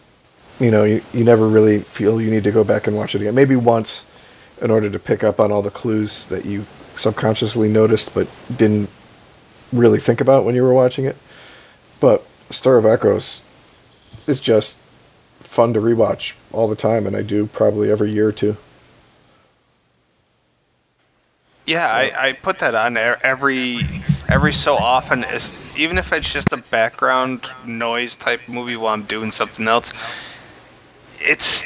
you 0.59 0.71
know, 0.71 0.83
you, 0.83 1.01
you 1.13 1.23
never 1.23 1.47
really 1.47 1.79
feel 1.79 2.21
you 2.21 2.31
need 2.31 2.43
to 2.43 2.51
go 2.51 2.63
back 2.63 2.87
and 2.87 2.95
watch 2.95 3.15
it 3.15 3.21
again. 3.21 3.35
Maybe 3.35 3.55
once 3.55 4.05
in 4.61 4.71
order 4.71 4.89
to 4.89 4.99
pick 4.99 5.23
up 5.23 5.39
on 5.39 5.51
all 5.51 5.61
the 5.61 5.71
clues 5.71 6.25
that 6.27 6.45
you 6.45 6.65
subconsciously 6.95 7.69
noticed 7.69 8.13
but 8.13 8.27
didn't 8.55 8.89
really 9.71 9.99
think 9.99 10.19
about 10.19 10.45
when 10.45 10.55
you 10.55 10.63
were 10.63 10.73
watching 10.73 11.05
it. 11.05 11.15
But 11.99 12.25
Stir 12.49 12.77
of 12.77 12.85
Echoes 12.85 13.43
is 14.25 14.39
just 14.39 14.79
fun 15.39 15.73
to 15.73 15.79
rewatch 15.79 16.35
all 16.51 16.67
the 16.67 16.75
time 16.75 17.05
and 17.05 17.15
I 17.15 17.21
do 17.21 17.45
probably 17.47 17.91
every 17.91 18.11
year 18.11 18.27
or 18.27 18.31
two. 18.31 18.57
Yeah, 21.67 21.85
I, 21.85 22.29
I 22.29 22.33
put 22.33 22.59
that 22.59 22.75
on 22.75 22.95
every 22.95 23.81
every 24.29 24.53
so 24.53 24.75
often. 24.75 25.25
Is 25.25 25.53
even 25.77 25.97
if 25.97 26.13
it's 26.13 26.31
just 26.31 26.53
a 26.53 26.57
background 26.57 27.49
noise 27.65 28.15
type 28.15 28.39
movie 28.47 28.77
while 28.77 28.93
I'm 28.93 29.03
doing 29.03 29.31
something 29.31 29.67
else, 29.67 29.91
it's 31.19 31.63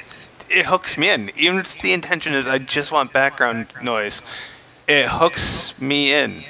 it 0.50 0.66
hooks 0.66 0.98
me 0.98 1.10
in. 1.10 1.32
Even 1.38 1.60
if 1.60 1.82
the 1.82 1.94
intention 1.94 2.34
is 2.34 2.48
I 2.48 2.58
just 2.58 2.92
want 2.92 3.14
background 3.14 3.68
noise, 3.82 4.22
it 4.88 5.08
hooks 5.08 5.80
me 5.80 6.14
in. 6.14 6.44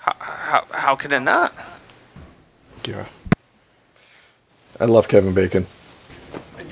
How 0.00 0.14
how, 0.18 0.66
how 0.70 0.96
can 0.96 1.12
it 1.12 1.20
not? 1.20 1.52
Yeah. 2.84 3.06
I 4.78 4.84
love 4.84 5.08
Kevin 5.08 5.34
Bacon. 5.34 5.66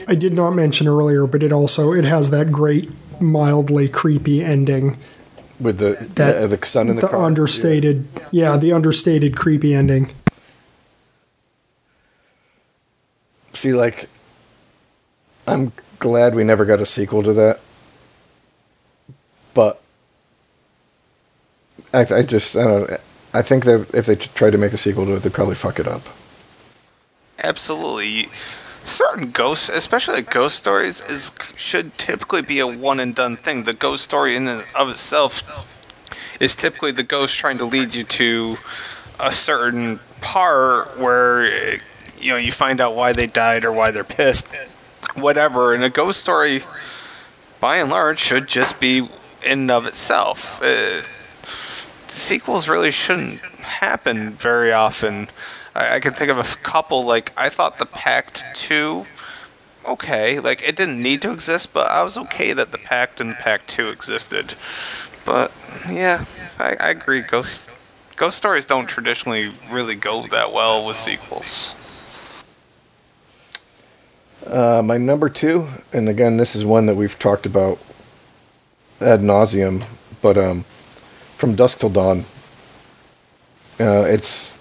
I 0.06 0.14
did 0.14 0.34
not 0.34 0.50
mention 0.50 0.86
earlier, 0.86 1.26
but 1.26 1.42
it 1.42 1.52
also 1.52 1.92
it 1.92 2.04
has 2.04 2.30
that 2.30 2.52
great 2.52 2.90
mildly 3.20 3.88
creepy 3.88 4.42
ending. 4.42 4.98
With 5.58 5.78
the 5.78 5.96
That 6.14 6.48
the, 6.48 6.56
the 6.56 6.66
son 6.66 6.90
in 6.90 6.96
the, 6.96 7.02
the 7.02 7.08
car. 7.08 7.24
understated, 7.24 8.06
yeah. 8.30 8.56
the 8.56 8.72
understated 8.72 9.36
creepy 9.36 9.72
ending. 9.72 10.12
See, 13.54 13.72
like, 13.72 14.08
I'm 15.46 15.72
glad 15.98 16.34
we 16.34 16.44
never 16.44 16.64
got 16.64 16.80
a 16.80 16.86
sequel 16.86 17.22
to 17.22 17.32
that. 17.32 17.60
But 19.54 19.80
I, 21.92 22.00
I 22.00 22.22
just, 22.22 22.56
I 22.56 22.64
don't 22.64 22.90
know. 22.90 22.96
I 23.32 23.42
think 23.42 23.64
that 23.64 23.92
if 23.94 24.06
they 24.06 24.16
tried 24.16 24.50
to 24.50 24.58
make 24.58 24.72
a 24.72 24.78
sequel 24.78 25.06
to 25.06 25.16
it, 25.16 25.20
they'd 25.20 25.32
probably 25.32 25.54
fuck 25.54 25.78
it 25.78 25.88
up. 25.88 26.02
Absolutely. 27.42 28.28
Certain 28.84 29.30
ghosts, 29.30 29.68
especially 29.68 30.16
like 30.16 30.30
ghost 30.30 30.56
stories, 30.56 31.00
is 31.00 31.32
should 31.56 31.96
typically 31.96 32.42
be 32.42 32.58
a 32.58 32.66
one 32.66 33.00
and 33.00 33.14
done 33.14 33.36
thing. 33.36 33.64
The 33.64 33.72
ghost 33.72 34.04
story 34.04 34.36
in 34.36 34.46
and 34.46 34.64
of 34.74 34.88
itself 34.88 35.42
is 36.38 36.54
typically 36.54 36.92
the 36.92 37.02
ghost 37.02 37.36
trying 37.36 37.58
to 37.58 37.64
lead 37.64 37.94
you 37.94 38.04
to 38.04 38.58
a 39.18 39.32
certain 39.32 40.00
part 40.20 40.98
where 40.98 41.46
eh, 41.46 41.78
you 42.24 42.30
know 42.30 42.36
you 42.38 42.50
find 42.52 42.80
out 42.80 42.96
why 42.96 43.12
they 43.12 43.26
died 43.26 43.64
or 43.64 43.72
why 43.72 43.90
they're 43.90 44.02
pissed, 44.02 44.48
whatever. 45.14 45.74
And 45.74 45.84
a 45.84 45.90
ghost 45.90 46.20
story, 46.20 46.64
by 47.60 47.76
and 47.76 47.90
large, 47.90 48.18
should 48.18 48.48
just 48.48 48.80
be 48.80 48.98
in 49.42 49.60
and 49.60 49.70
of 49.70 49.84
itself. 49.84 50.62
Uh, 50.62 51.02
sequels 52.08 52.66
really 52.66 52.90
shouldn't 52.90 53.40
happen 53.40 54.30
very 54.32 54.72
often. 54.72 55.28
I, 55.74 55.96
I 55.96 56.00
can 56.00 56.14
think 56.14 56.30
of 56.30 56.38
a 56.38 56.56
couple. 56.62 57.04
Like 57.04 57.32
I 57.36 57.50
thought 57.50 57.76
the 57.76 57.86
Pact 57.86 58.42
Two, 58.54 59.06
okay, 59.86 60.40
like 60.40 60.66
it 60.66 60.76
didn't 60.76 61.02
need 61.02 61.20
to 61.22 61.30
exist, 61.30 61.74
but 61.74 61.90
I 61.90 62.02
was 62.02 62.16
okay 62.16 62.54
that 62.54 62.72
the 62.72 62.78
Pact 62.78 63.20
and 63.20 63.30
the 63.30 63.34
Pact 63.34 63.68
Two 63.68 63.88
existed. 63.88 64.54
But 65.26 65.52
yeah, 65.90 66.24
I, 66.58 66.76
I 66.80 66.88
agree. 66.90 67.20
Ghost 67.20 67.68
ghost 68.16 68.38
stories 68.38 68.64
don't 68.64 68.86
traditionally 68.86 69.52
really 69.70 69.94
go 69.94 70.26
that 70.28 70.54
well 70.54 70.86
with 70.86 70.96
sequels. 70.96 71.74
Uh, 74.46 74.82
my 74.84 74.98
number 74.98 75.28
two, 75.28 75.66
and 75.92 76.08
again, 76.08 76.36
this 76.36 76.54
is 76.54 76.64
one 76.64 76.86
that 76.86 76.96
we've 76.96 77.18
talked 77.18 77.46
about 77.46 77.78
ad 79.00 79.20
nauseum, 79.20 79.84
but 80.20 80.36
um, 80.36 80.64
from 81.36 81.54
Dusk 81.54 81.78
Till 81.78 81.88
Dawn. 81.88 82.24
Uh, 83.80 84.04
it's 84.06 84.56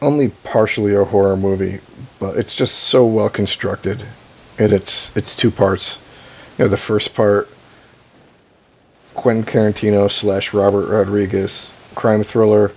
only 0.00 0.28
partially 0.28 0.94
a 0.94 1.04
horror 1.04 1.36
movie, 1.36 1.80
but 2.18 2.36
it's 2.36 2.54
just 2.54 2.74
so 2.74 3.06
well 3.06 3.28
constructed, 3.28 4.04
and 4.58 4.72
it's 4.72 5.14
it's 5.16 5.36
two 5.36 5.50
parts. 5.50 6.00
You 6.58 6.64
know, 6.64 6.68
the 6.68 6.76
first 6.76 7.14
part, 7.14 7.48
Quentin 9.14 9.44
Tarantino 9.44 10.10
slash 10.10 10.54
Robert 10.54 10.88
Rodriguez 10.88 11.74
crime 11.94 12.22
thriller. 12.22 12.72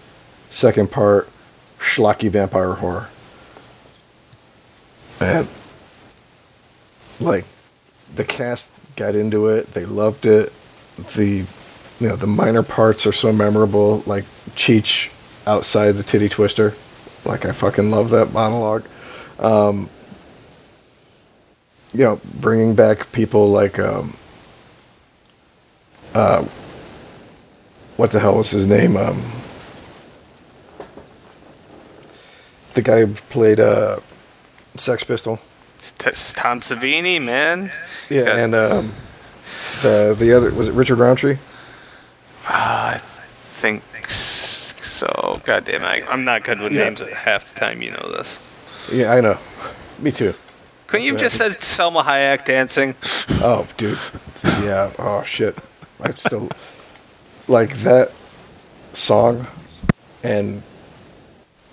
Second 0.50 0.92
part, 0.92 1.30
schlocky 1.80 2.30
vampire 2.30 2.74
horror. 2.74 3.10
And 5.20 5.48
like 7.20 7.46
the 8.14 8.24
cast 8.24 8.82
got 8.96 9.16
into 9.16 9.48
it, 9.48 9.74
they 9.74 9.86
loved 9.86 10.26
it. 10.26 10.52
The 11.16 11.46
you 12.00 12.08
know 12.08 12.16
the 12.16 12.28
minor 12.28 12.64
parts 12.64 13.06
are 13.06 13.12
so 13.12 13.32
memorable, 13.32 14.04
like 14.06 14.26
Cheech 14.52 15.12
outside 15.48 15.94
the 15.94 16.04
titty 16.04 16.30
twister. 16.30 16.74
Like 17.24 17.46
I 17.46 17.52
fucking 17.52 17.92
love 17.92 18.10
that 18.12 18.32
monologue. 18.34 18.86
Um, 19.40 19.90
you 21.94 22.04
know, 22.04 22.20
bringing 22.36 22.76
back 22.76 23.12
people 23.12 23.50
like 23.50 23.80
um, 23.80 24.16
uh, 26.14 26.44
what 27.98 28.12
the 28.12 28.20
hell 28.20 28.38
was 28.38 28.52
his 28.52 28.68
name? 28.68 28.98
Um, 28.98 29.24
the 32.74 32.82
guy 32.82 33.06
who 33.06 33.14
played 33.14 33.60
uh, 33.60 34.00
Sex 34.76 35.04
Pistol. 35.04 35.40
It's, 36.06 36.34
Tom 36.34 36.62
Savini, 36.62 37.22
man. 37.22 37.72
Yeah, 38.10 38.36
and 38.38 38.56
um, 38.56 38.92
the 39.82 40.16
the 40.18 40.34
other 40.34 40.52
was 40.54 40.68
it 40.68 40.74
Richard 40.74 40.98
Roundtree? 41.00 41.38
I 42.48 43.02
think 43.56 43.84
so. 44.10 45.42
God 45.44 45.66
damn 45.66 45.82
it. 45.84 45.86
I, 45.86 46.12
I'm 46.12 46.24
not 46.24 46.44
good 46.44 46.60
with 46.60 46.72
Yeah. 46.72 46.86
names 46.86 47.02
half 47.02 47.54
the 47.54 47.60
time, 47.60 47.82
you 47.82 47.92
know 47.92 48.12
this. 48.16 48.40
Yeah, 48.92 49.14
I 49.14 49.22
know. 49.22 49.38
Me 50.00 50.12
too. 50.12 50.34
Couldn't 50.88 51.06
you 51.06 51.14
have 51.14 51.22
just 51.22 51.38
said 51.38 51.54
Salma 51.54 52.04
Hayek 52.04 52.46
dancing? 52.46 52.96
Oh, 53.42 53.68
dude. 53.78 53.98
Yeah. 54.44 54.92
Oh 55.00 55.24
shit. 55.24 55.58
I 56.00 56.12
still 56.12 56.50
like 57.48 57.74
that 57.78 58.12
song 58.94 59.48
and 60.24 60.62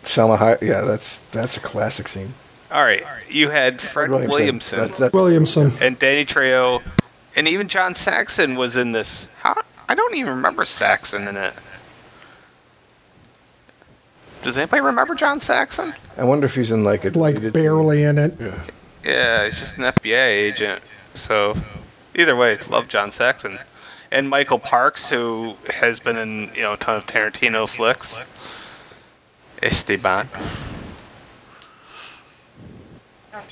Salma 0.03 0.39
Hayek. 0.39 0.63
Yeah, 0.63 0.81
that's 0.83 1.19
that's 1.19 1.57
a 1.57 1.61
classic 1.61 2.09
scene. 2.09 2.33
All 2.73 2.83
right, 2.85 3.05
you 3.29 3.51
had 3.51 3.81
Fred 3.81 4.11
Williamson, 4.11 4.79
That's 4.81 4.99
that. 4.99 5.13
Williamson. 5.13 5.73
and 5.81 5.99
Danny 5.99 6.25
Trejo, 6.25 6.83
and 7.37 7.47
even 7.47 7.69
John 7.69 7.95
Saxon 7.95 8.57
was 8.57 8.77
in 8.77 8.93
this. 8.93 9.27
How? 9.41 9.61
I 9.89 9.95
don't 9.95 10.15
even 10.17 10.35
remember 10.35 10.65
Saxon 10.65 11.29
in 11.29 11.37
it. 11.37 11.53
Does 14.43 14.57
anybody 14.57 14.81
remember 14.81 15.15
John 15.15 15.39
Saxon? 15.39 15.95
I 16.17 16.25
wonder 16.25 16.47
if 16.47 16.55
he's 16.55 16.73
in 16.73 16.83
like 16.83 17.05
a 17.05 17.09
Like 17.09 17.35
deleted 17.35 17.53
scene. 17.53 17.63
barely 17.63 18.03
in 18.03 18.19
it. 18.19 18.35
Yeah. 18.41 18.63
Yeah, 19.05 19.45
he's 19.47 19.59
just 19.59 19.77
an 19.77 19.85
FBI 19.85 20.27
agent. 20.29 20.83
So, 21.15 21.57
either 22.15 22.35
way, 22.37 22.57
love 22.71 22.89
John 22.89 23.11
Saxon. 23.11 23.59
And 24.11 24.29
Michael 24.29 24.59
Parks, 24.59 25.11
who 25.11 25.57
has 25.75 25.99
been 26.01 26.17
in 26.17 26.51
you 26.55 26.63
know 26.63 26.75
a 26.75 26.77
ton 26.77 26.97
of 26.97 27.07
Tarantino 27.07 27.69
flicks. 27.69 28.17
Esteban. 29.63 30.29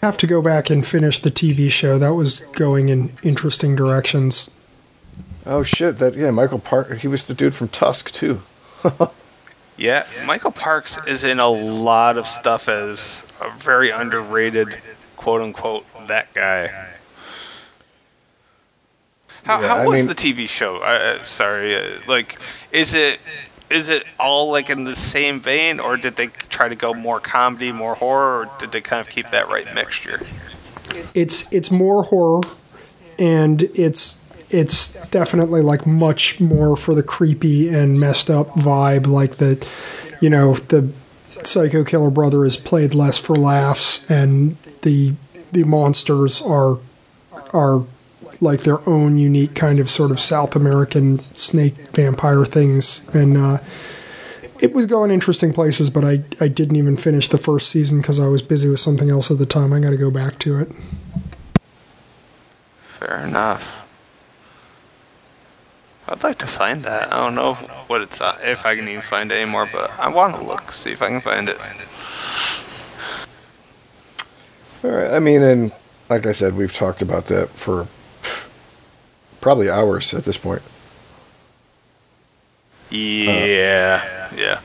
Have 0.02 0.16
to 0.18 0.26
go 0.26 0.42
back 0.42 0.70
and 0.70 0.86
finish 0.86 1.18
the 1.18 1.30
TV 1.30 1.70
show. 1.70 1.98
That 1.98 2.14
was 2.14 2.40
going 2.40 2.88
in 2.88 3.12
interesting 3.22 3.74
directions. 3.76 4.54
Oh 5.46 5.62
shit! 5.62 5.98
That 5.98 6.14
yeah, 6.16 6.30
Michael 6.30 6.58
Park. 6.58 6.98
He 6.98 7.08
was 7.08 7.26
the 7.26 7.34
dude 7.34 7.54
from 7.54 7.68
Tusk 7.68 8.10
too. 8.12 8.40
Yeah, 9.76 10.04
Michael 10.26 10.50
Parks 10.50 10.98
is 11.06 11.24
in 11.24 11.40
a 11.40 11.48
lot 11.48 12.18
of 12.18 12.26
stuff 12.26 12.68
as 12.68 13.24
a 13.40 13.48
very 13.60 13.88
underrated, 13.88 14.76
quote 15.16 15.40
unquote, 15.40 15.86
that 16.06 16.34
guy. 16.34 16.66
How, 19.44 19.58
Yeah, 19.62 19.68
how 19.68 19.86
was 19.88 20.00
mean- 20.00 20.06
the 20.08 20.14
TV 20.14 20.46
show? 20.46 20.78
I, 20.82 20.96
uh, 20.96 21.24
sorry, 21.24 21.74
uh, 21.74 21.88
like, 22.06 22.38
is 22.72 22.92
it 22.92 23.20
is 23.70 23.88
it 23.88 24.04
all 24.18 24.50
like 24.50 24.68
in 24.68 24.84
the 24.84 24.96
same 24.96 25.40
vein, 25.40 25.80
or 25.80 25.96
did 25.96 26.16
they 26.16 26.26
try 26.26 26.68
to 26.68 26.74
go 26.74 26.92
more 26.92 27.20
comedy, 27.20 27.72
more 27.72 27.94
horror, 27.94 28.40
or 28.40 28.50
did 28.58 28.72
they 28.72 28.80
kind 28.80 29.00
of 29.00 29.08
keep 29.08 29.30
that 29.30 29.48
right 29.48 29.72
mixture? 29.74 30.20
It's 31.14 31.50
it's 31.52 31.70
more 31.70 32.02
horror, 32.02 32.40
and 33.18 33.62
it's 33.74 34.24
it's 34.50 34.88
definitely 35.10 35.60
like 35.60 35.86
much 35.86 36.40
more 36.40 36.76
for 36.76 36.94
the 36.94 37.02
creepy 37.02 37.68
and 37.68 38.00
messed 38.00 38.28
up 38.28 38.48
vibe. 38.50 39.06
Like 39.06 39.36
the, 39.36 39.66
you 40.20 40.28
know, 40.28 40.54
the 40.54 40.90
psycho 41.24 41.84
killer 41.84 42.10
brother 42.10 42.44
is 42.44 42.56
played 42.56 42.92
less 42.92 43.18
for 43.18 43.36
laughs, 43.36 44.10
and 44.10 44.56
the 44.82 45.14
the 45.52 45.62
monsters 45.62 46.42
are 46.42 46.78
are 47.52 47.84
like 48.40 48.60
their 48.60 48.86
own 48.88 49.18
unique 49.18 49.54
kind 49.54 49.78
of 49.78 49.90
sort 49.90 50.10
of 50.10 50.18
South 50.18 50.56
American 50.56 51.18
snake 51.18 51.74
vampire 51.92 52.44
things, 52.44 53.08
and 53.14 53.36
uh, 53.36 53.58
it 54.60 54.72
was 54.72 54.86
going 54.86 55.10
interesting 55.10 55.52
places. 55.52 55.90
But 55.90 56.04
I 56.04 56.22
I 56.40 56.48
didn't 56.48 56.76
even 56.76 56.96
finish 56.96 57.28
the 57.28 57.38
first 57.38 57.68
season 57.68 58.00
because 58.00 58.18
I 58.18 58.26
was 58.28 58.42
busy 58.42 58.68
with 58.68 58.80
something 58.80 59.10
else 59.10 59.30
at 59.30 59.38
the 59.38 59.46
time. 59.46 59.72
I 59.72 59.80
got 59.80 59.90
to 59.90 59.96
go 59.96 60.10
back 60.10 60.38
to 60.40 60.58
it. 60.58 60.72
Fair 62.98 63.26
enough. 63.26 63.76
I'd 66.08 66.24
like 66.24 66.38
to 66.38 66.46
find 66.46 66.82
that. 66.82 67.12
I 67.12 67.24
don't 67.24 67.36
know 67.36 67.54
what 67.86 68.00
it's 68.00 68.20
uh, 68.20 68.36
if 68.42 68.66
I 68.66 68.74
can 68.74 68.88
even 68.88 69.00
find 69.00 69.30
it 69.30 69.36
anymore, 69.36 69.68
but 69.72 69.96
I 69.98 70.08
want 70.08 70.34
to 70.34 70.42
look, 70.42 70.72
see 70.72 70.90
if 70.90 71.02
I 71.02 71.08
can 71.08 71.20
find 71.20 71.48
it. 71.48 71.56
All 74.82 74.90
right. 74.90 75.12
I 75.12 75.20
mean, 75.20 75.42
and 75.42 75.72
like 76.08 76.26
I 76.26 76.32
said, 76.32 76.56
we've 76.56 76.74
talked 76.74 77.00
about 77.00 77.26
that 77.26 77.50
for 77.50 77.86
probably 79.40 79.70
hours 79.70 80.14
at 80.14 80.24
this 80.24 80.36
point. 80.36 80.62
Yeah, 82.90 84.28
yeah. 84.36 84.60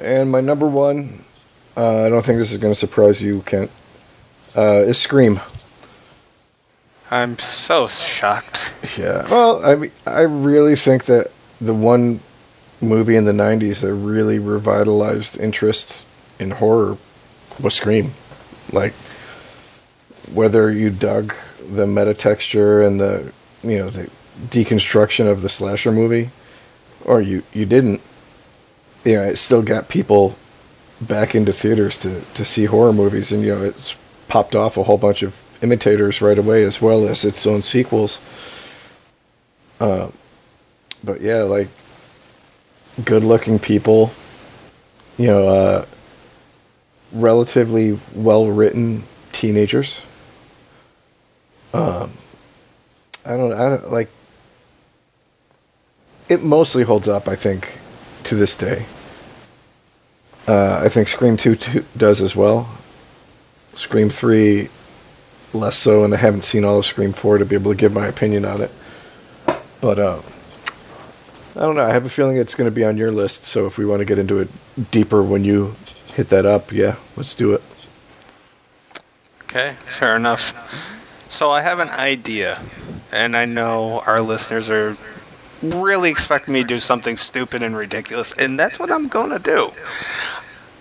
And 0.00 0.30
my 0.30 0.40
number 0.40 0.66
one, 0.66 1.24
uh, 1.76 2.04
I 2.04 2.08
don't 2.08 2.24
think 2.24 2.38
this 2.38 2.52
is 2.52 2.58
going 2.58 2.72
to 2.72 2.78
surprise 2.78 3.22
you, 3.22 3.42
Kent, 3.42 3.70
uh, 4.54 4.82
is 4.82 4.98
Scream. 4.98 5.40
I'm 7.10 7.38
so 7.38 7.86
shocked. 7.86 8.70
Yeah. 8.98 9.28
Well, 9.30 9.64
I 9.64 9.76
mean, 9.76 9.92
I 10.06 10.22
really 10.22 10.74
think 10.74 11.04
that 11.04 11.30
the 11.60 11.74
one 11.74 12.20
movie 12.80 13.16
in 13.16 13.24
the 13.24 13.32
'90s 13.32 13.80
that 13.80 13.94
really 13.94 14.38
revitalized 14.38 15.38
interest 15.38 16.06
in 16.38 16.50
horror 16.50 16.98
was 17.60 17.74
Scream. 17.74 18.12
Like, 18.72 18.92
whether 20.32 20.70
you 20.70 20.90
dug 20.90 21.34
the 21.68 21.86
metatexture 21.86 22.86
and 22.86 23.00
the 23.00 23.32
you 23.62 23.78
know 23.78 23.90
the 23.90 24.10
deconstruction 24.48 25.30
of 25.30 25.42
the 25.42 25.48
slasher 25.48 25.92
movie, 25.92 26.30
or 27.04 27.20
you 27.20 27.42
you 27.52 27.64
didn't, 27.64 28.00
you 29.04 29.14
know, 29.14 29.22
it 29.22 29.36
still 29.36 29.62
got 29.62 29.88
people 29.88 30.36
back 31.00 31.34
into 31.34 31.52
theaters 31.52 31.98
to 31.98 32.20
to 32.34 32.44
see 32.44 32.66
horror 32.66 32.92
movies, 32.92 33.32
and 33.32 33.42
you 33.42 33.54
know, 33.54 33.64
it's 33.64 33.96
popped 34.28 34.54
off 34.54 34.76
a 34.76 34.84
whole 34.84 34.98
bunch 34.98 35.22
of 35.22 35.34
imitators 35.62 36.20
right 36.20 36.38
away, 36.38 36.64
as 36.64 36.80
well 36.82 37.06
as 37.08 37.24
its 37.24 37.46
own 37.46 37.62
sequels. 37.62 38.20
Uh, 39.80 40.10
but 41.04 41.20
yeah, 41.20 41.42
like 41.42 41.68
good-looking 43.04 43.58
people, 43.58 44.10
you 45.18 45.26
know, 45.26 45.48
uh, 45.48 45.84
relatively 47.12 47.98
well-written 48.14 49.02
teenagers. 49.32 50.04
Um, 51.76 52.10
I 53.24 53.36
don't, 53.36 53.52
I 53.52 53.68
don't 53.68 53.90
like. 53.90 54.08
It 56.28 56.42
mostly 56.42 56.84
holds 56.84 57.08
up, 57.08 57.28
I 57.28 57.36
think, 57.36 57.78
to 58.24 58.34
this 58.34 58.54
day. 58.54 58.86
Uh, 60.48 60.80
I 60.82 60.88
think 60.88 61.08
Scream 61.08 61.36
2, 61.36 61.56
2 61.56 61.84
does 61.96 62.22
as 62.22 62.34
well. 62.34 62.68
Scream 63.74 64.08
3 64.08 64.68
less 65.52 65.76
so, 65.76 66.04
and 66.04 66.14
I 66.14 66.16
haven't 66.16 66.42
seen 66.42 66.64
all 66.64 66.78
of 66.78 66.86
Scream 66.86 67.12
4 67.12 67.38
to 67.38 67.44
be 67.44 67.56
able 67.56 67.72
to 67.72 67.76
give 67.76 67.92
my 67.92 68.06
opinion 68.06 68.44
on 68.44 68.62
it. 68.62 68.70
But 69.80 69.98
uh, 69.98 70.22
I 71.56 71.60
don't 71.60 71.76
know. 71.76 71.82
I 71.82 71.92
have 71.92 72.06
a 72.06 72.08
feeling 72.08 72.36
it's 72.36 72.54
going 72.54 72.70
to 72.70 72.74
be 72.74 72.84
on 72.84 72.96
your 72.96 73.10
list. 73.10 73.44
So 73.44 73.66
if 73.66 73.76
we 73.76 73.84
want 73.84 74.00
to 74.00 74.04
get 74.04 74.18
into 74.18 74.38
it 74.40 74.48
deeper 74.90 75.22
when 75.22 75.44
you 75.44 75.74
hit 76.14 76.28
that 76.30 76.46
up, 76.46 76.72
yeah, 76.72 76.96
let's 77.16 77.34
do 77.34 77.52
it. 77.52 77.62
Okay, 79.44 79.76
fair 79.86 80.16
enough. 80.16 80.52
So 81.36 81.50
I 81.50 81.60
have 81.60 81.80
an 81.80 81.90
idea, 81.90 82.62
and 83.12 83.36
I 83.36 83.44
know 83.44 84.00
our 84.06 84.22
listeners 84.22 84.70
are 84.70 84.96
really 85.60 86.08
expecting 86.08 86.54
me 86.54 86.62
to 86.62 86.66
do 86.66 86.78
something 86.78 87.18
stupid 87.18 87.62
and 87.62 87.76
ridiculous, 87.76 88.32
and 88.32 88.58
that's 88.58 88.78
what 88.78 88.90
I'm 88.90 89.06
going 89.06 89.28
to 89.28 89.38
do. 89.38 89.72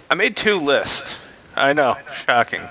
I 0.09 0.15
made 0.15 0.37
two 0.37 0.55
lists. 0.55 1.17
I 1.57 1.73
know, 1.73 1.97
shocking. 2.25 2.61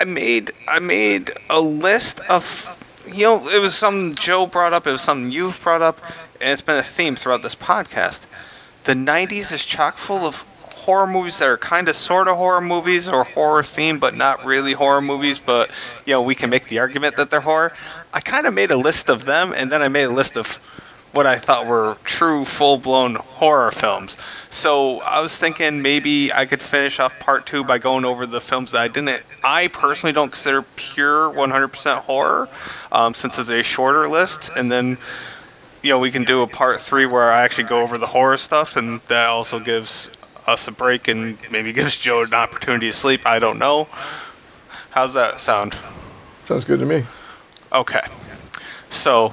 I 0.00 0.04
made 0.04 0.50
I 0.66 0.80
made 0.80 1.30
a 1.48 1.60
list 1.60 2.18
of 2.28 2.76
you 3.06 3.22
know 3.22 3.48
it 3.48 3.60
was 3.60 3.76
something 3.76 4.16
Joe 4.16 4.46
brought 4.46 4.72
up, 4.72 4.84
it 4.84 4.90
was 4.90 5.02
something 5.02 5.30
you've 5.30 5.62
brought 5.62 5.80
up, 5.80 6.00
and 6.40 6.50
it's 6.50 6.60
been 6.60 6.76
a 6.76 6.82
theme 6.82 7.14
throughout 7.14 7.42
this 7.42 7.54
podcast. 7.54 8.22
The 8.82 8.94
'90s 8.94 9.52
is 9.52 9.64
chock 9.64 9.96
full 9.96 10.26
of 10.26 10.44
horror 10.82 11.06
movies 11.06 11.38
that 11.38 11.48
are 11.48 11.56
kind 11.56 11.88
of 11.88 11.96
sort 11.96 12.28
of 12.28 12.36
horror 12.36 12.60
movies 12.60 13.08
or 13.08 13.24
horror 13.24 13.62
themed, 13.62 14.00
but 14.00 14.14
not 14.14 14.44
really 14.44 14.72
horror 14.72 15.00
movies. 15.00 15.38
But 15.38 15.70
you 16.04 16.12
know 16.12 16.22
we 16.22 16.34
can 16.34 16.50
make 16.50 16.68
the 16.68 16.78
argument 16.78 17.16
that 17.16 17.30
they're 17.30 17.40
horror. 17.40 17.72
I 18.12 18.20
kind 18.20 18.46
of 18.46 18.54
made 18.54 18.70
a 18.70 18.76
list 18.76 19.08
of 19.08 19.24
them, 19.24 19.52
and 19.56 19.70
then 19.70 19.82
I 19.82 19.88
made 19.88 20.04
a 20.04 20.10
list 20.10 20.36
of 20.36 20.58
what 21.12 21.26
I 21.26 21.38
thought 21.38 21.66
were 21.66 21.96
true 22.04 22.44
full 22.44 22.78
blown 22.78 23.16
horror 23.16 23.70
films. 23.70 24.16
So 24.50 25.00
I 25.00 25.20
was 25.20 25.36
thinking 25.36 25.82
maybe 25.82 26.32
I 26.32 26.46
could 26.46 26.62
finish 26.62 26.98
off 26.98 27.18
part 27.20 27.46
two 27.46 27.64
by 27.64 27.78
going 27.78 28.04
over 28.04 28.26
the 28.26 28.40
films 28.40 28.72
that 28.72 28.80
I 28.80 28.88
didn't. 28.88 29.22
I 29.44 29.68
personally 29.68 30.12
don't 30.12 30.30
consider 30.30 30.62
pure 30.62 31.30
100% 31.30 31.98
horror, 32.02 32.48
um, 32.90 33.14
since 33.14 33.38
it's 33.38 33.50
a 33.50 33.62
shorter 33.62 34.08
list, 34.08 34.50
and 34.56 34.72
then 34.72 34.98
you 35.82 35.90
know 35.90 35.98
we 35.98 36.10
can 36.10 36.24
do 36.24 36.42
a 36.42 36.46
part 36.46 36.80
three 36.80 37.06
where 37.06 37.30
I 37.30 37.42
actually 37.42 37.64
go 37.64 37.82
over 37.82 37.98
the 37.98 38.08
horror 38.08 38.36
stuff, 38.36 38.76
and 38.76 39.00
that 39.08 39.28
also 39.28 39.58
gives 39.60 40.10
us 40.46 40.66
a 40.68 40.72
break 40.72 41.08
and 41.08 41.38
maybe 41.50 41.72
gives 41.72 41.96
Joe 41.98 42.22
an 42.22 42.34
opportunity 42.34 42.90
to 42.90 42.96
sleep. 42.96 43.26
I 43.26 43.38
don't 43.38 43.58
know. 43.58 43.88
How's 44.90 45.14
that 45.14 45.40
sound? 45.40 45.74
Sounds 46.44 46.64
good 46.64 46.80
to 46.80 46.86
me. 46.86 47.04
Okay. 47.72 48.02
So 48.90 49.32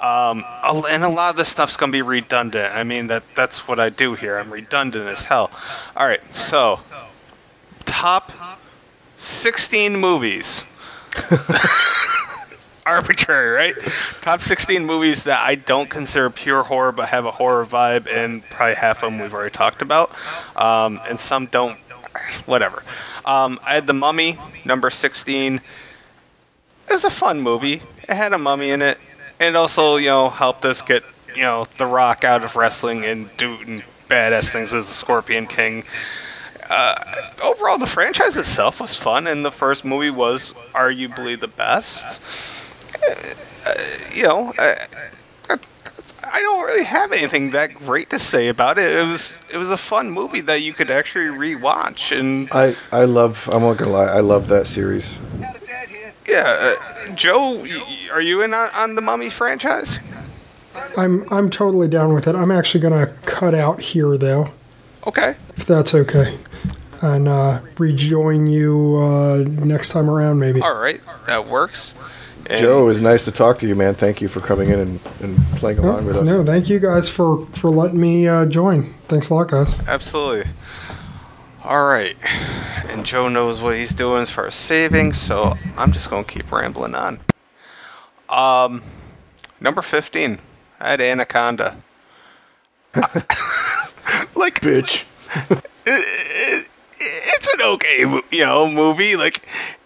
um, 0.00 0.44
and 0.62 1.02
a 1.02 1.08
lot 1.08 1.30
of 1.30 1.36
this 1.36 1.48
stuff's 1.48 1.76
going 1.76 1.90
to 1.90 1.96
be 1.96 2.02
redundant. 2.02 2.74
I 2.74 2.84
mean, 2.84 3.08
that 3.08 3.24
that's 3.34 3.66
what 3.66 3.80
I 3.80 3.88
do 3.88 4.14
here. 4.14 4.38
I'm 4.38 4.52
redundant 4.52 5.08
as 5.08 5.24
hell. 5.24 5.50
All 5.96 6.06
right, 6.06 6.20
so 6.36 6.80
top 7.84 8.30
16 9.18 9.96
movies. 9.96 10.64
Arbitrary, 12.88 13.50
right? 13.50 13.74
Top 14.20 14.40
16 14.40 14.84
movies 14.84 15.24
that 15.24 15.40
I 15.44 15.54
don't 15.54 15.88
consider 15.90 16.30
pure 16.30 16.64
horror 16.64 16.92
but 16.92 17.08
have 17.08 17.24
a 17.24 17.30
horror 17.30 17.66
vibe, 17.66 18.08
and 18.12 18.42
probably 18.50 18.74
half 18.74 19.02
of 19.02 19.12
them 19.12 19.20
we've 19.20 19.34
already 19.34 19.54
talked 19.54 19.82
about. 19.82 20.10
Um, 20.56 21.00
and 21.08 21.20
some 21.20 21.46
don't, 21.46 21.78
whatever. 22.46 22.82
Um, 23.24 23.60
I 23.64 23.74
had 23.74 23.86
The 23.86 23.94
Mummy, 23.94 24.38
number 24.64 24.90
16. 24.90 25.56
It 25.56 25.62
was 26.92 27.04
a 27.04 27.10
fun 27.10 27.40
movie. 27.40 27.82
It 28.08 28.14
had 28.14 28.32
a 28.32 28.38
mummy 28.38 28.70
in 28.70 28.80
it 28.80 28.98
and 29.40 29.56
also 29.56 29.96
you 29.96 30.08
know 30.08 30.30
helped 30.30 30.64
us 30.64 30.82
get 30.82 31.04
you 31.34 31.42
know 31.42 31.66
The 31.76 31.86
Rock 31.86 32.24
out 32.24 32.44
of 32.44 32.56
wrestling 32.56 33.04
and 33.04 33.34
doing 33.36 33.82
badass 34.08 34.50
things 34.50 34.72
as 34.72 34.86
the 34.86 34.94
Scorpion 34.94 35.46
King. 35.46 35.84
Uh, 36.68 37.32
overall, 37.42 37.78
the 37.78 37.86
franchise 37.86 38.36
itself 38.36 38.80
was 38.80 38.94
fun, 38.94 39.26
and 39.26 39.42
the 39.42 39.50
first 39.50 39.84
movie 39.86 40.10
was 40.10 40.52
arguably 40.74 41.38
the 41.38 41.48
best. 41.48 42.20
Uh, 43.02 43.74
you 44.14 44.22
know, 44.22 44.52
I, 44.58 44.86
I 45.50 46.40
don't 46.40 46.64
really 46.64 46.84
have 46.84 47.12
anything 47.12 47.50
that 47.52 47.74
great 47.74 48.10
to 48.10 48.18
say 48.18 48.48
about 48.48 48.78
it. 48.78 48.92
It 48.92 49.06
was 49.06 49.38
it 49.52 49.56
was 49.56 49.70
a 49.70 49.76
fun 49.76 50.10
movie 50.10 50.40
that 50.42 50.62
you 50.62 50.72
could 50.74 50.90
actually 50.90 51.26
rewatch, 51.26 52.18
and 52.18 52.48
I 52.52 52.76
I 52.92 53.04
love. 53.04 53.48
I'm 53.52 53.62
not 53.62 53.76
gonna 53.76 53.92
lie. 53.92 54.06
I 54.06 54.20
love 54.20 54.48
that 54.48 54.66
series. 54.66 55.20
Yeah, 56.26 56.76
uh, 56.78 57.14
Joe, 57.14 57.66
are 58.12 58.20
you 58.20 58.42
in 58.42 58.52
on, 58.52 58.68
on 58.74 58.94
the 58.94 59.00
Mummy 59.00 59.30
franchise? 59.30 59.98
I'm 60.96 61.26
I'm 61.32 61.50
totally 61.50 61.88
down 61.88 62.12
with 62.12 62.26
it. 62.26 62.34
I'm 62.34 62.50
actually 62.50 62.80
going 62.80 63.06
to 63.06 63.12
cut 63.22 63.54
out 63.54 63.80
here 63.80 64.16
though. 64.16 64.50
Okay. 65.06 65.36
If 65.56 65.64
that's 65.64 65.94
okay. 65.94 66.38
And 67.00 67.28
uh, 67.28 67.60
rejoin 67.78 68.46
you 68.46 68.96
uh, 68.98 69.44
next 69.46 69.90
time 69.90 70.10
around, 70.10 70.40
maybe. 70.40 70.60
All 70.60 70.74
right, 70.74 71.00
that 71.26 71.46
works. 71.46 71.94
And 72.48 72.60
Joe, 72.60 72.82
it 72.82 72.86
was 72.86 73.00
nice 73.02 73.26
to 73.26 73.32
talk 73.32 73.58
to 73.58 73.68
you, 73.68 73.74
man. 73.74 73.94
Thank 73.94 74.22
you 74.22 74.28
for 74.28 74.40
coming 74.40 74.70
in 74.70 74.78
and, 74.78 75.00
and 75.20 75.38
playing 75.56 75.78
along 75.78 76.06
with 76.06 76.16
us. 76.16 76.24
No, 76.24 76.42
thank 76.42 76.70
you 76.70 76.78
guys 76.78 77.08
for, 77.08 77.44
for 77.46 77.68
letting 77.68 78.00
me 78.00 78.26
uh, 78.26 78.46
join. 78.46 78.84
Thanks 79.06 79.28
a 79.28 79.34
lot, 79.34 79.48
guys. 79.48 79.78
Absolutely. 79.86 80.50
All 81.62 81.86
right. 81.86 82.16
And 82.88 83.04
Joe 83.04 83.28
knows 83.28 83.60
what 83.60 83.76
he's 83.76 83.92
doing 83.92 84.22
as 84.22 84.30
far 84.30 84.46
as 84.46 84.54
saving, 84.54 85.12
so 85.12 85.58
I'm 85.76 85.92
just 85.92 86.08
going 86.08 86.24
to 86.24 86.32
keep 86.32 86.50
rambling 86.50 86.94
on. 86.94 87.20
Um, 88.30 88.82
number 89.60 89.82
15. 89.82 90.38
I 90.80 90.90
had 90.90 91.02
Anaconda. 91.02 91.76
like, 92.94 94.62
bitch. 94.62 95.04
it, 95.50 95.64
it, 95.86 96.68
it's 96.96 97.54
an 97.54 97.60
okay, 97.60 98.00
you 98.30 98.46
know, 98.46 98.70
movie. 98.70 99.16
Like, 99.16 99.42
the, 99.42 99.77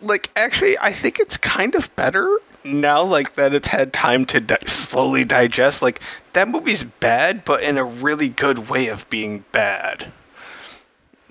like 0.00 0.30
actually, 0.36 0.76
I 0.78 0.92
think 0.92 1.18
it's 1.18 1.36
kind 1.36 1.74
of 1.74 1.94
better 1.96 2.38
now. 2.64 3.02
Like 3.02 3.34
that, 3.34 3.54
it's 3.54 3.68
had 3.68 3.92
time 3.92 4.24
to 4.26 4.40
di- 4.40 4.58
slowly 4.66 5.24
digest. 5.24 5.82
Like 5.82 6.00
that 6.32 6.48
movie's 6.48 6.84
bad, 6.84 7.44
but 7.44 7.62
in 7.62 7.78
a 7.78 7.84
really 7.84 8.28
good 8.28 8.68
way 8.68 8.88
of 8.88 9.08
being 9.10 9.44
bad 9.52 10.12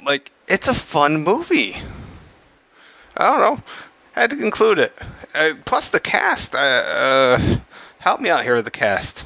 like 0.06 0.32
it's 0.48 0.68
a 0.68 0.74
fun 0.74 1.24
movie. 1.24 1.78
I 3.16 3.26
don't 3.26 3.40
know. 3.40 3.64
I 4.16 4.22
had 4.22 4.30
to 4.32 4.36
conclude 4.36 4.80
it. 4.80 4.94
Uh, 5.34 5.52
plus 5.66 5.90
the 5.90 6.00
cast. 6.00 6.56
Uh, 6.56 6.58
uh, 6.58 7.58
help 8.00 8.20
me 8.20 8.30
out 8.30 8.44
here 8.44 8.56
with 8.56 8.66
the 8.66 8.72
cast. 8.72 9.24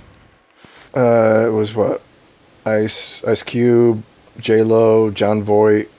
Uh, 0.96 1.46
it 1.48 1.52
was 1.52 1.76
what? 1.76 2.02
Ice 2.66 3.24
Ice 3.24 3.44
Cube, 3.44 4.04
J 4.40 4.64
Lo, 4.64 5.10
Jon 5.10 5.44
Voight. 5.44 5.90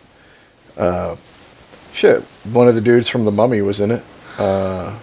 Uh, 0.77 1.17
shit, 1.95 2.23
one 2.53 2.69
of 2.69 2.75
the 2.75 2.81
dudes 2.83 3.09
from 3.09 3.25
The 3.25 3.33
Mummy 3.33 3.63
was 3.63 3.81
in 3.81 3.91
it. 3.91 4.05
Uh, 4.37 4.99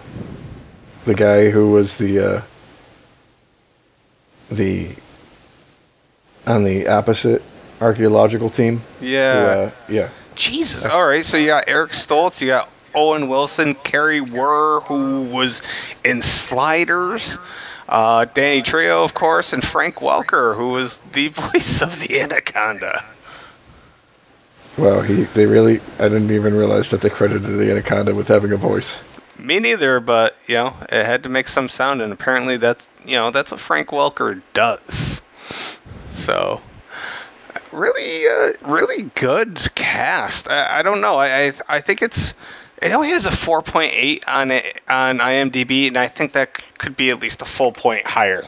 the 1.04 1.14
guy 1.14 1.50
who 1.50 1.72
was 1.72 1.98
the 1.98 2.18
uh, 2.20 2.42
the 4.50 4.90
on 6.46 6.64
the 6.64 6.86
opposite 6.86 7.42
archaeological 7.80 8.50
team. 8.50 8.82
Yeah. 9.00 9.54
Who, 9.54 9.62
uh, 9.62 9.70
yeah. 9.88 10.08
Jesus. 10.34 10.84
All 10.84 11.06
right. 11.06 11.24
So 11.24 11.36
you 11.36 11.46
got 11.46 11.64
Eric 11.66 11.92
Stoltz. 11.92 12.40
You 12.40 12.48
got 12.48 12.68
Owen 12.94 13.28
Wilson, 13.28 13.74
Kari 13.74 14.20
Wuhrer, 14.20 14.82
who 14.84 15.22
was 15.22 15.62
in 16.04 16.22
Sliders. 16.22 17.38
Uh, 17.88 18.26
Danny 18.26 18.62
Trejo, 18.62 19.04
of 19.04 19.12
course, 19.12 19.52
and 19.52 19.64
Frank 19.64 19.96
Welker, 19.96 20.56
who 20.56 20.70
was 20.70 20.98
the 21.12 21.28
voice 21.52 21.82
of 21.82 22.00
the 22.00 22.20
Anaconda. 22.20 23.04
Well, 24.78 25.02
he 25.02 25.24
they 25.24 25.46
really 25.46 25.80
I 25.98 26.08
didn't 26.08 26.30
even 26.30 26.54
realize 26.54 26.90
that 26.90 27.00
they 27.00 27.10
credited 27.10 27.44
the 27.44 27.70
Anaconda 27.70 28.14
with 28.14 28.28
having 28.28 28.52
a 28.52 28.56
voice. 28.56 29.02
Me 29.38 29.58
neither, 29.58 30.00
but 30.00 30.36
you 30.46 30.54
know, 30.54 30.76
it 30.90 31.04
had 31.04 31.22
to 31.24 31.28
make 31.28 31.48
some 31.48 31.68
sound 31.68 32.00
and 32.00 32.12
apparently 32.12 32.56
that's 32.56 32.88
you 33.04 33.16
know, 33.16 33.30
that's 33.30 33.50
what 33.50 33.60
Frank 33.60 33.88
Welker 33.88 34.42
does. 34.54 35.20
So 36.14 36.60
really, 37.72 38.26
uh, 38.26 38.52
really 38.62 39.10
good 39.14 39.74
cast. 39.74 40.48
I, 40.48 40.78
I 40.78 40.82
don't 40.82 41.00
know. 41.00 41.16
I, 41.16 41.46
I, 41.46 41.52
I 41.68 41.80
think 41.80 42.02
it's 42.02 42.34
it 42.80 42.92
only 42.92 43.08
has 43.10 43.26
a 43.26 43.30
4.8 43.30 44.24
on 44.26 44.50
it 44.50 44.80
on 44.88 45.18
IMDb, 45.18 45.86
and 45.86 45.96
I 45.96 46.08
think 46.08 46.32
that 46.32 46.58
could 46.78 46.96
be 46.96 47.10
at 47.10 47.20
least 47.20 47.42
a 47.42 47.44
full 47.44 47.72
point 47.72 48.06
higher. 48.06 48.44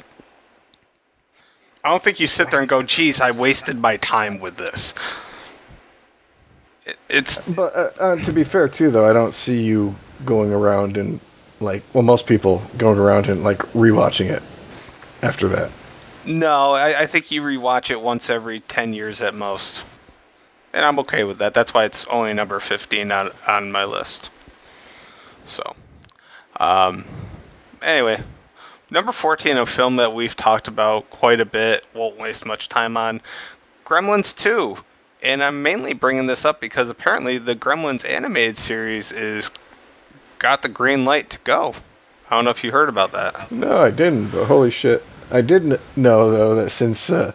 I 1.84 1.90
don't 1.90 2.02
think 2.02 2.18
you 2.18 2.26
sit 2.26 2.50
there 2.50 2.60
and 2.60 2.68
go, 2.68 2.82
"Geez, 2.82 3.20
I 3.20 3.30
wasted 3.30 3.78
my 3.78 3.96
time 3.96 4.40
with 4.40 4.56
this." 4.56 4.94
It, 6.86 6.98
it's 7.08 7.38
but 7.48 7.74
uh, 7.74 7.90
uh, 7.98 8.16
to 8.16 8.32
be 8.32 8.44
fair 8.44 8.68
too, 8.68 8.90
though, 8.90 9.08
I 9.08 9.12
don't 9.12 9.34
see 9.34 9.62
you 9.62 9.94
going 10.24 10.52
around 10.52 10.96
and 10.96 11.20
like 11.60 11.82
well, 11.92 12.02
most 12.02 12.26
people 12.26 12.62
going 12.76 12.98
around 12.98 13.28
and 13.28 13.42
like 13.42 13.58
rewatching 13.72 14.30
it 14.30 14.42
after 15.22 15.48
that. 15.48 15.70
No, 16.26 16.72
I, 16.72 17.02
I 17.02 17.06
think 17.06 17.30
you 17.30 17.42
rewatch 17.42 17.90
it 17.90 18.00
once 18.00 18.30
every 18.30 18.60
ten 18.60 18.92
years 18.92 19.20
at 19.20 19.34
most, 19.34 19.82
and 20.72 20.84
I'm 20.84 20.98
okay 21.00 21.24
with 21.24 21.38
that. 21.38 21.54
That's 21.54 21.74
why 21.74 21.84
it's 21.84 22.06
only 22.06 22.32
number 22.32 22.60
fifteen 22.60 23.12
on 23.12 23.30
on 23.46 23.72
my 23.72 23.84
list. 23.84 24.30
So, 25.46 25.76
um, 26.58 27.04
anyway, 27.82 28.22
number 28.90 29.12
fourteen, 29.12 29.56
a 29.56 29.66
film 29.66 29.96
that 29.96 30.14
we've 30.14 30.36
talked 30.36 30.66
about 30.66 31.10
quite 31.10 31.40
a 31.40 31.46
bit, 31.46 31.84
won't 31.92 32.18
waste 32.18 32.46
much 32.46 32.68
time 32.68 32.96
on, 32.96 33.20
Gremlins 33.84 34.34
Two, 34.34 34.78
and 35.24 35.42
I'm 35.42 35.62
mainly 35.62 35.94
bringing 35.94 36.26
this 36.26 36.44
up 36.44 36.60
because 36.60 36.88
apparently 36.88 37.38
the 37.38 37.56
Gremlins 37.56 38.08
animated 38.08 38.58
series 38.58 39.10
is 39.10 39.50
got 40.38 40.62
the 40.62 40.68
green 40.68 41.04
light 41.04 41.30
to 41.30 41.38
go. 41.42 41.74
I 42.30 42.36
don't 42.36 42.44
know 42.44 42.50
if 42.50 42.62
you 42.62 42.70
heard 42.70 42.88
about 42.88 43.12
that. 43.12 43.50
No, 43.50 43.78
I 43.78 43.90
didn't. 43.90 44.28
But 44.28 44.44
holy 44.46 44.70
shit! 44.70 45.02
I 45.30 45.40
didn't 45.40 45.80
know 45.96 46.30
though 46.30 46.54
that 46.54 46.70
since 46.70 47.10
uh, 47.10 47.32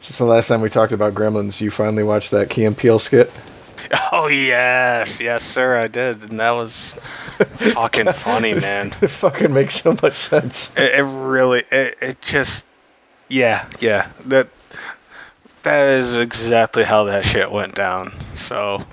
since 0.00 0.18
the 0.18 0.24
last 0.24 0.48
time 0.48 0.60
we 0.60 0.68
talked 0.68 0.92
about 0.92 1.14
Gremlins, 1.14 1.60
you 1.60 1.70
finally 1.70 2.02
watched 2.02 2.30
that 2.32 2.50
Key 2.50 2.64
and 2.64 2.76
Peele 2.76 2.98
skit. 2.98 3.30
Oh 4.12 4.26
yes, 4.26 5.18
yes, 5.18 5.42
sir, 5.42 5.78
I 5.78 5.86
did, 5.86 6.28
and 6.28 6.40
that 6.40 6.50
was 6.50 6.92
fucking 7.38 8.12
funny, 8.12 8.52
man. 8.52 8.88
It 9.00 9.08
fucking 9.08 9.54
makes 9.54 9.76
so 9.80 9.96
much 10.02 10.12
sense. 10.12 10.76
It, 10.76 10.98
it 10.98 11.02
really, 11.04 11.62
it, 11.70 11.96
it 12.02 12.20
just, 12.20 12.66
yeah, 13.28 13.66
yeah. 13.80 14.10
That 14.26 14.48
that 15.68 15.88
is 15.98 16.14
exactly 16.14 16.82
how 16.82 17.04
that 17.04 17.26
shit 17.26 17.52
went 17.52 17.74
down. 17.74 18.14
So, 18.36 18.84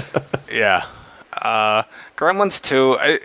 yeah. 0.52 0.86
Uh, 1.32 1.84
Gremlins 2.16 2.60
two. 2.60 2.96
I, 2.98 3.20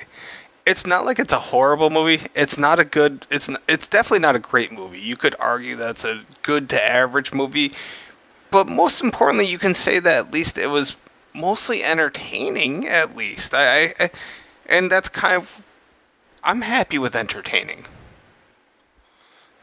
it's 0.68 0.86
not 0.86 1.06
like 1.06 1.18
it's 1.18 1.34
a 1.34 1.40
horrible 1.40 1.90
movie. 1.90 2.28
It's 2.36 2.56
not 2.56 2.80
a 2.80 2.86
good. 2.86 3.26
It's 3.32 3.50
n- 3.50 3.58
it's 3.68 3.88
definitely 3.88 4.20
not 4.20 4.36
a 4.36 4.40
great 4.40 4.72
movie. 4.72 5.00
You 5.00 5.18
could 5.18 5.36
argue 5.40 5.76
that's 5.76 6.06
a 6.06 6.22
good 6.44 6.70
to 6.70 6.84
average 6.84 7.34
movie, 7.34 7.74
but 8.52 8.68
most 8.68 9.02
importantly, 9.02 9.48
you 9.48 9.58
can 9.58 9.74
say 9.74 9.98
that 10.00 10.18
at 10.28 10.32
least 10.32 10.60
it 10.60 10.68
was 10.68 10.96
mostly 11.34 11.84
entertaining. 11.84 12.88
At 12.88 13.16
least 13.16 13.56
I, 13.56 13.86
I, 13.86 13.94
I 14.00 14.12
and 14.68 14.92
that's 14.92 15.10
kind 15.10 15.34
of. 15.34 15.64
I'm 16.44 16.62
happy 16.62 17.00
with 17.00 17.16
entertaining. 17.16 17.86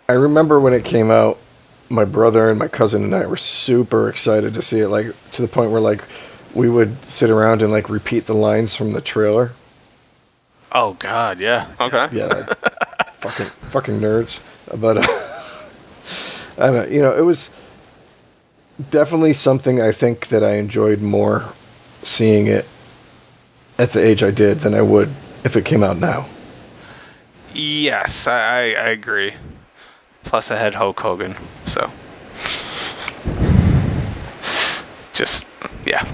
I 0.09 0.15
remember 0.15 0.59
when 0.59 0.73
it 0.73 0.85
came 0.85 1.13
out, 1.13 1.39
my 1.89 2.05
brother 2.05 2.51
and 2.51 2.59
my 2.59 2.69
cousin 2.69 3.05
and 3.05 3.15
I 3.15 3.27
were 3.27 3.37
super 3.37 4.09
excited 4.09 4.55
to 4.55 4.63
see 4.63 4.81
it. 4.81 4.89
Like 4.89 5.09
to 5.33 5.43
the 5.43 5.49
point 5.49 5.71
where 5.71 5.81
like 5.81 6.03
we 6.55 6.69
would 6.69 7.05
sit 7.05 7.31
around 7.31 7.63
and 7.63 7.71
like 7.71 7.89
repeat 7.89 8.27
the 8.27 8.35
lines 8.35 8.75
from 8.75 8.93
the 8.93 9.01
trailer. 9.01 9.53
Oh 10.73 10.95
God, 10.95 11.39
yeah. 11.39 11.69
Okay. 11.81 12.09
Yeah, 12.13 12.27
like, 12.27 12.59
fucking 13.15 13.47
fucking 13.47 14.01
nerds. 14.01 14.41
But 14.77 14.99
uh, 14.99 15.03
I 16.63 16.67
don't 16.67 16.75
know. 16.75 16.95
You 16.95 17.03
know, 17.03 17.17
it 17.17 17.25
was 17.25 17.51
definitely 18.91 19.33
something 19.33 19.81
I 19.81 19.93
think 19.93 20.29
that 20.29 20.43
I 20.43 20.57
enjoyed 20.57 21.01
more 21.01 21.53
seeing 22.03 22.47
it 22.47 22.69
at 23.79 23.91
the 23.91 24.05
age 24.05 24.23
I 24.23 24.31
did 24.31 24.61
than 24.61 24.75
I 24.75 24.83
would 24.83 25.09
if 25.45 25.57
it 25.57 25.65
came 25.65 25.83
out 25.83 25.99
now. 25.99 26.27
Yes, 27.55 28.27
I, 28.27 28.39
I, 28.39 28.61
I 28.61 28.89
agree. 28.89 29.35
Plus, 30.27 30.51
I 30.51 30.57
had 30.57 30.75
Hulk 30.75 31.01
Hogan, 31.01 31.37
so 31.67 31.91
just 35.15 35.47
yeah. 35.87 36.07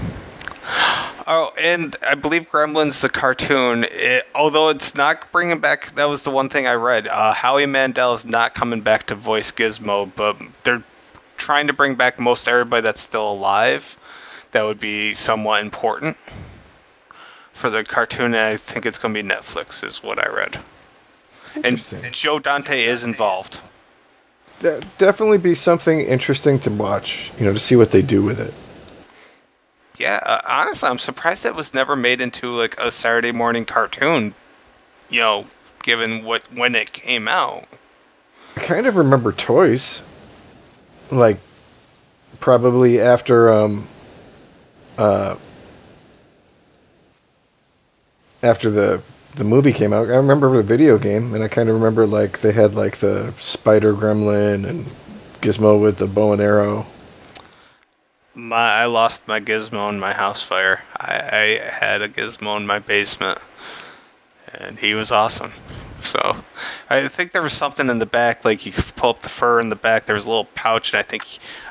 Oh, 1.25 1.51
and 1.59 1.95
I 2.05 2.15
believe 2.15 2.49
Gremlins 2.49 3.01
the 3.01 3.09
cartoon, 3.09 3.85
it, 3.89 4.27
although 4.35 4.69
it's 4.69 4.93
not 4.93 5.31
bringing 5.31 5.59
back. 5.59 5.95
That 5.95 6.05
was 6.05 6.21
the 6.21 6.29
one 6.31 6.47
thing 6.47 6.67
I 6.67 6.73
read. 6.73 7.07
Uh, 7.07 7.33
Howie 7.33 7.65
Mandel 7.65 8.13
is 8.13 8.23
not 8.23 8.53
coming 8.53 8.81
back 8.81 9.07
to 9.07 9.15
voice 9.15 9.51
Gizmo, 9.51 10.11
but 10.15 10.37
they're 10.63 10.83
trying 11.37 11.67
to 11.67 11.73
bring 11.73 11.95
back 11.95 12.19
most 12.19 12.47
everybody 12.47 12.83
that's 12.83 13.01
still 13.01 13.29
alive. 13.31 13.95
That 14.51 14.63
would 14.63 14.79
be 14.79 15.13
somewhat 15.13 15.61
important 15.61 16.17
for 17.51 17.69
the 17.69 17.83
cartoon. 17.83 18.27
And 18.27 18.37
I 18.37 18.57
think 18.57 18.85
it's 18.85 18.97
going 18.97 19.13
to 19.13 19.23
be 19.23 19.27
Netflix, 19.27 19.83
is 19.83 20.03
what 20.03 20.19
I 20.19 20.31
read. 20.31 20.59
And 21.55 21.65
Interesting. 21.65 22.11
Joe 22.11 22.39
Dante 22.39 22.83
is 22.83 23.03
involved. 23.03 23.59
De- 24.63 24.79
definitely 24.97 25.37
be 25.37 25.55
something 25.55 25.99
interesting 25.99 26.57
to 26.57 26.71
watch. 26.71 27.33
You 27.37 27.45
know, 27.45 27.51
to 27.51 27.59
see 27.59 27.75
what 27.75 27.91
they 27.91 28.01
do 28.01 28.23
with 28.23 28.39
it. 28.39 28.53
Yeah, 29.97 30.21
uh, 30.25 30.39
honestly, 30.47 30.87
I'm 30.87 30.99
surprised 30.99 31.43
that 31.43 31.53
was 31.53 31.73
never 31.73 31.97
made 31.97 32.21
into 32.21 32.47
like 32.47 32.79
a 32.79 32.89
Saturday 32.89 33.33
morning 33.33 33.65
cartoon. 33.65 34.35
You 35.09 35.19
know, 35.19 35.47
given 35.83 36.23
what 36.23 36.43
when 36.53 36.75
it 36.75 36.93
came 36.93 37.27
out. 37.27 37.65
I 38.55 38.61
kind 38.61 38.87
of 38.87 38.95
remember 38.95 39.33
toys. 39.33 40.01
Like 41.11 41.39
probably 42.39 43.01
after 43.01 43.51
um 43.51 43.85
uh 44.97 45.35
after 48.41 48.71
the 48.71 49.01
the 49.35 49.43
movie 49.43 49.73
came 49.73 49.93
out. 49.93 50.09
I 50.09 50.15
remember 50.15 50.55
the 50.55 50.63
video 50.63 50.97
game 50.97 51.33
and 51.33 51.43
I 51.43 51.47
kind 51.47 51.69
of 51.69 51.75
remember 51.75 52.05
like 52.05 52.39
they 52.39 52.51
had 52.51 52.75
like 52.75 52.97
the 52.97 53.33
spider 53.37 53.93
gremlin 53.93 54.67
and 54.67 54.85
Gizmo 55.43 55.77
with 55.77 55.97
the 55.97 56.07
bow 56.07 56.31
and 56.31 56.41
arrow. 56.41 56.85
My 58.33 58.71
I 58.71 58.85
lost 58.85 59.27
my 59.27 59.41
gizmo 59.41 59.89
in 59.89 59.99
my 59.99 60.13
house 60.13 60.41
fire. 60.41 60.83
I, 60.97 61.59
I 61.61 61.69
had 61.69 62.01
a 62.01 62.07
gizmo 62.07 62.55
in 62.55 62.65
my 62.65 62.79
basement, 62.79 63.39
and 64.53 64.79
he 64.79 64.93
was 64.93 65.11
awesome. 65.11 65.51
So 66.01 66.37
I 66.89 67.09
think 67.09 67.33
there 67.33 67.41
was 67.41 67.51
something 67.51 67.89
in 67.89 67.99
the 67.99 68.05
back, 68.05 68.45
like 68.45 68.65
you 68.65 68.71
could 68.71 68.95
pull 68.95 69.09
up 69.09 69.21
the 69.21 69.27
fur 69.27 69.59
in 69.59 69.67
the 69.67 69.75
back. 69.75 70.05
There 70.05 70.15
was 70.15 70.25
a 70.25 70.29
little 70.29 70.45
pouch, 70.55 70.93
and 70.93 70.99
I 70.99 71.03
think 71.03 71.25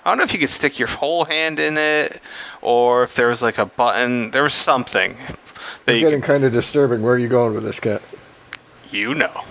I 0.05 0.11
don't 0.11 0.19
know 0.19 0.25
if 0.25 0.35
you 0.35 0.39
could 0.39 0.51
stick 0.51 0.79
your 0.79 0.89
whole 0.89 1.25
hand 1.25 1.59
in 1.59 1.79
it, 1.79 2.21
or 2.61 3.05
if 3.05 3.15
there 3.15 3.29
was 3.29 3.41
like 3.41 3.57
a 3.57 3.67
button. 3.67 4.33
There 4.33 4.43
was 4.43 4.55
something 4.55 5.17
that 5.87 5.97
It's 5.97 6.03
getting 6.03 6.21
could, 6.21 6.27
kind 6.27 6.45
of 6.45 6.53
disturbing. 6.53 7.03
Where 7.03 7.15
are 7.15 7.19
you 7.19 7.29
going 7.29 7.55
with 7.55 7.65
this 7.65 7.81
cat? 7.81 8.03
you 8.93 9.15
know. 9.15 9.43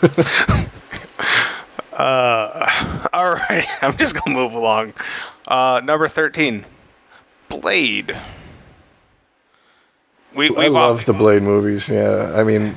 uh, 1.92 3.08
all 3.12 3.32
right, 3.32 3.66
I'm 3.82 3.96
just 3.96 4.14
gonna 4.14 4.36
move 4.36 4.52
along. 4.52 4.94
Uh, 5.46 5.80
number 5.84 6.08
thirteen, 6.08 6.64
Blade. 7.48 8.20
We, 10.34 10.48
I 10.48 10.52
we've 10.52 10.72
love 10.72 11.04
the 11.04 11.12
Blade 11.12 11.42
movies. 11.42 11.88
Yeah, 11.88 12.32
I 12.36 12.44
mean, 12.44 12.76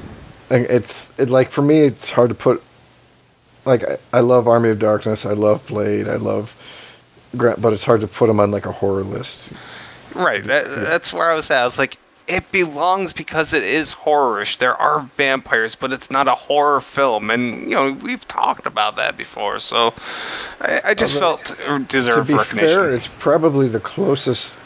it's 0.50 1.12
it 1.20 1.30
like 1.30 1.52
for 1.52 1.62
me, 1.62 1.82
it's 1.82 2.12
hard 2.12 2.30
to 2.30 2.36
put. 2.36 2.64
Like 3.64 3.84
I, 3.84 3.98
I 4.12 4.20
love 4.22 4.48
Army 4.48 4.70
of 4.70 4.80
Darkness. 4.80 5.26
I 5.26 5.34
love 5.34 5.68
Blade. 5.68 6.08
I 6.08 6.16
love, 6.16 6.56
but 7.34 7.74
it's 7.74 7.86
hard 7.86 8.02
to 8.02 8.08
put 8.08 8.26
them 8.28 8.40
on 8.40 8.50
like 8.50 8.66
a 8.66 8.72
horror 8.72 9.04
list. 9.04 9.54
Right. 10.16 10.44
That, 10.44 10.66
That's 10.68 11.14
where 11.14 11.32
I 11.32 11.36
was 11.36 11.50
at. 11.52 11.62
I 11.62 11.66
was 11.66 11.78
like, 11.78 11.98
it 12.32 12.52
belongs 12.52 13.14
because 13.14 13.52
it 13.54 13.64
is 13.64 13.92
horrorish. 13.94 14.58
There 14.58 14.76
are 14.76 15.02
vampires, 15.18 15.76
but 15.76 15.92
it's 15.92 16.10
not 16.10 16.28
a 16.28 16.36
horror 16.36 16.80
film, 16.82 17.30
and 17.30 17.64
you 17.64 17.76
know 17.76 17.92
we've 17.92 18.28
talked 18.28 18.66
about 18.66 18.96
that 18.96 19.18
before. 19.18 19.60
So 19.60 19.94
I, 20.62 20.82
I 20.86 20.94
just 20.94 21.16
Although, 21.22 21.38
felt 21.38 21.60
it 21.60 21.90
To 21.90 22.24
be 22.24 22.34
recognition. 22.34 22.56
fair, 22.56 22.94
it's 22.94 23.08
probably 23.20 23.68
the 23.68 23.80
closest 23.82 24.60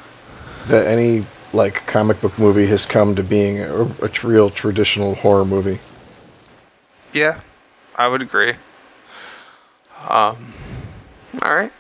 that 0.68 0.86
any 0.86 1.26
like 1.54 1.86
comic 1.88 2.22
book 2.22 2.38
movie 2.38 2.68
has 2.68 2.86
come 2.86 3.16
to 3.16 3.24
being 3.24 3.60
a, 3.60 3.84
a 4.02 4.10
real 4.24 4.50
traditional 4.50 5.16
horror 5.16 5.46
movie. 5.46 5.80
yeah, 7.14 7.40
I 7.96 8.08
would 8.08 8.22
agree. 8.22 8.54
Um, 10.08 10.54
all 11.42 11.54
right, 11.56 11.72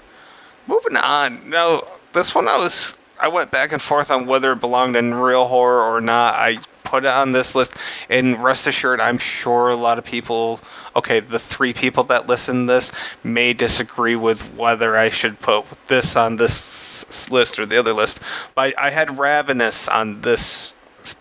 moving 0.67 0.95
on. 0.97 1.49
Now 1.49 1.81
this 2.13 2.33
one, 2.33 2.47
I 2.47 2.57
was 2.57 2.95
I 3.25 3.27
went 3.27 3.49
back 3.49 3.71
and 3.71 3.81
forth 3.81 4.11
on 4.11 4.27
whether 4.27 4.51
it 4.51 4.59
belonged 4.59 4.95
in 4.95 5.15
real 5.15 5.47
horror 5.47 5.81
or 5.81 5.99
not. 5.99 6.35
I 6.35 6.59
put 6.83 7.05
it 7.05 7.09
on 7.09 7.31
this 7.31 7.55
list, 7.55 7.73
and 8.07 8.43
rest 8.43 8.67
assured, 8.67 9.01
I'm 9.01 9.17
sure 9.17 9.69
a 9.69 9.75
lot 9.75 9.97
of 9.97 10.05
people. 10.05 10.59
Okay, 10.95 11.21
the 11.21 11.39
three 11.39 11.73
people 11.73 12.03
that 12.03 12.27
listen 12.27 12.67
to 12.67 12.73
this 12.73 12.91
may 13.23 13.51
disagree 13.51 14.15
with 14.15 14.53
whether 14.53 14.95
I 14.95 15.09
should 15.09 15.39
put 15.39 15.65
this 15.87 16.15
on 16.15 16.35
this 16.35 17.31
list 17.31 17.57
or 17.57 17.65
the 17.65 17.79
other 17.79 17.93
list. 17.93 18.19
But 18.53 18.75
I, 18.77 18.85
I 18.85 18.89
had 18.91 19.17
Ravenous 19.17 19.87
on 19.87 20.21
this 20.21 20.73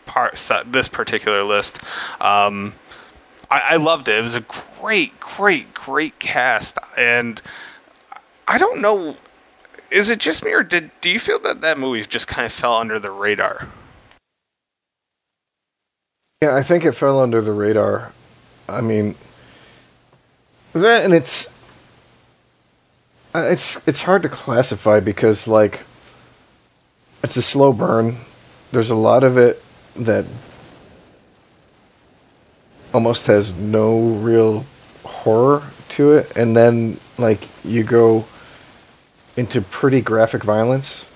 part, 0.05 0.35
this 0.67 0.89
particular 0.89 1.43
list. 1.43 1.79
Um, 2.21 2.75
I, 3.51 3.61
I 3.61 3.77
loved 3.77 4.09
it. 4.09 4.19
It 4.19 4.23
was 4.23 4.35
a 4.35 4.45
great, 4.79 5.19
great, 5.21 5.73
great 5.73 6.19
cast, 6.19 6.77
and 6.99 7.41
I 8.47 8.59
don't 8.59 8.83
know. 8.83 9.17
Is 9.95 10.11
it 10.11 10.19
just 10.19 10.45
me, 10.45 10.53
or 10.53 10.65
did 10.65 10.91
do 11.01 11.09
you 11.09 11.21
feel 11.21 11.39
that 11.39 11.61
that 11.61 11.79
movie 11.79 12.05
just 12.05 12.27
kind 12.27 12.45
of 12.45 12.53
fell 12.53 12.79
under 12.79 12.99
the 12.99 13.13
radar? 13.13 13.69
Yeah, 16.43 16.57
I 16.57 16.65
think 16.65 16.85
it 16.85 16.97
fell 16.97 17.21
under 17.21 17.41
the 17.41 17.53
radar. 17.53 18.13
I 18.69 18.81
mean, 18.81 19.15
that 20.73 21.05
and 21.05 21.15
it's 21.15 21.47
uh, 23.37 23.47
it's 23.49 23.87
it's 23.87 24.03
hard 24.03 24.25
to 24.25 24.29
classify 24.29 24.99
because 24.99 25.47
like 25.47 25.85
it's 27.23 27.37
a 27.37 27.43
slow 27.43 27.73
burn. 27.73 28.17
There's 28.73 28.91
a 28.91 28.97
lot 28.97 29.23
of 29.23 29.39
it 29.39 29.63
that 29.95 30.25
almost 32.93 33.29
has 33.29 33.55
no 33.55 34.01
real 34.01 34.67
horror 35.05 35.63
to 35.91 36.15
it, 36.15 36.37
and 36.37 36.57
then 36.57 36.99
like 37.17 37.47
you 37.65 37.85
go 37.85 38.25
into 39.37 39.61
pretty 39.61 40.01
graphic 40.01 40.45
violence, 40.45 41.11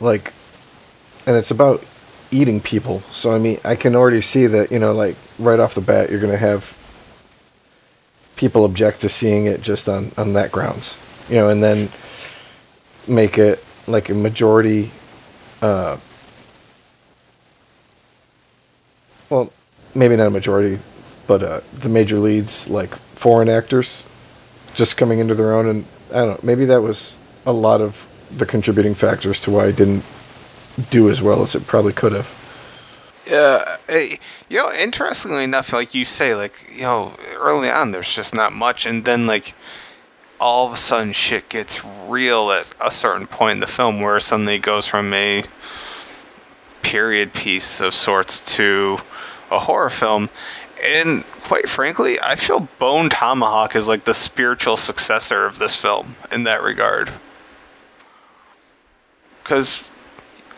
like, 0.00 0.32
and 1.26 1.36
it's 1.36 1.50
about 1.50 1.84
eating 2.30 2.60
people. 2.60 3.00
So 3.10 3.32
I 3.32 3.38
mean, 3.38 3.58
I 3.64 3.76
can 3.76 3.94
already 3.94 4.20
see 4.20 4.46
that 4.46 4.70
you 4.70 4.78
know, 4.78 4.92
like 4.92 5.16
right 5.38 5.58
off 5.58 5.74
the 5.74 5.80
bat, 5.80 6.10
you're 6.10 6.20
gonna 6.20 6.36
have 6.36 6.76
people 8.36 8.64
object 8.64 9.00
to 9.00 9.08
seeing 9.08 9.46
it 9.46 9.62
just 9.62 9.88
on 9.88 10.10
on 10.16 10.32
that 10.34 10.52
grounds, 10.52 10.98
you 11.28 11.36
know, 11.36 11.48
and 11.48 11.62
then 11.62 11.88
make 13.06 13.38
it 13.38 13.64
like 13.86 14.08
a 14.08 14.14
majority. 14.14 14.90
Uh, 15.62 15.96
well, 19.30 19.52
maybe 19.94 20.16
not 20.16 20.26
a 20.26 20.30
majority, 20.30 20.78
but 21.26 21.42
uh, 21.42 21.60
the 21.72 21.88
major 21.88 22.18
leads 22.18 22.68
like 22.68 22.94
foreign 22.94 23.48
actors 23.48 24.06
just 24.74 24.96
coming 24.96 25.18
into 25.18 25.34
their 25.34 25.54
own, 25.54 25.66
and 25.68 25.84
I 26.10 26.16
don't 26.16 26.28
know. 26.28 26.40
Maybe 26.42 26.64
that 26.66 26.82
was 26.82 27.18
a 27.46 27.52
lot 27.52 27.80
of 27.80 28.08
the 28.30 28.46
contributing 28.46 28.94
factors 28.94 29.40
to 29.40 29.50
why 29.50 29.66
it 29.66 29.76
didn't 29.76 30.04
do 30.90 31.10
as 31.10 31.22
well 31.22 31.42
as 31.42 31.54
it 31.54 31.66
probably 31.66 31.92
could 31.92 32.12
have. 32.12 32.40
Yeah, 33.26 33.76
hey, 33.86 34.18
you 34.48 34.58
know, 34.58 34.70
interestingly 34.72 35.44
enough, 35.44 35.72
like 35.72 35.94
you 35.94 36.04
say, 36.04 36.34
like 36.34 36.66
you 36.70 36.82
know, 36.82 37.16
early 37.36 37.70
on 37.70 37.92
there's 37.92 38.12
just 38.12 38.34
not 38.34 38.52
much, 38.52 38.84
and 38.84 39.04
then 39.04 39.26
like 39.26 39.54
all 40.38 40.66
of 40.66 40.74
a 40.74 40.76
sudden 40.76 41.12
shit 41.12 41.48
gets 41.48 41.80
real 42.06 42.50
at 42.50 42.74
a 42.80 42.90
certain 42.90 43.26
point 43.26 43.52
in 43.52 43.60
the 43.60 43.66
film, 43.66 44.00
where 44.00 44.20
suddenly 44.20 44.56
it 44.56 44.62
goes 44.62 44.86
from 44.86 45.14
a 45.14 45.44
period 46.82 47.32
piece 47.32 47.80
of 47.80 47.94
sorts 47.94 48.44
to 48.56 48.98
a 49.50 49.60
horror 49.60 49.90
film, 49.90 50.28
and 50.82 51.24
quite 51.44 51.68
frankly, 51.68 52.20
I 52.20 52.36
feel 52.36 52.68
Bone 52.78 53.08
Tomahawk 53.08 53.74
is 53.74 53.88
like 53.88 54.04
the 54.04 54.14
spiritual 54.14 54.76
successor 54.76 55.46
of 55.46 55.58
this 55.58 55.76
film 55.76 56.16
in 56.30 56.44
that 56.44 56.62
regard. 56.62 57.12
Because, 59.44 59.84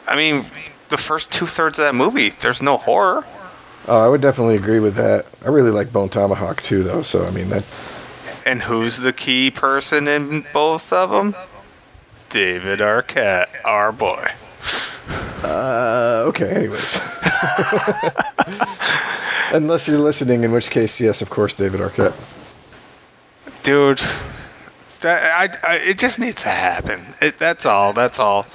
I 0.06 0.16
mean, 0.16 0.46
the 0.88 0.96
first 0.96 1.30
two 1.30 1.46
thirds 1.46 1.78
of 1.78 1.84
that 1.84 1.94
movie, 1.94 2.30
there's 2.30 2.62
no 2.62 2.78
horror. 2.78 3.26
Oh, 3.88 3.98
I 3.98 4.08
would 4.08 4.20
definitely 4.20 4.56
agree 4.56 4.80
with 4.80 4.94
that. 4.94 5.26
I 5.44 5.48
really 5.48 5.70
like 5.70 5.92
Bone 5.92 6.08
Tomahawk 6.08 6.62
too, 6.62 6.82
though. 6.82 7.02
So 7.02 7.24
I 7.24 7.30
mean 7.30 7.50
that. 7.50 7.64
And 8.44 8.62
who's 8.62 8.98
the 8.98 9.12
key 9.12 9.50
person 9.50 10.08
in 10.08 10.46
both 10.52 10.92
of 10.92 11.10
them? 11.10 11.34
David 12.30 12.80
Arquette, 12.80 13.48
our 13.64 13.92
boy. 13.92 14.30
Uh, 15.42 16.24
okay. 16.26 16.50
Anyways, 16.50 17.00
unless 19.52 19.86
you're 19.86 19.98
listening, 19.98 20.42
in 20.42 20.50
which 20.50 20.70
case, 20.70 21.00
yes, 21.00 21.22
of 21.22 21.30
course, 21.30 21.54
David 21.54 21.80
Arquette. 21.80 22.14
Dude, 23.62 24.00
that 25.00 25.60
I, 25.64 25.72
I 25.74 25.76
it 25.76 25.98
just 25.98 26.18
needs 26.18 26.42
to 26.42 26.48
happen. 26.50 27.14
It, 27.20 27.38
that's 27.38 27.66
all. 27.66 27.92
That's 27.92 28.18
all. 28.18 28.46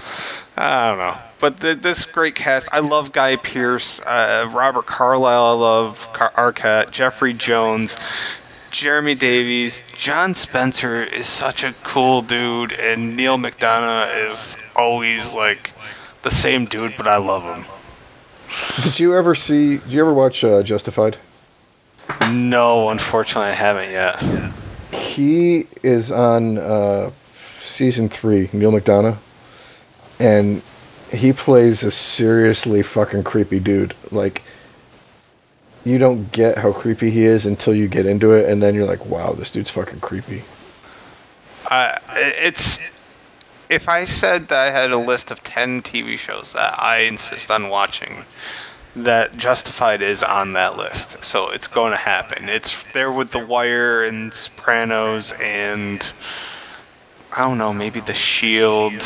I 0.58 0.90
don't 0.90 0.98
know. 1.00 1.18
But 1.40 1.60
the, 1.62 1.74
this 1.74 2.06
great 2.06 2.36
cast, 2.36 2.70
I 2.72 2.80
love 2.80 3.12
Guy 3.12 3.36
Pearce, 3.36 4.00
uh, 4.02 4.48
Robert 4.54 4.86
Carlyle, 4.86 5.46
I 5.46 5.54
love 5.54 6.08
Car- 6.14 6.34
Arquette, 6.36 6.92
Jeffrey 6.92 7.34
Jones, 7.34 7.98
Jeremy 8.70 9.16
Davies, 9.16 9.82
John 9.98 10.36
Spencer 10.36 11.02
is 11.02 11.26
such 11.26 11.64
a 11.64 11.74
cool 11.84 12.22
dude, 12.22 12.74
and 12.74 13.16
Neal 13.18 13.38
McDonough 13.38 14.30
is 14.30 14.56
always 14.76 15.34
like 15.34 15.72
the 16.22 16.30
same 16.30 16.66
dude, 16.66 16.94
but 16.96 17.08
I 17.08 17.18
love 17.18 17.44
him. 17.44 17.66
Did 18.84 19.00
you 19.00 19.16
ever 19.16 19.34
see? 19.34 19.78
Did 19.78 19.92
you 19.92 20.02
ever 20.02 20.14
watch 20.14 20.44
uh, 20.44 20.62
Justified? 20.62 21.18
No, 22.30 22.90
unfortunately, 22.90 23.50
I 23.50 23.54
haven't 23.54 23.90
yet. 23.90 24.54
He 24.92 25.68
is 25.84 26.12
on 26.12 26.58
uh, 26.58 27.12
season 27.60 28.10
three. 28.10 28.50
Neal 28.54 28.72
McDonough, 28.72 29.18
and 30.20 30.62
he 31.12 31.34
plays 31.34 31.84
a 31.84 31.92
seriously 31.92 32.82
fucking 32.82 33.24
creepy 33.24 33.60
dude. 33.60 33.94
Like, 34.12 34.42
you 35.84 35.98
don't 35.98 36.32
get 36.32 36.60
how 36.60 36.72
creepy 36.72 37.10
he 37.10 37.24
is 37.24 37.46
until 37.46 37.74
you 37.74 37.88
get 37.88 38.06
into 38.06 38.34
it, 38.34 38.50
and 38.50 38.62
then 38.62 38.76
you're 38.76 38.86
like, 38.86 39.06
wow, 39.06 39.34
this 39.34 39.52
dude's 39.52 39.70
fucking 39.70 40.00
creepy. 40.00 40.44
I 41.68 41.98
it's 42.14 42.80
if 43.70 43.88
I 43.88 44.04
said 44.06 44.50
that 44.50 44.68
I 44.68 44.72
had 44.72 44.92
a 44.92 44.98
list 44.98 45.32
of 45.32 45.44
10 45.44 45.82
TV 45.82 46.18
shows 46.18 46.52
that 46.54 46.78
I 46.78 47.00
insist 47.00 47.50
on 47.50 47.70
watching, 47.70 48.26
that 48.96 49.38
Justified 49.38 50.02
is 50.02 50.22
on 50.24 50.54
that 50.54 50.78
list. 50.78 51.24
So 51.24 51.50
it's 51.50 51.68
going 51.68 51.92
to 51.92 51.98
happen. 51.98 52.50
It's 52.50 52.76
there 52.94 53.12
with 53.12 53.32
The 53.32 53.40
Wire 53.40 54.04
and 54.04 54.34
Sopranos 54.34 55.34
and 55.42 56.08
I 57.36 57.42
don't 57.42 57.58
know, 57.58 57.74
maybe 57.74 58.00
The 58.02 58.14
Shield. 58.14 59.02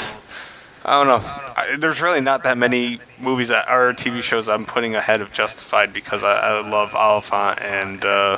I 0.83 1.03
don't 1.03 1.07
know. 1.07 1.27
I, 1.27 1.77
there's 1.77 2.01
really 2.01 2.21
not 2.21 2.43
that 2.43 2.57
many 2.57 2.99
movies 3.19 3.47
that, 3.47 3.69
or 3.69 3.93
TV 3.93 4.21
shows 4.21 4.47
I'm 4.47 4.65
putting 4.65 4.95
ahead 4.95 5.21
of 5.21 5.31
Justified 5.31 5.93
because 5.93 6.23
I, 6.23 6.33
I 6.33 6.69
love 6.69 6.93
Olyphant 6.93 7.61
and 7.61 8.05
uh, 8.05 8.37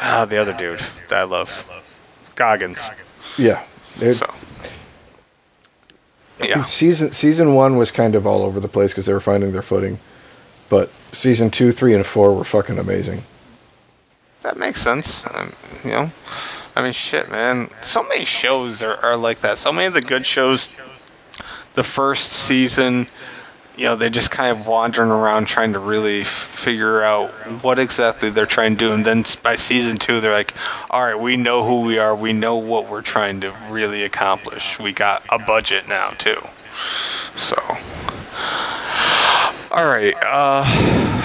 ah, 0.00 0.24
the 0.24 0.36
other 0.36 0.52
dude 0.52 0.80
that 1.08 1.18
I 1.18 1.22
love, 1.22 1.66
Goggins. 2.34 2.82
Yeah. 3.38 3.64
So. 3.98 4.34
Yeah. 6.42 6.64
Season 6.64 7.12
season 7.12 7.54
one 7.54 7.76
was 7.76 7.90
kind 7.90 8.14
of 8.14 8.26
all 8.26 8.42
over 8.42 8.58
the 8.60 8.68
place 8.68 8.92
because 8.92 9.06
they 9.06 9.12
were 9.12 9.20
finding 9.20 9.52
their 9.52 9.62
footing, 9.62 9.98
but 10.72 10.88
season 11.12 11.50
two, 11.50 11.70
three, 11.70 11.92
and 11.92 12.06
four 12.06 12.32
were 12.32 12.44
fucking 12.44 12.78
amazing. 12.78 13.24
That 14.40 14.56
makes 14.56 14.80
sense. 14.80 15.22
Um, 15.26 15.52
you 15.84 15.90
know, 15.90 16.10
I 16.74 16.82
mean, 16.82 16.94
shit, 16.94 17.30
man. 17.30 17.68
So 17.84 18.02
many 18.02 18.24
shows 18.24 18.80
are, 18.80 18.96
are 19.04 19.18
like 19.18 19.42
that. 19.42 19.58
So 19.58 19.70
many 19.70 19.88
of 19.88 19.92
the 19.92 20.00
good 20.00 20.24
shows, 20.24 20.70
the 21.74 21.84
first 21.84 22.32
season, 22.32 23.06
you 23.76 23.84
know, 23.84 23.96
they're 23.96 24.08
just 24.08 24.30
kind 24.30 24.58
of 24.58 24.66
wandering 24.66 25.10
around 25.10 25.44
trying 25.44 25.74
to 25.74 25.78
really 25.78 26.22
f- 26.22 26.28
figure 26.28 27.02
out 27.02 27.28
what 27.62 27.78
exactly 27.78 28.30
they're 28.30 28.46
trying 28.46 28.72
to 28.72 28.78
do. 28.78 28.92
And 28.94 29.04
then 29.04 29.26
by 29.42 29.56
season 29.56 29.98
two, 29.98 30.22
they're 30.22 30.32
like, 30.32 30.54
all 30.88 31.04
right, 31.04 31.20
we 31.20 31.36
know 31.36 31.66
who 31.66 31.82
we 31.82 31.98
are. 31.98 32.16
We 32.16 32.32
know 32.32 32.56
what 32.56 32.88
we're 32.88 33.02
trying 33.02 33.42
to 33.42 33.54
really 33.68 34.04
accomplish. 34.04 34.78
We 34.78 34.94
got 34.94 35.22
a 35.28 35.38
budget 35.38 35.86
now, 35.86 36.12
too. 36.12 36.40
So. 37.36 37.56
All 39.72 39.86
right, 39.86 40.14
uh, 40.22 40.64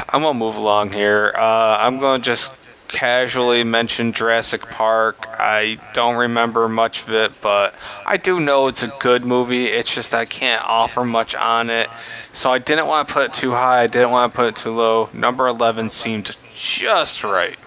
I'm 0.07 0.21
gonna 0.21 0.33
move 0.33 0.55
along 0.55 0.93
here. 0.93 1.33
Uh, 1.35 1.79
I'm 1.81 1.99
gonna 1.99 2.23
just 2.23 2.53
casually 2.87 3.65
mention 3.65 4.13
Jurassic 4.13 4.61
Park. 4.61 5.27
I 5.37 5.79
don't 5.93 6.15
remember 6.15 6.69
much 6.69 7.03
of 7.03 7.11
it, 7.11 7.33
but 7.41 7.75
I 8.05 8.15
do 8.15 8.39
know 8.39 8.67
it's 8.67 8.83
a 8.83 8.93
good 9.01 9.25
movie. 9.25 9.65
It's 9.65 9.93
just 9.93 10.13
I 10.13 10.23
can't 10.23 10.63
offer 10.63 11.03
much 11.03 11.35
on 11.35 11.69
it, 11.69 11.89
so 12.31 12.49
I 12.49 12.59
didn't 12.59 12.87
want 12.87 13.09
to 13.09 13.13
put 13.13 13.25
it 13.25 13.33
too 13.33 13.51
high. 13.51 13.81
I 13.81 13.87
didn't 13.87 14.11
want 14.11 14.31
to 14.31 14.37
put 14.37 14.47
it 14.47 14.55
too 14.55 14.71
low. 14.71 15.09
Number 15.11 15.45
11 15.49 15.91
seemed 15.91 16.33
just 16.55 17.25
right. 17.25 17.57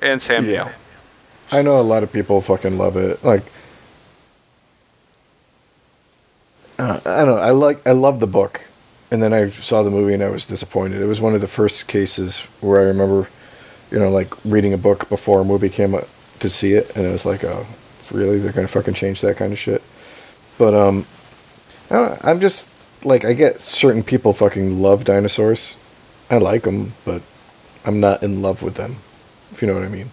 And 0.00 0.20
Sam 0.20 0.44
Neill. 0.44 0.70
I 1.50 1.62
know 1.62 1.80
a 1.80 1.82
lot 1.82 2.02
of 2.02 2.12
people 2.12 2.42
fucking 2.42 2.76
love 2.76 2.98
it. 2.98 3.24
Like, 3.24 3.44
uh, 6.78 7.00
I 7.06 7.24
don't 7.24 7.36
know. 7.36 7.38
I 7.38 7.52
like. 7.52 7.86
I 7.88 7.92
love 7.92 8.20
the 8.20 8.26
book, 8.26 8.66
and 9.12 9.22
then 9.22 9.34
I 9.34 9.50
saw 9.50 9.82
the 9.82 9.90
movie 9.90 10.14
and 10.14 10.22
I 10.22 10.30
was 10.30 10.46
disappointed. 10.46 11.02
It 11.02 11.06
was 11.06 11.20
one 11.20 11.34
of 11.34 11.42
the 11.42 11.46
first 11.46 11.86
cases 11.86 12.44
where 12.62 12.80
I 12.80 12.84
remember, 12.84 13.28
you 13.90 13.98
know, 13.98 14.08
like 14.08 14.32
reading 14.42 14.72
a 14.72 14.78
book 14.78 15.06
before 15.10 15.42
a 15.42 15.44
movie 15.44 15.68
came 15.68 15.94
out 15.94 16.08
to 16.40 16.48
see 16.48 16.72
it, 16.72 16.96
and 16.96 17.04
it 17.04 17.12
was 17.12 17.26
like, 17.26 17.44
oh, 17.44 17.66
really? 18.10 18.38
They're 18.38 18.52
gonna 18.52 18.68
fucking 18.68 18.94
change 18.94 19.20
that 19.20 19.36
kind 19.36 19.52
of 19.52 19.58
shit. 19.58 19.82
But 20.56 20.72
um, 20.72 21.04
I 21.90 22.16
I'm 22.22 22.40
just 22.40 22.70
like 23.04 23.26
I 23.26 23.34
get 23.34 23.60
certain 23.60 24.02
people 24.02 24.32
fucking 24.32 24.80
love 24.80 25.04
dinosaurs. 25.04 25.76
I 26.30 26.38
like 26.38 26.62
them, 26.62 26.94
but 27.04 27.20
I'm 27.84 28.00
not 28.00 28.22
in 28.22 28.40
love 28.40 28.62
with 28.62 28.76
them. 28.76 28.96
If 29.50 29.60
you 29.60 29.68
know 29.68 29.74
what 29.74 29.84
I 29.84 29.88
mean. 29.88 30.10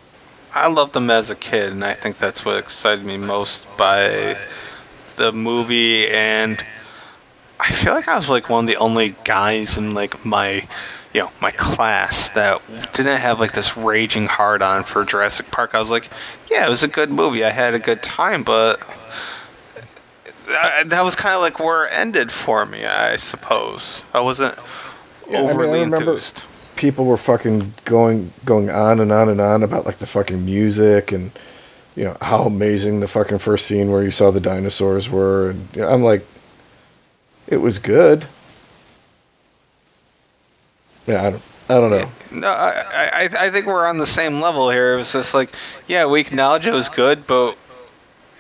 I 0.54 0.68
loved 0.68 0.92
them 0.92 1.10
as 1.10 1.30
a 1.30 1.36
kid, 1.36 1.72
and 1.72 1.86
I 1.86 1.94
think 1.94 2.18
that's 2.18 2.44
what 2.44 2.58
excited 2.58 3.06
me 3.06 3.16
most 3.16 3.66
by 3.78 4.38
the 5.16 5.32
movie. 5.32 6.10
And 6.10 6.66
I 7.60 7.72
feel 7.72 7.94
like 7.94 8.08
I 8.08 8.16
was 8.16 8.30
like 8.30 8.50
one 8.50 8.64
of 8.64 8.68
the 8.68 8.78
only 8.78 9.16
guys 9.26 9.78
in 9.78 9.94
like 9.94 10.24
my, 10.26 10.68
you 11.14 11.22
know, 11.22 11.32
my 11.42 11.52
class 11.52 12.30
that 12.30 12.62
didn't 12.94 13.20
have 13.20 13.40
like 13.40 13.52
this 13.54 13.76
raging 13.76 14.28
hard 14.28 14.62
on 14.62 14.84
for 14.84 15.04
Jurassic 15.04 15.52
Park. 15.52 15.76
I 15.76 15.80
was 15.80 15.90
like, 15.92 16.10
yeah, 16.50 16.66
it 16.66 16.70
was 16.70 16.84
a 16.84 16.88
good 16.88 17.12
movie. 17.12 17.44
I 17.44 17.50
had 17.50 17.74
a 17.74 17.80
good 17.80 18.02
time, 18.02 18.44
but 18.44 18.80
that, 20.48 20.90
that 20.90 21.04
was 21.04 21.16
kind 21.16 21.36
of 21.36 21.42
like 21.42 21.60
where 21.60 21.86
it 21.86 21.92
ended 21.94 22.32
for 22.32 22.66
me. 22.66 22.86
I 22.86 23.18
suppose 23.18 24.02
I 24.14 24.22
wasn't 24.22 24.56
Yeah, 25.28 25.40
I 25.40 25.42
mean, 25.42 25.50
I 25.50 25.54
overly 25.54 25.82
enthused. 25.82 26.44
people 26.76 27.06
were 27.06 27.18
fucking 27.18 27.74
going 27.86 28.32
going 28.46 28.70
on 28.70 29.00
and 29.00 29.12
on 29.12 29.30
and 29.30 29.42
on 29.42 29.64
about 29.64 29.86
like 29.86 29.98
the 30.00 30.06
fucking 30.06 30.46
music 30.46 31.12
and 31.12 31.32
you 31.96 32.06
know 32.06 32.16
how 32.22 32.44
amazing 32.44 33.02
the 33.02 33.08
fucking 33.08 33.40
first 33.40 33.66
scene 33.66 33.92
where 33.92 34.04
you 34.04 34.12
saw 34.12 34.32
the 34.32 34.40
dinosaurs 34.40 35.10
were 35.10 35.50
and 35.50 35.68
you 35.76 35.82
know, 35.82 35.90
I'm 35.90 36.02
like 36.04 36.26
it 37.50 37.58
was 37.58 37.80
good. 37.80 38.26
Yeah, 41.08 41.24
I 41.28 41.30
don't 41.32 41.42
I 41.70 41.74
don't 41.76 41.92
know. 41.92 42.10
No, 42.32 42.48
I, 42.48 43.10
I, 43.14 43.30
I 43.46 43.50
think 43.52 43.66
we're 43.68 43.86
on 43.88 43.98
the 44.00 44.08
same 44.08 44.42
level 44.42 44.70
here. 44.72 44.94
It 44.94 44.98
was 44.98 45.12
just 45.12 45.34
like, 45.36 45.52
yeah, 45.88 46.06
we 46.06 46.20
acknowledge 46.22 46.66
it 46.66 46.74
was 46.74 46.90
good, 46.90 47.28
but 47.28 47.58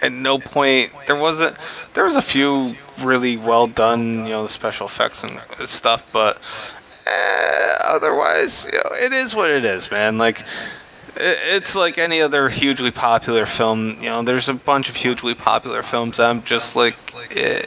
at 0.01 0.11
no 0.11 0.39
point 0.39 0.91
there 1.07 1.15
wasn't. 1.15 1.55
There 1.93 2.03
was 2.03 2.15
a 2.15 2.21
few 2.23 2.75
really 3.01 3.37
well 3.37 3.67
done, 3.67 4.23
you 4.25 4.29
know, 4.29 4.47
special 4.47 4.87
effects 4.87 5.23
and 5.23 5.39
stuff, 5.67 6.09
but 6.11 6.39
eh, 7.05 7.73
otherwise, 7.83 8.65
you 8.71 8.77
know, 8.79 8.95
it 9.05 9.13
is 9.13 9.35
what 9.35 9.51
it 9.51 9.63
is, 9.65 9.89
man. 9.91 10.17
Like. 10.17 10.39
it- 11.15 11.39
It's 11.55 11.75
like 11.75 11.97
any 11.97 12.21
other 12.21 12.49
hugely 12.49 12.91
popular 12.91 13.45
film. 13.45 13.97
You 14.01 14.09
know, 14.09 14.21
there's 14.23 14.47
a 14.49 14.53
bunch 14.53 14.89
of 14.89 14.95
hugely 14.95 15.33
popular 15.35 15.83
films 15.83 16.19
I'm 16.19 16.43
just 16.43 16.75
like, 16.75 16.95
eh, 17.35 17.61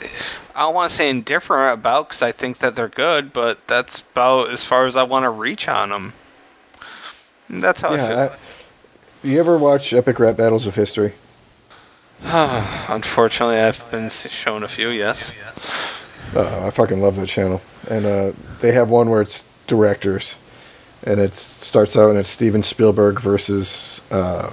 I 0.55 0.63
don't 0.63 0.75
want 0.75 0.91
to 0.91 0.97
say 0.97 1.09
indifferent 1.09 1.73
about 1.79 2.09
because 2.09 2.23
I 2.23 2.33
think 2.33 2.59
that 2.59 2.77
they're 2.77 2.89
good, 2.89 3.33
but 3.33 3.67
that's 3.67 4.01
about 4.13 4.51
as 4.51 4.65
far 4.65 4.87
as 4.87 4.97
I 4.97 5.03
want 5.03 5.25
to 5.25 5.31
reach 5.31 5.69
on 5.69 5.91
them. 5.91 6.13
That's 7.49 7.81
how 7.81 7.91
I 7.91 7.97
feel. 7.97 8.19
I, 8.19 8.31
You 9.23 9.39
ever 9.41 9.57
watch 9.59 9.93
Epic 9.93 10.19
Rap 10.19 10.37
Battles 10.37 10.67
of 10.67 10.75
History? 10.75 11.13
Unfortunately, 12.23 13.57
I've 13.59 13.83
been 13.91 14.09
shown 14.11 14.63
a 14.63 14.69
few. 14.69 14.89
Yes. 14.89 15.33
Uh, 16.35 16.67
I 16.67 16.71
fucking 16.71 17.01
love 17.01 17.17
that 17.17 17.27
channel, 17.27 17.61
and 17.91 18.07
uh, 18.07 18.33
they 18.61 18.73
have 18.73 18.89
one 18.91 19.11
where 19.11 19.21
it's 19.21 19.47
directors, 19.67 20.39
and 21.05 21.21
it 21.21 21.35
starts 21.35 21.97
out 21.97 22.11
and 22.11 22.19
it's 22.19 22.29
Steven 22.29 22.63
Spielberg 22.63 23.21
versus 23.21 24.01
uh, 24.11 24.51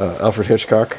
uh, 0.00 0.16
Alfred 0.20 0.46
Hitchcock, 0.46 0.98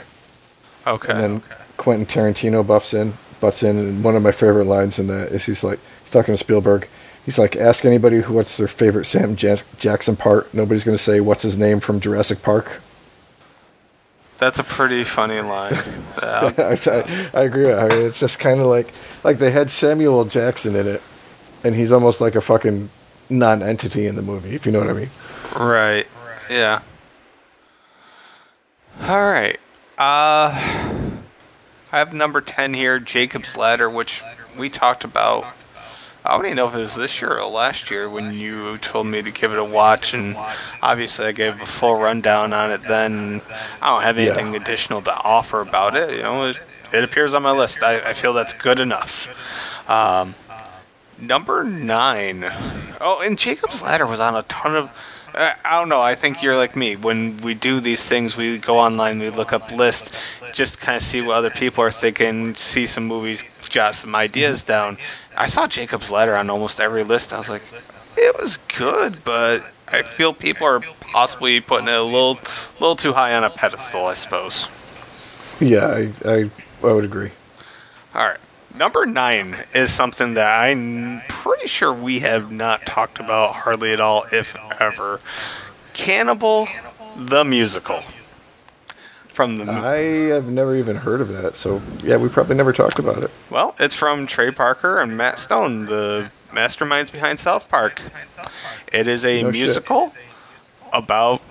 Okay. 0.86 1.12
and 1.12 1.20
then 1.20 1.36
okay. 1.38 1.56
Quentin 1.78 2.06
Tarantino 2.06 2.66
buffs 2.66 2.94
in, 2.94 3.14
butts 3.46 3.62
in, 3.62 3.78
and 3.78 4.04
one 4.04 4.16
of 4.16 4.24
my 4.24 4.32
favorite 4.32 4.66
lines 4.66 4.98
in 4.98 5.06
that 5.08 5.30
is 5.32 5.46
he's 5.46 5.64
like 5.64 5.80
he's 6.02 6.10
talking 6.10 6.34
to 6.34 6.38
Spielberg. 6.38 6.88
He's 7.26 7.38
like, 7.38 7.56
ask 7.56 7.86
anybody 7.86 8.22
who 8.22 8.34
what's 8.34 8.58
their 8.58 8.68
favorite 8.68 9.06
Sam 9.06 9.36
Ja- 9.38 9.58
Jackson 9.78 10.16
part. 10.16 10.52
Nobody's 10.52 10.84
going 10.84 10.98
to 10.98 11.04
say 11.04 11.20
what's 11.20 11.44
his 11.44 11.56
name 11.58 11.80
from 11.80 12.00
Jurassic 12.00 12.42
Park. 12.42 12.82
That's 14.40 14.58
a 14.58 14.64
pretty 14.64 15.04
funny 15.04 15.40
line. 15.42 15.74
I, 16.18 16.78
I, 16.86 17.30
I 17.34 17.42
agree. 17.44 17.72
I 17.72 17.88
mean, 17.88 18.08
it's 18.08 18.20
just 18.20 18.40
kind 18.40 18.60
of 18.60 18.66
like 18.66 18.92
like 19.24 19.38
they 19.38 19.52
had 19.52 19.70
Samuel 19.70 20.26
Jackson 20.26 20.76
in 20.76 20.88
it, 20.88 21.04
and 21.64 21.76
he's 21.76 21.92
almost 21.92 22.22
like 22.22 22.34
a 22.34 22.42
fucking 22.42 22.90
non-entity 23.30 24.08
in 24.08 24.16
the 24.16 24.22
movie, 24.24 24.56
if 24.56 24.66
you 24.66 24.72
know 24.72 24.80
what 24.80 24.90
I 24.90 24.94
mean. 24.94 25.10
right. 25.56 26.08
Yeah. 26.50 26.82
All 29.02 29.22
right. 29.22 29.60
Uh, 29.98 31.15
I 31.96 32.00
have 32.00 32.14
number 32.14 32.42
ten 32.42 32.74
here, 32.74 33.00
Jacob's 33.00 33.56
Ladder, 33.56 33.90
which 33.90 34.22
we 34.58 34.70
talked 34.70 35.06
about. 35.06 35.46
I 36.26 36.36
don't 36.36 36.46
even 36.46 36.58
know 36.58 36.68
if 36.68 36.76
it 36.76 36.80
was 36.80 36.96
this 36.96 37.22
year 37.22 37.40
or 37.40 37.46
last 37.46 37.90
year 37.90 38.10
when 38.10 38.34
you 38.34 38.78
told 38.80 39.08
me 39.08 39.22
to 39.22 39.32
give 39.32 39.54
it 39.54 39.58
a 39.60 39.64
watch, 39.64 40.14
and 40.14 40.36
obviously 40.82 41.26
I 41.28 41.32
gave 41.32 41.62
a 41.62 41.66
full 41.66 41.96
rundown 41.96 42.52
on 42.52 42.70
it. 42.70 42.82
Then 42.84 43.42
I 43.82 43.92
don't 43.92 44.02
have 44.02 44.18
Yeah. 44.18 44.26
anything 44.34 44.58
additional 44.58 45.02
to 45.04 45.14
offer 45.14 45.62
about 45.62 45.96
it. 45.96 46.18
You 46.18 46.24
know, 46.24 46.44
it, 46.50 46.58
it 46.92 47.06
appears 47.06 47.34
on 47.34 47.44
my 47.44 47.52
list. 47.52 47.82
I, 47.82 48.10
I 48.10 48.14
feel 48.14 48.34
that's 48.34 48.52
good 48.52 48.82
enough. 48.82 49.30
Um, 49.90 50.36
number 51.18 51.64
nine. 51.64 52.44
Oh, 53.00 53.22
and 53.24 53.40
Jacob's 53.40 53.82
Ladder 53.82 54.06
was 54.06 54.20
on 54.20 54.36
a 54.36 54.44
ton 54.44 54.76
of. 54.76 54.90
Uh, 55.34 55.54
I 55.64 55.80
don't 55.80 55.90
know. 55.90 56.02
I 56.02 56.16
think 56.16 56.42
you're 56.44 56.56
like 56.58 56.76
me. 56.76 56.96
When 56.98 57.38
we 57.38 57.54
do 57.54 57.80
these 57.80 58.06
things, 58.08 58.36
we 58.36 58.58
go 58.58 58.80
online, 58.80 59.20
we 59.20 59.30
look 59.30 59.52
up 59.52 59.70
lists, 59.72 60.10
just 60.56 60.80
kind 60.80 60.96
of 60.96 61.04
see 61.04 61.22
what 61.22 61.36
other 61.36 61.50
people 61.50 61.84
are 61.84 61.92
thinking, 61.92 62.56
see 62.56 62.86
some 62.86 63.06
movies, 63.06 63.44
jot 63.70 63.94
some 63.94 64.16
ideas 64.16 64.64
down. 64.64 64.98
I 65.38 65.48
saw 65.48 65.68
Jacob's 65.68 66.10
Ladder 66.10 66.36
on 66.36 66.50
almost 66.50 66.80
every 66.80 67.04
list. 67.04 67.34
I 67.34 67.38
was 67.38 67.50
like, 67.50 67.62
it 68.18 68.36
was 68.40 68.58
good, 68.78 69.24
but 69.26 69.66
I 69.90 70.02
feel 70.02 70.34
people 70.34 70.66
are 70.66 70.80
possibly 71.02 71.60
putting 71.60 71.90
it 71.90 71.94
a 71.94 72.04
little, 72.04 72.40
little 72.80 72.96
too 72.96 73.14
high 73.14 73.36
on 73.36 73.44
a 73.44 73.50
pedestal. 73.50 74.06
I 74.06 74.14
suppose. 74.14 74.68
Yeah, 75.60 75.88
I 75.88 76.12
I, 76.26 76.50
I 76.84 76.94
would 76.94 77.06
agree. 77.06 77.32
All 78.14 78.26
right. 78.26 78.40
Number 78.74 79.06
nine 79.06 79.58
is 79.74 79.94
something 79.94 80.34
that 80.34 80.62
I'm 80.62 81.22
pretty 81.30 81.68
sure 81.68 81.94
we 81.94 82.20
have 82.20 82.52
not 82.52 82.86
talked 82.86 83.20
about 83.20 83.56
hardly 83.56 83.94
at 83.94 84.02
all, 84.02 84.26
if 84.34 84.56
ever. 84.80 85.22
Cannibal 85.94 86.68
the 87.16 87.46
Musical. 87.46 88.04
From 89.36 89.58
the. 89.58 89.70
I 89.72 89.98
have 90.34 90.48
never 90.48 90.76
even 90.76 90.96
heard 90.96 91.20
of 91.22 91.28
that, 91.30 91.56
so 91.58 91.82
yeah, 92.02 92.16
we 92.18 92.30
probably 92.30 92.56
never 92.56 92.72
talked 92.74 92.98
about 93.00 93.22
it. 93.22 93.30
well, 93.50 93.76
it's 93.80 93.94
from 93.94 94.26
Trey 94.28 94.50
Parker 94.50 95.00
and 95.00 95.16
Matt 95.18 95.38
Stone, 95.40 95.86
the 95.88 96.32
masterminds 96.52 97.12
behind 97.12 97.40
South 97.40 97.68
Park. 97.70 98.02
It 98.94 99.08
is 99.08 99.26
a 99.26 99.42
No 99.44 99.50
shit. 99.52 99.54
musical 99.62 100.14
about 100.94 101.42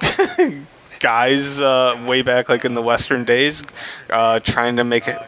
guys 1.00 1.60
uh, 1.60 2.02
way 2.06 2.22
back, 2.22 2.48
like 2.48 2.64
in 2.64 2.74
the 2.74 2.82
Western 2.82 3.24
days, 3.24 3.62
uh, 4.10 4.40
trying 4.40 4.76
to 4.76 4.84
make 4.84 5.06
it 5.06 5.18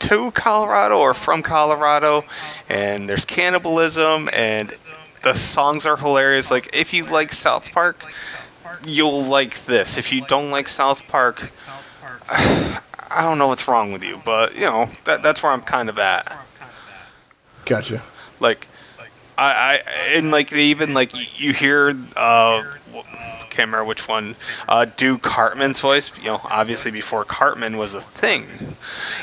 to 0.00 0.30
Colorado 0.32 0.98
or 0.98 1.14
from 1.14 1.42
Colorado, 1.42 2.24
and 2.68 3.08
there's 3.08 3.24
cannibalism, 3.24 4.28
and 4.32 4.74
the 5.22 5.34
songs 5.34 5.86
are 5.86 5.96
hilarious. 5.96 6.50
Like, 6.50 6.70
if 6.74 6.92
you 6.92 7.04
like 7.04 7.32
South 7.32 7.70
Park, 7.72 8.02
you'll 8.86 9.22
like 9.22 9.64
this. 9.66 9.96
If 9.96 10.12
you 10.12 10.24
don't 10.26 10.50
like 10.50 10.68
South 10.68 11.06
Park, 11.08 11.50
I 12.28 12.80
don't 13.22 13.38
know 13.38 13.48
what's 13.48 13.68
wrong 13.68 13.92
with 13.92 14.02
you, 14.02 14.20
but 14.24 14.54
you 14.54 14.62
know 14.62 14.90
that 15.04 15.22
that's 15.22 15.42
where 15.42 15.52
I'm 15.52 15.62
kind 15.62 15.88
of 15.88 15.98
at. 15.98 16.36
Gotcha. 17.64 18.02
Like, 18.40 18.66
I, 19.38 19.52
I 19.52 19.74
and 20.14 20.30
like 20.30 20.50
they 20.50 20.64
even 20.64 20.94
like 20.94 21.12
you 21.40 21.52
hear 21.52 21.96
uh, 22.16 22.64
w- 22.92 23.04
can't 23.54 23.68
remember 23.68 23.84
which 23.84 24.08
one, 24.08 24.34
uh, 24.68 24.84
do 24.84 25.16
Cartman's 25.16 25.80
voice. 25.80 26.10
You 26.18 26.24
know, 26.24 26.40
obviously 26.44 26.90
before 26.90 27.24
Cartman 27.24 27.76
was 27.76 27.94
a 27.94 28.00
thing. 28.00 28.76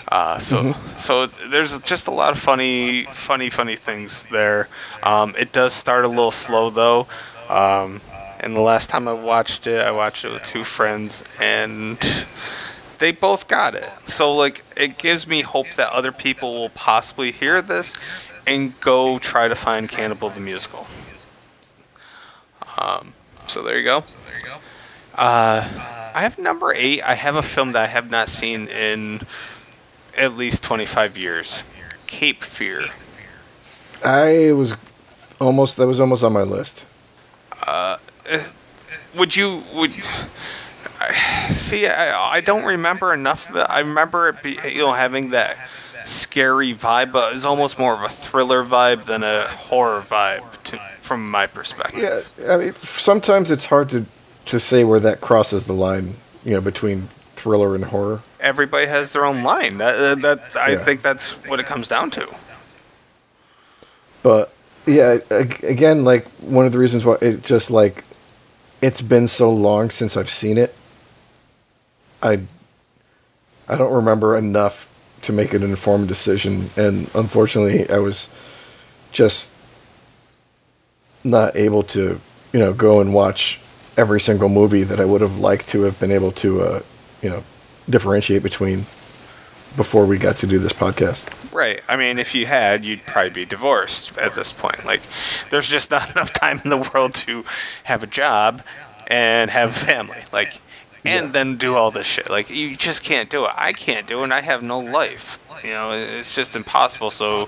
Uh, 0.08 0.40
so 0.40 0.74
so 0.98 1.26
there's 1.26 1.80
just 1.82 2.08
a 2.08 2.12
lot 2.12 2.32
of 2.32 2.40
funny, 2.40 3.06
funny, 3.14 3.50
funny 3.50 3.76
things 3.76 4.26
there. 4.32 4.70
Um, 5.04 5.36
it 5.38 5.52
does 5.52 5.74
start 5.74 6.06
a 6.06 6.08
little 6.08 6.32
slow 6.32 6.70
though. 6.70 7.08
Um, 7.50 8.02
and 8.42 8.56
the 8.56 8.62
last 8.62 8.90
time 8.90 9.08
I 9.08 9.14
watched 9.14 9.68
it, 9.68 9.80
I 9.80 9.92
watched 9.92 10.26
it 10.26 10.32
with 10.32 10.44
two 10.44 10.64
friends, 10.64 11.24
and 11.40 11.98
they 12.98 13.12
both 13.12 13.48
got 13.48 13.76
it. 13.76 13.90
So 14.08 14.34
like 14.34 14.66
it 14.76 14.98
gives 14.98 15.28
me 15.28 15.42
hope 15.42 15.68
that 15.76 15.92
other 15.94 16.12
people 16.12 16.54
will 16.54 16.70
possibly 16.70 17.32
hear 17.32 17.62
this 17.62 17.94
and 18.48 18.80
go 18.82 19.20
try 19.20 19.48
to 19.48 19.56
find 19.56 19.88
Cannibal 19.88 20.30
the 20.30 20.40
musical. 20.40 20.88
Um, 22.78 23.14
so 23.48 23.62
there 23.62 23.78
you 23.78 23.86
go. 23.86 24.04
Uh, 25.16 25.68
I 26.14 26.22
have 26.22 26.40
number 26.40 26.74
eight. 26.74 27.04
I 27.04 27.14
have 27.14 27.36
a 27.36 27.44
film 27.44 27.74
that 27.74 27.84
I 27.84 27.88
have 27.88 28.10
not 28.10 28.28
seen 28.28 28.68
in 28.68 29.22
at 30.18 30.36
least 30.36 30.64
25 30.64 31.18
years. 31.18 31.64
Cape 32.08 32.44
Fear. 32.44 32.90
I 34.04 34.52
was 34.52 34.76
almost 35.40 35.78
that 35.78 35.86
was 35.86 36.02
almost 36.02 36.24
on 36.24 36.34
my 36.34 36.42
list. 36.42 36.86
Would 39.16 39.36
you 39.36 39.64
would 39.74 39.92
I- 41.00 41.50
see? 41.52 41.88
I, 41.88 42.36
I 42.38 42.42
don't 42.42 42.64
remember 42.64 43.14
enough 43.14 43.50
of 43.50 43.56
it. 43.58 43.68
I 43.70 43.80
remember 43.80 44.30
it 44.30 44.42
be 44.44 44.58
you 44.70 44.80
know 44.80 44.94
having 44.94 45.32
that 45.32 45.58
scary 46.06 46.74
vibe, 46.74 47.12
but 47.12 47.36
it's 47.36 47.44
almost 47.46 47.78
more 47.78 47.94
of 47.94 48.02
a 48.02 48.10
thriller 48.10 48.64
vibe 48.64 49.06
than 49.06 49.24
a 49.24 49.48
horror 49.48 50.02
vibe 50.02 50.44
to, 50.64 50.78
from 51.02 51.30
my 51.30 51.46
perspective. 51.48 52.32
Yeah, 52.40 52.54
I 52.54 52.58
mean, 52.58 52.76
sometimes 52.76 53.52
it's 53.52 53.66
hard 53.68 53.90
to 53.90 54.06
to 54.46 54.60
say 54.60 54.84
where 54.84 55.00
that 55.00 55.22
crosses 55.22 55.68
the 55.68 55.74
line, 55.74 56.16
you 56.44 56.52
know, 56.54 56.62
between 56.62 57.10
thriller 57.36 57.76
and 57.76 57.86
horror. 57.86 58.22
Everybody 58.40 58.88
has 58.88 59.12
their 59.14 59.26
own 59.26 59.44
line. 59.44 59.78
That, 59.78 60.22
that 60.22 60.42
I 60.56 60.72
Yeah. 60.72 60.78
think 60.84 61.02
that's 61.04 61.32
what 61.48 61.60
it 61.60 61.66
comes 61.68 61.88
down 61.88 62.10
to. 62.12 62.28
But 64.24 64.52
yeah, 64.86 65.18
again, 65.30 66.04
like 66.04 66.28
one 66.40 66.66
of 66.66 66.72
the 66.72 66.80
reasons 66.80 67.06
why 67.06 67.18
it 67.22 67.44
just 67.44 67.70
like 67.72 68.04
it's 68.82 69.02
been 69.02 69.28
so 69.28 69.52
long 69.52 69.90
since 69.90 70.18
I've 70.18 70.30
seen 70.30 70.58
it. 70.58 70.76
I 72.22 72.42
I 73.68 73.78
don't 73.78 73.94
remember 73.94 74.38
enough 74.38 74.90
to 75.22 75.34
make 75.34 75.54
an 75.54 75.64
informed 75.64 76.08
decision, 76.08 76.70
and 76.76 77.10
unfortunately, 77.14 77.90
I 77.90 78.00
was 78.00 78.30
just 79.12 79.52
not 81.24 81.56
able 81.56 81.84
to, 81.84 82.20
you 82.52 82.60
know, 82.60 82.74
go 82.74 83.00
and 83.00 83.14
watch 83.14 83.60
every 83.98 84.20
single 84.20 84.50
movie 84.50 84.84
that 84.84 85.00
I 85.00 85.06
would 85.06 85.22
have 85.22 85.38
liked 85.38 85.68
to 85.70 85.84
have 85.84 86.00
been 86.00 86.12
able 86.12 86.32
to, 86.34 86.62
uh, 86.62 86.82
you 87.22 87.30
know, 87.30 87.44
differentiate 87.90 88.42
between 88.42 88.86
before 89.76 90.06
we 90.06 90.18
got 90.18 90.38
to 90.38 90.48
do 90.48 90.60
this 90.60 90.74
podcast. 90.74 91.54
Right. 91.54 91.82
I 91.88 91.96
mean, 91.98 92.20
if 92.20 92.36
you 92.36 92.46
had, 92.46 92.84
you'd 92.86 93.06
probably 93.06 93.30
be 93.32 93.46
divorced 93.46 94.18
at 94.18 94.36
this 94.36 94.52
point. 94.52 94.86
Like, 94.86 95.02
there's 95.50 95.68
just 95.70 95.90
not 95.92 96.12
enough 96.16 96.34
time 96.34 96.62
in 96.64 96.70
the 96.70 96.78
world 96.94 97.14
to 97.16 97.46
have 97.86 98.04
a 98.04 98.08
job 98.08 98.62
and 99.08 99.50
have 99.52 99.70
a 99.76 99.80
family. 99.80 100.24
Like, 100.32 100.60
and 101.06 101.28
Yeah. 101.28 101.32
then 101.32 101.58
do 101.58 101.76
all 101.76 101.90
this 101.92 102.06
shit. 102.08 102.30
Like, 102.30 102.50
you 102.50 102.76
just 102.76 103.04
can't 103.04 103.30
do 103.30 103.46
it. 103.46 103.52
I 103.56 103.74
can't 103.74 104.06
do 104.08 104.20
it, 104.22 104.24
and 104.26 104.34
I 104.34 104.42
have 104.42 104.62
no 104.62 104.80
life. 104.80 105.40
You 105.64 105.72
know, 105.72 105.92
it's 105.92 106.34
just 106.36 106.56
impossible. 106.56 107.12
So, 107.12 107.48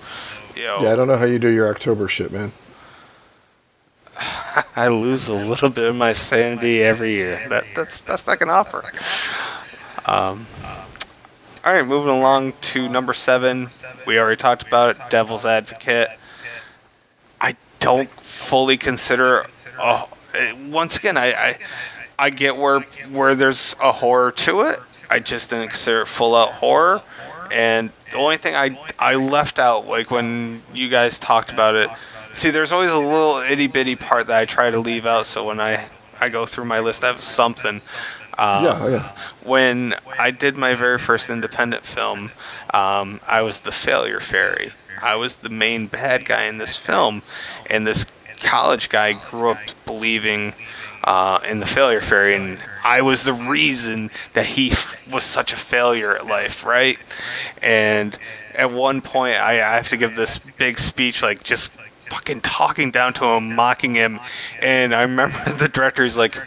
you 0.56 0.64
know, 0.64 0.78
Yeah, 0.82 0.92
I 0.92 0.96
don't 0.96 1.08
know 1.08 1.18
how 1.18 1.26
you 1.26 1.40
do 1.40 1.50
your 1.50 1.68
October 1.70 2.08
shit, 2.08 2.32
man. 2.32 2.52
I 4.76 4.88
lose 4.88 5.28
a 5.28 5.34
little 5.34 5.70
bit 5.70 5.86
of 5.88 5.96
my 5.96 6.14
sanity 6.14 6.84
every 6.84 7.12
year. 7.12 7.46
That 7.50 7.66
that's 7.76 7.98
the 7.98 8.04
best 8.08 8.30
I 8.30 8.36
can 8.36 8.50
offer. 8.50 8.84
Um, 10.06 10.46
all 11.64 11.74
right, 11.74 11.86
moving 11.86 12.10
along 12.10 12.54
to 12.62 12.90
number 12.90 13.14
seven. 13.14 13.70
We 14.06 14.20
already 14.20 14.40
talked 14.40 14.68
about 14.68 14.96
it. 14.96 15.10
Devil's 15.10 15.46
Advocate. 15.46 16.10
I 17.40 17.56
don't 17.80 18.10
fully 18.10 18.78
consider. 18.78 19.48
Oh, 19.80 20.10
once 20.68 20.98
again, 20.98 21.16
I, 21.18 21.34
I 21.34 21.60
I 22.20 22.30
get 22.32 22.58
where 22.58 22.82
where 23.12 23.34
there's 23.34 23.78
a 23.82 23.94
horror 23.94 24.32
to 24.32 24.62
it. 24.62 24.80
I 25.10 25.20
just 25.20 25.50
didn't 25.50 25.70
consider 25.70 26.02
it 26.02 26.08
full 26.08 26.36
out 26.36 26.54
horror. 26.54 27.02
And 27.50 27.92
the 28.12 28.18
only 28.18 28.38
thing 28.38 28.56
I 28.56 28.78
I 29.00 29.16
left 29.16 29.58
out, 29.58 29.88
like 29.88 30.12
when 30.12 30.64
you 30.74 30.90
guys 30.90 31.18
talked 31.18 31.52
about 31.52 31.76
it, 31.76 31.90
see, 32.34 32.50
there's 32.50 32.74
always 32.74 32.92
a 32.92 32.98
little 32.98 33.38
itty 33.38 33.68
bitty 33.68 33.96
part 33.96 34.28
that 34.28 34.38
I 34.38 34.46
try 34.46 34.70
to 34.70 34.80
leave 34.80 35.06
out. 35.06 35.28
So 35.28 35.46
when 35.46 35.62
I 35.62 35.88
I 36.20 36.30
go 36.30 36.46
through 36.46 36.66
my 36.66 36.80
list. 36.80 37.04
I 37.04 37.08
have 37.08 37.22
something. 37.22 37.82
Um, 38.38 38.64
yeah, 38.64 38.88
yeah. 38.88 39.12
When 39.44 39.96
I 40.18 40.32
did 40.32 40.58
my 40.58 40.74
very 40.74 40.98
first 40.98 41.30
independent 41.30 41.86
film, 41.86 42.32
um, 42.74 43.20
I 43.28 43.42
was 43.42 43.62
the 43.62 43.72
failure 43.72 44.20
fairy. 44.20 44.74
I 45.02 45.16
was 45.16 45.36
the 45.36 45.50
main 45.50 45.88
bad 45.88 46.26
guy 46.26 46.46
in 46.46 46.58
this 46.58 46.76
film, 46.76 47.24
and 47.70 47.86
this 47.86 48.06
college 48.42 48.90
guy 48.90 49.14
grew 49.14 49.50
up 49.50 49.60
believing 49.86 50.54
uh, 51.04 51.40
in 51.48 51.60
the 51.60 51.66
failure 51.66 52.02
fairy, 52.02 52.36
and 52.36 52.60
I 52.84 53.02
was 53.02 53.24
the 53.24 53.34
reason 53.34 54.10
that 54.34 54.46
he 54.46 54.72
f- 54.72 54.96
was 55.12 55.24
such 55.24 55.52
a 55.52 55.58
failure 55.58 56.16
at 56.16 56.26
life, 56.26 56.66
right? 56.66 56.98
And 57.62 58.18
at 58.56 58.72
one 58.72 59.02
point, 59.02 59.36
I, 59.36 59.56
I 59.56 59.76
have 59.76 59.90
to 59.90 59.98
give 59.98 60.16
this 60.16 60.38
big 60.38 60.80
speech, 60.80 61.22
like 61.22 61.44
just 61.44 61.72
fucking 62.10 62.42
talking 62.42 62.92
down 62.92 63.14
to 63.14 63.26
him, 63.26 63.56
mocking 63.56 63.96
him, 63.96 64.20
and 64.62 64.96
I 64.96 65.02
remember 65.02 65.54
the 65.58 65.68
director's 65.68 66.16
like. 66.16 66.38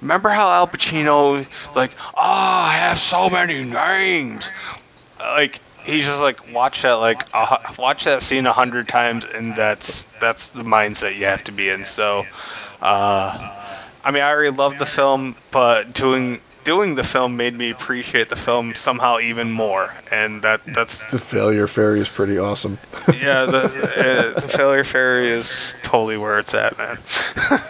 Remember 0.00 0.28
how 0.30 0.50
Al 0.50 0.66
Pacino, 0.66 1.46
like, 1.74 1.92
oh, 2.14 2.20
I 2.20 2.74
have 2.74 2.98
so 2.98 3.30
many 3.30 3.64
names. 3.64 4.50
Like, 5.18 5.60
he's 5.86 6.04
just 6.04 6.20
like 6.20 6.52
watch 6.52 6.82
that 6.82 6.94
like 6.94 7.22
uh, 7.32 7.58
watch 7.78 8.04
that 8.04 8.22
scene 8.22 8.46
a 8.46 8.52
hundred 8.52 8.88
times, 8.88 9.24
and 9.24 9.54
that's 9.56 10.04
that's 10.20 10.48
the 10.48 10.62
mindset 10.62 11.16
you 11.16 11.24
have 11.24 11.44
to 11.44 11.52
be 11.52 11.70
in. 11.70 11.84
So, 11.84 12.26
uh, 12.82 13.54
I 14.04 14.10
mean, 14.10 14.22
I 14.22 14.30
already 14.30 14.54
loved 14.54 14.78
the 14.78 14.86
film, 14.86 15.36
but 15.50 15.94
doing 15.94 16.40
doing 16.64 16.96
the 16.96 17.04
film 17.04 17.36
made 17.36 17.56
me 17.56 17.70
appreciate 17.70 18.28
the 18.28 18.36
film 18.36 18.74
somehow 18.74 19.18
even 19.20 19.52
more, 19.52 19.94
and 20.10 20.42
that 20.42 20.60
that's 20.66 20.98
The 21.10 21.18
failure 21.18 21.66
fairy 21.66 22.00
is 22.00 22.08
pretty 22.08 22.38
awesome. 22.38 22.78
yeah. 23.20 23.46
The 23.46 24.34
uh, 24.34 24.40
the 24.40 24.48
failure 24.48 24.84
fairy 24.84 25.28
is 25.28 25.74
totally 25.82 26.18
where 26.18 26.38
it's 26.38 26.52
at, 26.52 26.76
man. 26.76 26.98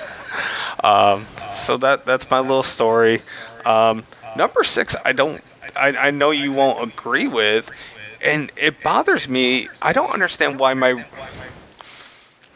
um, 0.82 1.26
so 1.66 1.76
that 1.78 2.06
that's 2.06 2.30
my 2.30 2.38
little 2.38 2.62
story. 2.62 3.22
Um, 3.64 4.04
number 4.36 4.62
six, 4.62 4.94
I 5.04 5.12
don't. 5.12 5.42
I, 5.74 5.88
I 5.88 6.10
know 6.12 6.30
you 6.30 6.52
won't 6.52 6.92
agree 6.92 7.26
with, 7.26 7.70
and 8.24 8.52
it 8.56 8.82
bothers 8.82 9.28
me. 9.28 9.68
I 9.82 9.92
don't 9.92 10.10
understand 10.10 10.60
why 10.60 10.74
my. 10.74 11.04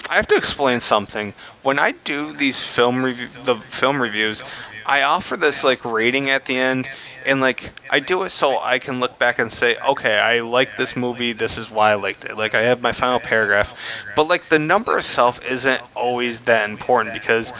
I 0.08 0.14
have 0.14 0.28
to 0.28 0.36
explain 0.36 0.80
something. 0.80 1.34
When 1.62 1.78
I 1.78 1.92
do 1.92 2.32
these 2.32 2.60
film 2.60 3.04
review, 3.04 3.28
the 3.44 3.56
film 3.56 4.00
reviews, 4.00 4.44
I 4.86 5.02
offer 5.02 5.36
this 5.36 5.64
like 5.64 5.84
rating 5.84 6.30
at 6.30 6.46
the 6.46 6.56
end, 6.56 6.88
and 7.26 7.40
like 7.40 7.70
I 7.90 8.00
do 8.00 8.22
it 8.22 8.30
so 8.30 8.58
I 8.58 8.78
can 8.78 9.00
look 9.00 9.18
back 9.18 9.38
and 9.38 9.52
say, 9.52 9.78
okay, 9.78 10.18
I 10.18 10.40
like 10.40 10.76
this 10.76 10.96
movie. 10.96 11.32
This 11.32 11.58
is 11.58 11.70
why 11.70 11.92
I 11.92 11.94
liked 11.94 12.24
it. 12.24 12.36
Like 12.36 12.54
I 12.54 12.62
have 12.62 12.80
my 12.80 12.92
final 12.92 13.20
paragraph, 13.20 13.76
but 14.16 14.28
like 14.28 14.48
the 14.48 14.58
number 14.58 14.98
itself 14.98 15.44
isn't 15.44 15.82
always 15.94 16.42
that 16.42 16.68
important 16.68 17.14
because 17.14 17.52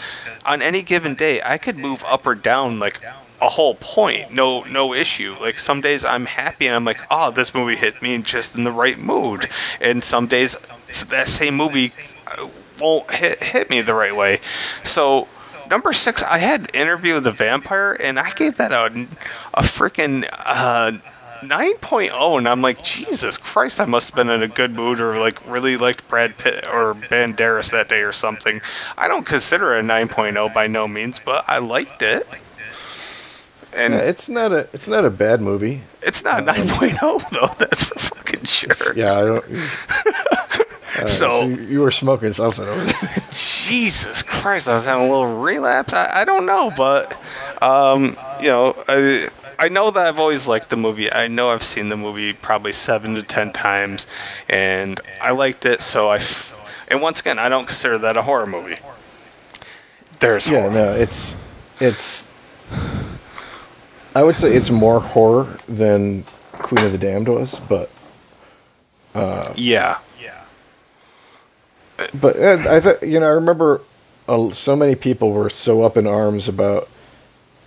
on 0.44 0.62
any 0.62 0.82
given 0.82 1.14
day 1.14 1.40
I 1.42 1.58
could 1.58 1.76
move 1.76 2.02
up 2.04 2.26
or 2.26 2.34
down 2.34 2.78
like 2.78 3.00
a 3.40 3.48
whole 3.48 3.74
point. 3.74 4.32
No, 4.32 4.62
no 4.64 4.92
issue. 4.92 5.36
Like 5.40 5.58
some 5.58 5.80
days 5.80 6.04
I'm 6.04 6.26
happy 6.26 6.66
and 6.66 6.76
I'm 6.76 6.84
like, 6.84 7.00
oh, 7.10 7.30
this 7.30 7.54
movie 7.54 7.76
hit 7.76 8.02
me 8.02 8.18
just 8.18 8.56
in 8.56 8.64
the 8.64 8.72
right 8.72 8.98
mood, 8.98 9.48
and 9.80 10.04
some 10.04 10.26
days 10.26 10.56
that 11.08 11.28
same 11.28 11.54
movie 11.54 11.92
uh, 12.26 12.48
won't 12.78 13.10
hit 13.10 13.42
hit 13.42 13.70
me 13.70 13.80
the 13.80 13.94
right 13.94 14.14
way. 14.14 14.40
So 14.84 15.28
number 15.70 15.92
six, 15.92 16.22
I 16.22 16.38
had 16.38 16.74
Interview 16.74 17.14
with 17.14 17.24
the 17.24 17.30
Vampire, 17.32 17.92
and 17.92 18.18
I 18.18 18.30
gave 18.32 18.56
that 18.58 18.72
a 18.72 19.06
a 19.54 19.62
freaking. 19.62 20.28
Uh, 20.32 20.98
9.0 21.42 22.36
and 22.36 22.46
I'm 22.46 22.60
like 22.60 22.84
Jesus 22.84 23.38
Christ 23.38 23.80
I 23.80 23.86
must 23.86 24.08
have 24.10 24.14
been 24.14 24.28
in 24.28 24.42
a 24.42 24.46
good 24.46 24.72
mood 24.72 25.00
or 25.00 25.18
like 25.18 25.38
really 25.48 25.78
liked 25.78 26.06
Brad 26.06 26.36
Pitt 26.36 26.64
or 26.66 26.92
Banderas 26.94 27.70
that 27.70 27.88
day 27.88 28.02
or 28.02 28.12
something. 28.12 28.60
I 28.98 29.08
don't 29.08 29.24
consider 29.24 29.72
it 29.74 29.80
a 29.80 29.88
9.0 29.88 30.52
by 30.52 30.66
no 30.66 30.86
means, 30.86 31.18
but 31.24 31.46
I 31.48 31.56
liked 31.56 32.02
it. 32.02 32.26
And 33.72 33.94
Yeah, 33.94 34.00
it's 34.00 34.28
not 34.28 34.52
a 34.52 34.68
it's 34.74 34.86
not 34.86 35.06
a 35.06 35.10
bad 35.10 35.40
movie. 35.40 35.80
it's 36.02 36.22
not 36.22 36.44
9.0 36.44 37.30
though, 37.30 37.54
that's 37.58 37.84
for 37.84 37.98
fucking 37.98 38.44
sure. 38.44 38.92
Yeah, 38.94 39.14
I 39.18 39.24
don't. 39.24 39.44
So- 41.08 41.30
so 41.30 41.46
you, 41.46 41.80
were 41.80 41.90
smoking 41.90 42.32
something 42.32 42.66
over 42.66 42.84
there. 42.84 43.14
Jesus 43.32 44.22
Christ, 44.22 44.68
I 44.68 44.74
was 44.74 44.84
having 44.84 45.06
a 45.06 45.10
little 45.10 45.40
relapse. 45.40 45.92
I, 45.92 46.22
I 46.22 46.24
don't 46.24 46.46
know, 46.46 46.70
but 46.76 47.16
um, 47.62 48.16
you 48.40 48.48
know, 48.48 48.76
I, 48.88 49.28
I 49.58 49.68
know 49.68 49.90
that 49.90 50.06
I've 50.06 50.18
always 50.18 50.46
liked 50.46 50.70
the 50.70 50.76
movie. 50.76 51.12
I 51.12 51.28
know 51.28 51.50
I've 51.50 51.62
seen 51.62 51.88
the 51.90 51.96
movie 51.96 52.32
probably 52.32 52.72
seven 52.72 53.14
to 53.14 53.22
ten 53.22 53.52
times, 53.52 54.06
and 54.48 55.00
I 55.20 55.30
liked 55.32 55.64
it. 55.66 55.80
So 55.80 56.08
I, 56.08 56.16
f- 56.16 56.56
and 56.88 57.00
once 57.02 57.20
again, 57.20 57.38
I 57.38 57.48
don't 57.48 57.66
consider 57.66 57.98
that 57.98 58.16
a 58.16 58.22
horror 58.22 58.46
movie. 58.46 58.78
There's 60.20 60.46
Yeah, 60.48 60.60
horror. 60.62 60.72
no, 60.72 60.92
it's 60.94 61.36
it's. 61.80 62.26
I 64.14 64.22
would 64.22 64.36
say 64.36 64.52
it's 64.54 64.70
more 64.70 65.00
horror 65.00 65.56
than 65.68 66.24
Queen 66.52 66.84
of 66.84 66.92
the 66.92 66.98
Damned 66.98 67.28
was, 67.28 67.58
but 67.60 67.90
Uh, 69.14 69.52
yeah, 69.56 69.98
but 72.20 72.40
I 72.40 72.80
th- 72.80 73.02
you 73.02 73.20
know 73.20 73.26
I 73.26 73.32
remember 73.32 73.80
uh, 74.28 74.50
so 74.50 74.76
many 74.76 74.94
people 74.94 75.32
were 75.32 75.50
so 75.50 75.82
up 75.82 75.96
in 75.96 76.06
arms 76.06 76.48
about 76.48 76.88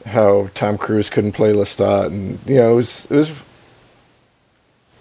how 0.05 0.49
Tom 0.53 0.77
Cruise 0.77 1.09
couldn't 1.09 1.33
play 1.33 1.53
Lestat, 1.53 2.07
and 2.07 2.39
you 2.45 2.55
know 2.55 2.73
it 2.73 2.75
was 2.75 3.05
it 3.05 3.15
was 3.15 3.43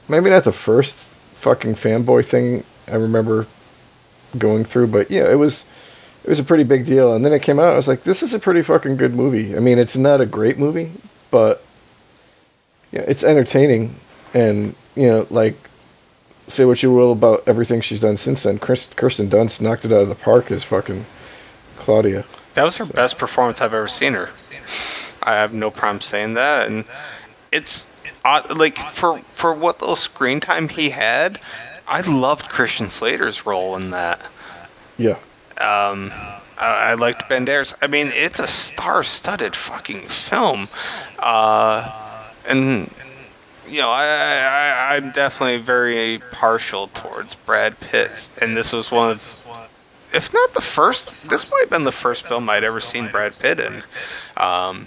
maybe 0.09 0.31
not 0.31 0.45
the 0.45 0.53
first 0.53 1.09
fucking 1.35 1.75
fanboy 1.75 2.25
thing 2.25 2.65
I 2.89 2.97
remember 2.97 3.47
going 4.39 4.65
through, 4.65 4.89
but 4.89 5.11
yeah, 5.11 5.31
it 5.31 5.37
was 5.37 5.65
it 6.25 6.31
was 6.31 6.39
a 6.39 6.45
pretty 6.45 6.65
big 6.65 6.85
deal. 6.85 7.15
And 7.15 7.25
then 7.25 7.33
it 7.33 7.43
came 7.43 7.59
out, 7.59 7.73
I 7.73 7.77
was 7.77 7.89
like, 7.89 8.03
this 8.03 8.23
is 8.23 8.33
a 8.33 8.39
pretty 8.39 8.63
fucking 8.63 8.97
good 8.97 9.15
movie. 9.15 9.57
I 9.57 9.59
mean, 9.59 9.79
it's 9.79 9.97
not 9.97 10.21
a 10.21 10.27
great 10.27 10.59
movie, 10.59 10.93
but 11.31 11.65
yeah, 12.93 13.05
it's 13.09 13.25
entertaining, 13.25 13.97
and 14.35 14.75
you 14.95 15.09
know, 15.09 15.27
like 15.31 15.57
say 16.53 16.65
what 16.65 16.83
you 16.83 16.93
will 16.93 17.13
about 17.13 17.43
everything 17.47 17.81
she's 17.81 18.01
done 18.01 18.17
since 18.17 18.43
then. 18.43 18.59
Kirsten 18.59 19.29
Dunst 19.29 19.61
knocked 19.61 19.85
it 19.85 19.93
out 19.93 20.03
of 20.03 20.09
the 20.09 20.15
park 20.15 20.51
as 20.51 20.65
fucking 20.65 21.05
Claudia. 21.79 22.25
that 22.55 22.65
was 22.65 22.77
her 22.77 22.85
best 22.85 23.19
performance 23.19 23.61
I've 23.61 23.75
ever 23.75 23.89
seen 23.89 24.13
her. 24.15 24.31
I 25.23 25.35
have 25.35 25.53
no 25.55 25.71
problem 25.71 26.01
saying 26.01 26.35
that, 26.35 26.69
and 26.69 26.85
it's 27.51 27.87
uh, 28.25 28.43
like 28.57 28.77
for 28.79 29.21
for 29.33 29.53
what 29.55 29.81
little 29.81 29.97
screen 29.97 30.41
time 30.41 30.69
he 30.69 30.91
had, 30.91 31.41
I 31.87 32.01
loved 32.01 32.49
Christian 32.49 32.89
Slater's 32.89 33.47
role 33.47 33.77
in 33.77 33.91
that. 33.91 34.21
Yeah, 34.99 35.19
Um, 35.59 36.13
I, 36.59 36.91
I 36.91 36.95
liked 36.95 37.29
Banderas. 37.29 37.75
I 37.81 37.87
mean, 37.87 38.11
it's 38.13 38.39
a 38.39 38.47
star-studded 38.47 39.57
fucking 39.57 40.09
film, 40.09 40.69
uh, 41.19 41.91
and 42.47 42.91
you 43.73 43.79
know, 43.79 43.89
I, 43.89 44.05
I 44.05 44.97
I'm 44.97 45.13
definitely 45.13 45.57
very 45.57 46.21
partial 46.31 46.89
towards 46.89 47.35
Brad 47.35 47.81
Pitt, 47.81 48.29
and 48.41 48.55
this 48.55 48.71
was 48.71 48.91
one 48.91 49.13
of, 49.13 49.47
if 50.13 50.31
not 50.35 50.53
the 50.53 50.61
first, 50.61 51.11
this 51.27 51.51
might 51.51 51.61
have 51.61 51.71
been 51.71 51.85
the 51.85 51.91
first 51.91 52.27
film 52.27 52.51
I'd 52.51 52.65
ever 52.65 52.81
seen 52.81 53.09
Brad 53.09 53.39
Pitt 53.39 53.59
in. 53.59 53.83
Um, 54.37 54.87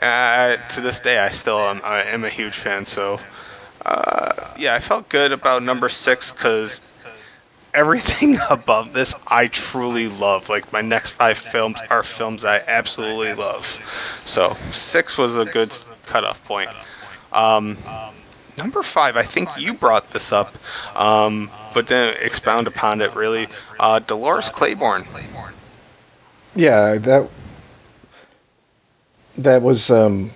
uh, 0.00 0.56
to 0.56 0.80
this 0.80 1.00
day, 1.00 1.18
I 1.18 1.30
still 1.30 1.58
am, 1.58 1.80
I 1.82 2.04
am 2.04 2.22
a 2.22 2.30
huge 2.30 2.56
fan. 2.56 2.84
So, 2.84 3.18
uh, 3.84 4.54
yeah, 4.56 4.76
I 4.76 4.78
felt 4.78 5.08
good 5.08 5.32
about 5.32 5.64
number 5.64 5.88
six 5.88 6.30
because 6.30 6.80
everything 7.74 8.38
above 8.50 8.92
this 8.92 9.16
I 9.26 9.48
truly 9.48 10.06
love. 10.06 10.48
Like 10.48 10.72
my 10.72 10.80
next 10.80 11.10
five 11.10 11.38
films 11.38 11.78
are 11.90 12.04
films 12.04 12.44
I 12.44 12.58
absolutely 12.68 13.34
love. 13.34 13.82
So 14.24 14.56
six 14.70 15.18
was 15.18 15.36
a 15.36 15.44
good 15.44 15.76
cutoff 16.06 16.44
point. 16.44 16.70
Um, 17.36 17.76
number 18.56 18.82
five, 18.82 19.16
I 19.16 19.22
think 19.22 19.48
you 19.58 19.74
brought 19.74 20.10
this 20.12 20.32
up, 20.32 20.56
um, 20.96 21.50
but 21.74 21.88
didn't 21.88 22.22
expound 22.22 22.66
upon 22.66 23.02
it 23.02 23.14
really. 23.14 23.48
Uh, 23.78 23.98
Dolores 23.98 24.48
Claiborne. 24.48 25.06
yeah, 26.54 26.96
that 26.96 27.28
that 29.36 29.62
was 29.62 29.90
um, 29.90 30.30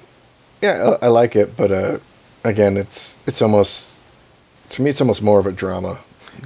yeah, 0.61 0.97
I, 1.01 1.07
I 1.07 1.09
like 1.09 1.35
it, 1.37 1.57
but 1.57 1.73
uh, 1.73 1.99
again, 2.45 2.77
it's 2.77 3.17
it's 3.27 3.41
almost 3.41 3.97
to 4.71 4.83
me, 4.83 4.91
it's 4.91 5.01
almost 5.01 5.23
more 5.23 5.41
of 5.41 5.47
a 5.47 5.53
drama 5.53 5.99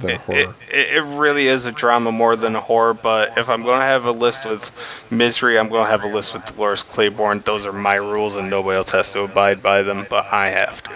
It, 0.03 0.17
horror. 0.21 0.55
it, 0.69 0.95
it 0.97 1.03
really 1.03 1.47
is 1.47 1.65
a 1.65 1.71
drama 1.71 2.11
more 2.11 2.35
than 2.35 2.55
a 2.55 2.61
horror, 2.61 2.93
but 2.93 3.37
if 3.37 3.47
I'm 3.49 3.63
going 3.63 3.79
to 3.79 3.85
have 3.85 4.05
a 4.05 4.11
list 4.11 4.45
with 4.45 4.71
Misery, 5.09 5.57
I'm 5.57 5.69
going 5.69 5.85
to 5.85 5.89
have 5.91 6.03
a 6.03 6.07
list 6.07 6.33
with 6.33 6.45
Dolores 6.45 6.83
Claiborne. 6.83 7.41
Those 7.45 7.65
are 7.65 7.73
my 7.73 7.95
rules, 7.95 8.35
and 8.35 8.49
nobody 8.49 8.77
else 8.77 8.89
has 8.91 9.11
to 9.13 9.21
abide 9.21 9.61
by 9.63 9.81
them, 9.83 10.05
but 10.09 10.25
I 10.31 10.49
have 10.49 10.81
to. 10.83 10.91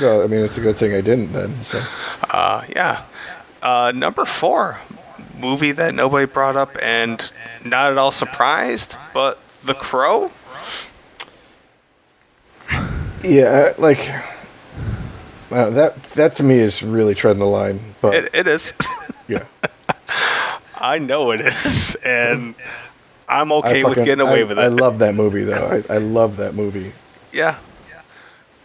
well, 0.00 0.22
I 0.22 0.26
mean, 0.26 0.42
it's 0.44 0.58
a 0.58 0.60
good 0.62 0.76
thing 0.76 0.94
I 0.94 1.00
didn't 1.00 1.32
then. 1.32 1.62
So 1.62 1.82
Uh, 2.30 2.64
yeah. 2.74 3.02
Uh, 3.62 3.92
number 3.94 4.24
four, 4.24 4.78
movie 5.38 5.72
that 5.72 5.94
nobody 5.94 6.26
brought 6.26 6.56
up 6.56 6.76
and 6.82 7.32
not 7.64 7.90
at 7.92 7.98
all 7.98 8.12
surprised, 8.12 8.94
but 9.12 9.38
The 9.64 9.74
Crow. 9.74 10.30
yeah, 13.24 13.72
like 13.78 13.98
uh, 15.50 15.70
that 15.70 16.02
that 16.14 16.32
to 16.36 16.42
me 16.44 16.58
is 16.58 16.82
really 16.82 17.14
treading 17.14 17.40
the 17.40 17.46
line. 17.46 17.80
But 18.00 18.14
It, 18.14 18.34
it 18.34 18.46
is. 18.48 18.72
yeah, 19.28 19.44
I 20.76 20.98
know 20.98 21.30
it 21.32 21.40
is, 21.40 21.94
and 22.04 22.54
I'm 23.28 23.52
okay 23.52 23.84
with 23.84 23.96
getting 23.96 24.20
away 24.20 24.40
I- 24.40 24.44
with 24.44 24.58
it. 24.58 24.62
I 24.62 24.68
love 24.68 24.98
that 24.98 25.14
movie 25.14 25.44
though. 25.44 25.82
I, 25.88 25.94
I 25.94 25.98
love 25.98 26.36
that 26.38 26.54
movie. 26.54 26.92
Yeah. 27.32 27.56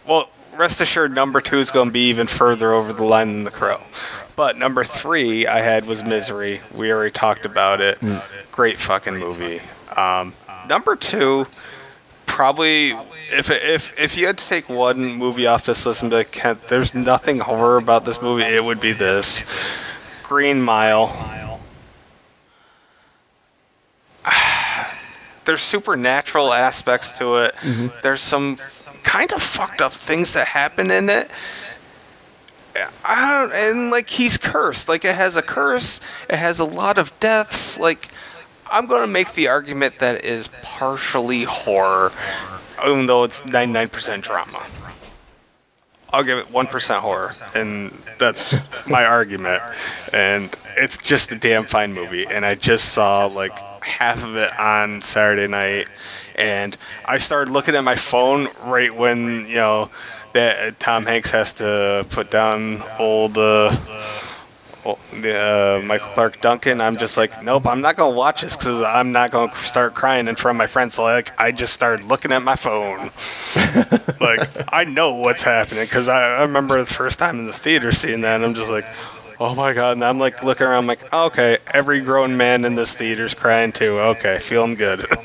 Well, 0.06 0.28
rest 0.56 0.80
assured, 0.80 1.14
number 1.14 1.40
two 1.40 1.58
is 1.58 1.70
going 1.70 1.88
to 1.88 1.92
be 1.92 2.08
even 2.08 2.26
further 2.26 2.72
over 2.72 2.92
the 2.92 3.04
line 3.04 3.28
than 3.28 3.44
The 3.44 3.50
Crow. 3.50 3.80
But 4.36 4.58
number 4.58 4.84
three 4.84 5.46
I 5.46 5.60
had 5.60 5.86
was 5.86 6.02
Misery. 6.02 6.60
We 6.74 6.92
already 6.92 7.12
talked 7.12 7.46
about 7.46 7.80
it. 7.80 7.98
Great 8.52 8.78
fucking 8.78 9.16
movie. 9.16 9.60
Um, 9.96 10.34
number 10.68 10.96
two, 10.96 11.46
probably 12.34 12.90
if 13.30 13.48
if 13.48 13.96
if 13.96 14.16
you 14.16 14.26
had 14.26 14.36
to 14.36 14.48
take 14.48 14.68
one 14.68 15.14
movie 15.14 15.46
off 15.46 15.64
this 15.64 15.86
list 15.86 16.02
and 16.02 16.10
be 16.10 16.16
like, 16.16 16.32
Kent, 16.32 16.66
there's 16.66 16.92
nothing 16.92 17.38
horror 17.38 17.76
about 17.76 18.04
this 18.04 18.20
movie, 18.20 18.42
it 18.42 18.64
would 18.64 18.80
be 18.80 18.92
this. 18.92 19.44
Green 20.24 20.60
Mile. 20.60 21.60
There's 25.44 25.62
supernatural 25.62 26.52
aspects 26.52 27.16
to 27.18 27.36
it. 27.36 27.54
Mm-hmm. 27.56 27.88
There's 28.02 28.22
some 28.22 28.56
kind 29.04 29.30
of 29.32 29.40
fucked 29.42 29.80
up 29.80 29.92
things 29.92 30.32
that 30.32 30.48
happen 30.48 30.90
in 30.90 31.08
it. 31.10 31.30
I 33.04 33.30
don't, 33.30 33.52
and 33.52 33.90
like 33.90 34.08
he's 34.08 34.38
cursed. 34.38 34.88
Like 34.88 35.04
it 35.04 35.14
has 35.14 35.36
a 35.36 35.42
curse. 35.42 36.00
It 36.28 36.36
has 36.36 36.58
a 36.58 36.64
lot 36.64 36.98
of 36.98 37.12
deaths. 37.20 37.78
Like 37.78 38.08
I'm 38.70 38.86
gonna 38.86 39.06
make 39.06 39.34
the 39.34 39.48
argument 39.48 39.98
that 39.98 40.24
is 40.24 40.48
partially 40.62 41.44
horror, 41.44 42.12
even 42.84 43.06
though 43.06 43.24
it's 43.24 43.40
99% 43.40 44.22
drama. 44.22 44.66
I'll 46.12 46.22
give 46.22 46.38
it 46.38 46.52
1% 46.52 46.98
horror, 47.00 47.34
and 47.56 47.92
that's 48.18 48.54
my 48.88 49.04
argument. 49.18 49.60
And 50.12 50.54
it's 50.76 50.96
just 50.96 51.32
a 51.32 51.34
damn 51.34 51.66
fine 51.66 51.92
movie. 51.92 52.24
And 52.24 52.46
I 52.46 52.54
just 52.54 52.92
saw 52.92 53.26
like 53.26 53.56
half 53.82 54.22
of 54.22 54.36
it 54.36 54.56
on 54.58 55.02
Saturday 55.02 55.48
night, 55.48 55.88
and 56.36 56.76
I 57.04 57.18
started 57.18 57.52
looking 57.52 57.74
at 57.74 57.82
my 57.82 57.96
phone 57.96 58.48
right 58.62 58.94
when 58.94 59.46
you 59.46 59.56
know 59.56 59.90
that 60.34 60.78
Tom 60.78 61.06
Hanks 61.06 61.30
has 61.32 61.52
to 61.54 62.06
put 62.10 62.30
down 62.30 62.82
old. 62.98 63.36
Uh, 63.36 63.76
uh, 64.86 65.80
Michael 65.84 66.08
Clarke 66.08 66.40
Duncan. 66.40 66.80
I'm 66.80 66.96
just 66.96 67.16
like, 67.16 67.42
nope, 67.42 67.66
I'm 67.66 67.80
not 67.80 67.96
gonna 67.96 68.14
watch 68.14 68.42
this 68.42 68.56
because 68.56 68.82
I'm 68.82 69.12
not 69.12 69.30
gonna 69.30 69.54
start 69.56 69.94
crying 69.94 70.28
in 70.28 70.36
front 70.36 70.56
of 70.56 70.58
my 70.58 70.66
friends. 70.66 70.94
So 70.94 71.02
like, 71.02 71.38
I 71.40 71.52
just 71.52 71.72
started 71.72 72.06
looking 72.06 72.32
at 72.32 72.42
my 72.42 72.56
phone. 72.56 73.10
like, 74.20 74.48
I 74.72 74.84
know 74.84 75.16
what's 75.16 75.42
happening 75.42 75.84
because 75.84 76.08
I, 76.08 76.36
I 76.36 76.42
remember 76.42 76.78
the 76.82 76.92
first 76.92 77.18
time 77.18 77.38
in 77.38 77.46
the 77.46 77.52
theater 77.52 77.92
seeing 77.92 78.20
that. 78.22 78.36
And 78.36 78.44
I'm 78.44 78.54
just 78.54 78.70
like, 78.70 78.86
oh 79.40 79.54
my 79.54 79.72
god. 79.72 79.92
And 79.92 80.04
I'm 80.04 80.18
like 80.18 80.42
looking 80.42 80.66
around, 80.66 80.78
I'm 80.78 80.86
like, 80.86 81.12
okay, 81.12 81.58
every 81.72 82.00
grown 82.00 82.36
man 82.36 82.64
in 82.64 82.74
this 82.74 82.94
theater's 82.94 83.34
crying 83.34 83.72
too. 83.72 83.98
Okay, 83.98 84.38
feeling 84.40 84.74
good. 84.74 85.06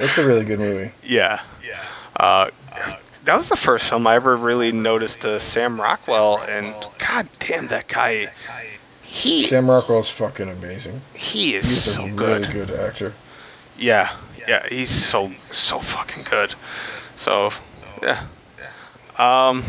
It's 0.00 0.16
a 0.16 0.26
really 0.26 0.46
good 0.46 0.58
movie. 0.58 0.92
Yeah. 1.04 1.42
Yeah. 1.62 1.84
Uh, 2.16 2.50
that 3.30 3.36
was 3.36 3.48
the 3.48 3.54
first 3.56 3.88
film 3.88 4.08
I 4.08 4.16
ever 4.16 4.36
really 4.36 4.72
noticed 4.72 5.24
uh, 5.24 5.38
Sam 5.38 5.80
Rockwell, 5.80 6.38
and 6.38 6.74
god 6.98 7.28
damn 7.38 7.68
that 7.68 7.86
guy. 7.86 8.32
He 9.04 9.44
Sam 9.44 9.70
Rockwell's 9.70 10.10
fucking 10.10 10.48
amazing. 10.48 11.02
he 11.14 11.54
is 11.54 11.64
He's 11.68 11.94
so 11.94 12.06
a 12.06 12.10
good. 12.10 12.48
really 12.48 12.52
good 12.52 12.70
actor. 12.72 13.12
Yeah, 13.78 14.16
yeah, 14.48 14.66
he's 14.68 14.90
so 14.90 15.30
so 15.52 15.78
fucking 15.78 16.24
good. 16.24 16.56
So, 17.16 17.52
yeah. 18.02 18.26
Um. 19.16 19.62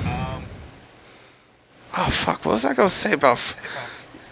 Oh 1.96 2.10
fuck! 2.10 2.44
What 2.44 2.54
was 2.54 2.66
I 2.66 2.74
gonna 2.74 2.90
say 2.90 3.12
about 3.14 3.34
F- 3.34 3.56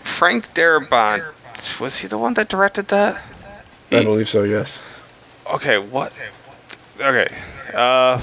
Frank 0.02 0.56
Darabont? 0.56 1.80
Was 1.80 2.00
he 2.00 2.08
the 2.08 2.18
one 2.18 2.34
that 2.34 2.50
directed 2.50 2.88
that? 2.88 3.22
I 3.92 4.04
believe 4.04 4.28
so. 4.28 4.42
Yes. 4.42 4.82
Okay, 5.54 5.78
what? 5.78 6.14
Okay, 7.00 7.28
uh, 7.76 8.20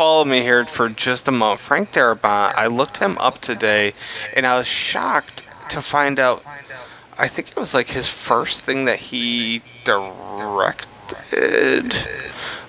follow 0.00 0.24
me 0.24 0.40
here 0.40 0.64
for 0.64 0.88
just 0.88 1.28
a 1.28 1.30
moment. 1.30 1.60
Frank 1.60 1.92
Darabont, 1.92 2.54
I 2.54 2.68
looked 2.68 2.96
him 2.96 3.18
up 3.18 3.38
today, 3.42 3.92
and 4.34 4.46
I 4.46 4.56
was 4.56 4.66
shocked 4.66 5.42
to 5.68 5.82
find 5.82 6.18
out. 6.18 6.42
I 7.18 7.28
think 7.28 7.50
it 7.50 7.56
was 7.56 7.74
like 7.74 7.88
his 7.88 8.08
first 8.08 8.62
thing 8.62 8.86
that 8.86 8.98
he 8.98 9.60
directed. 9.84 11.04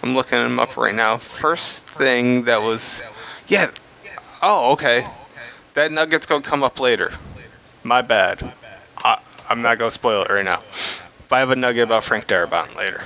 I'm 0.04 0.14
looking 0.14 0.40
him 0.40 0.60
up 0.60 0.76
right 0.76 0.94
now. 0.94 1.16
First 1.16 1.84
thing 1.84 2.44
that 2.44 2.62
was, 2.62 3.00
yeah. 3.48 3.72
Oh, 4.42 4.74
okay. 4.74 5.08
That 5.74 5.90
nugget's 5.94 6.26
gonna 6.26 6.44
come 6.44 6.64
up 6.64 6.82
later. 6.82 7.14
My 7.82 8.02
bad. 8.02 8.52
I, 8.98 9.22
I'm 9.50 9.62
not 9.62 9.78
gonna 9.78 9.92
spoil 9.92 10.24
it 10.24 10.30
right 10.30 10.44
now. 10.44 10.64
But 11.30 11.36
I 11.38 11.40
have 11.40 11.52
a 11.52 11.56
nugget 11.56 11.84
about 11.84 12.04
Frank 12.04 12.28
Darabont 12.28 12.76
later. 12.76 13.04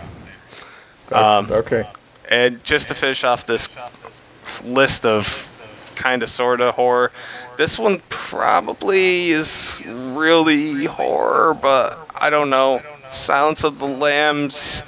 Um, 1.11 1.52
okay. 1.52 1.88
And 2.27 2.64
just 2.64 2.88
to 2.88 2.95
finish 2.95 3.23
off 3.23 3.45
this 3.45 3.69
list 4.64 5.06
of 5.06 5.52
kind 5.95 6.23
of 6.23 6.30
sort 6.30 6.61
of 6.61 6.76
horror, 6.76 7.11
this 7.57 7.80
one 7.80 8.02
probably 8.10 9.30
is 9.30 9.76
really 9.86 10.86
horror, 10.86 11.53
but 11.53 11.98
I 12.15 12.30
don't 12.30 12.49
know. 12.49 12.82
Silence 13.11 13.64
of 13.64 13.80
the 13.80 13.88
Lambs, 13.88 14.84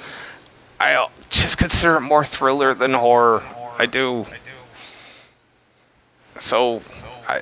I 0.78 1.08
just 1.30 1.58
consider 1.58 1.96
it 1.96 2.02
more 2.02 2.24
thriller 2.24 2.74
than 2.74 2.92
horror. 2.92 3.42
I 3.78 3.86
do. 3.86 4.26
So, 6.38 6.82
I, 7.26 7.40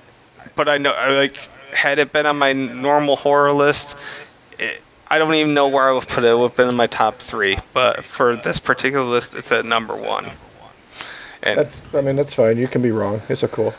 but 0.54 0.68
I 0.68 0.78
know, 0.78 0.92
I 0.92 1.10
like, 1.10 1.36
had 1.72 1.98
it 1.98 2.12
been 2.12 2.26
on 2.26 2.38
my 2.38 2.52
normal 2.52 3.16
horror 3.16 3.52
list, 3.52 3.96
it, 4.58 4.80
I 5.08 5.18
don't 5.18 5.34
even 5.34 5.54
know 5.54 5.68
where 5.68 5.88
I 5.88 5.92
would 5.92 6.08
put 6.08 6.24
it. 6.24 6.28
It 6.28 6.38
would 6.38 6.48
have 6.48 6.56
been 6.56 6.68
in 6.68 6.76
my 6.76 6.86
top 6.86 7.18
three, 7.18 7.58
but 7.72 8.04
for 8.04 8.36
this 8.36 8.58
particular 8.58 9.04
list, 9.04 9.34
it's 9.34 9.52
at 9.52 9.64
number 9.64 9.94
one. 9.94 10.30
And 11.46 11.58
That's. 11.58 11.82
I 11.94 12.00
mean, 12.00 12.16
that's 12.16 12.34
fine. 12.34 12.58
You 12.58 12.68
can 12.68 12.82
be 12.82 12.90
wrong. 12.90 13.22
It's 13.28 13.42
a 13.42 13.48
cool. 13.48 13.74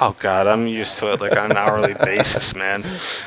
oh 0.00 0.16
god, 0.18 0.46
I'm 0.46 0.66
used 0.66 0.98
to 0.98 1.12
it 1.12 1.20
like 1.20 1.36
on 1.36 1.50
an 1.50 1.56
hourly 1.56 1.94
basis, 2.04 2.54
man. 2.54 2.84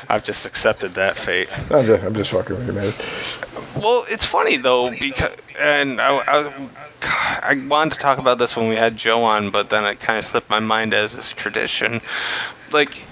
I've 0.08 0.24
just 0.24 0.46
accepted 0.46 0.94
that 0.94 1.16
fate. 1.16 1.48
I'm 1.70 1.86
just, 1.86 2.04
I'm 2.04 2.14
just 2.14 2.30
fucking 2.32 2.56
with 2.56 2.66
you, 2.66 2.72
man. 2.72 3.82
Well, 3.82 4.04
it's 4.08 4.24
funny 4.24 4.56
though 4.56 4.90
because, 4.90 5.34
and 5.58 6.00
I, 6.00 6.18
I, 6.18 6.68
I 7.02 7.66
wanted 7.66 7.94
to 7.94 7.98
talk 8.00 8.18
about 8.18 8.38
this 8.38 8.56
when 8.56 8.68
we 8.68 8.76
had 8.76 8.96
Joe 8.96 9.22
on, 9.22 9.50
but 9.50 9.70
then 9.70 9.84
it 9.84 10.00
kind 10.00 10.18
of 10.18 10.24
slipped 10.24 10.50
my 10.50 10.60
mind 10.60 10.92
as 10.92 11.14
is 11.14 11.30
tradition. 11.32 12.00
Like, 12.72 13.02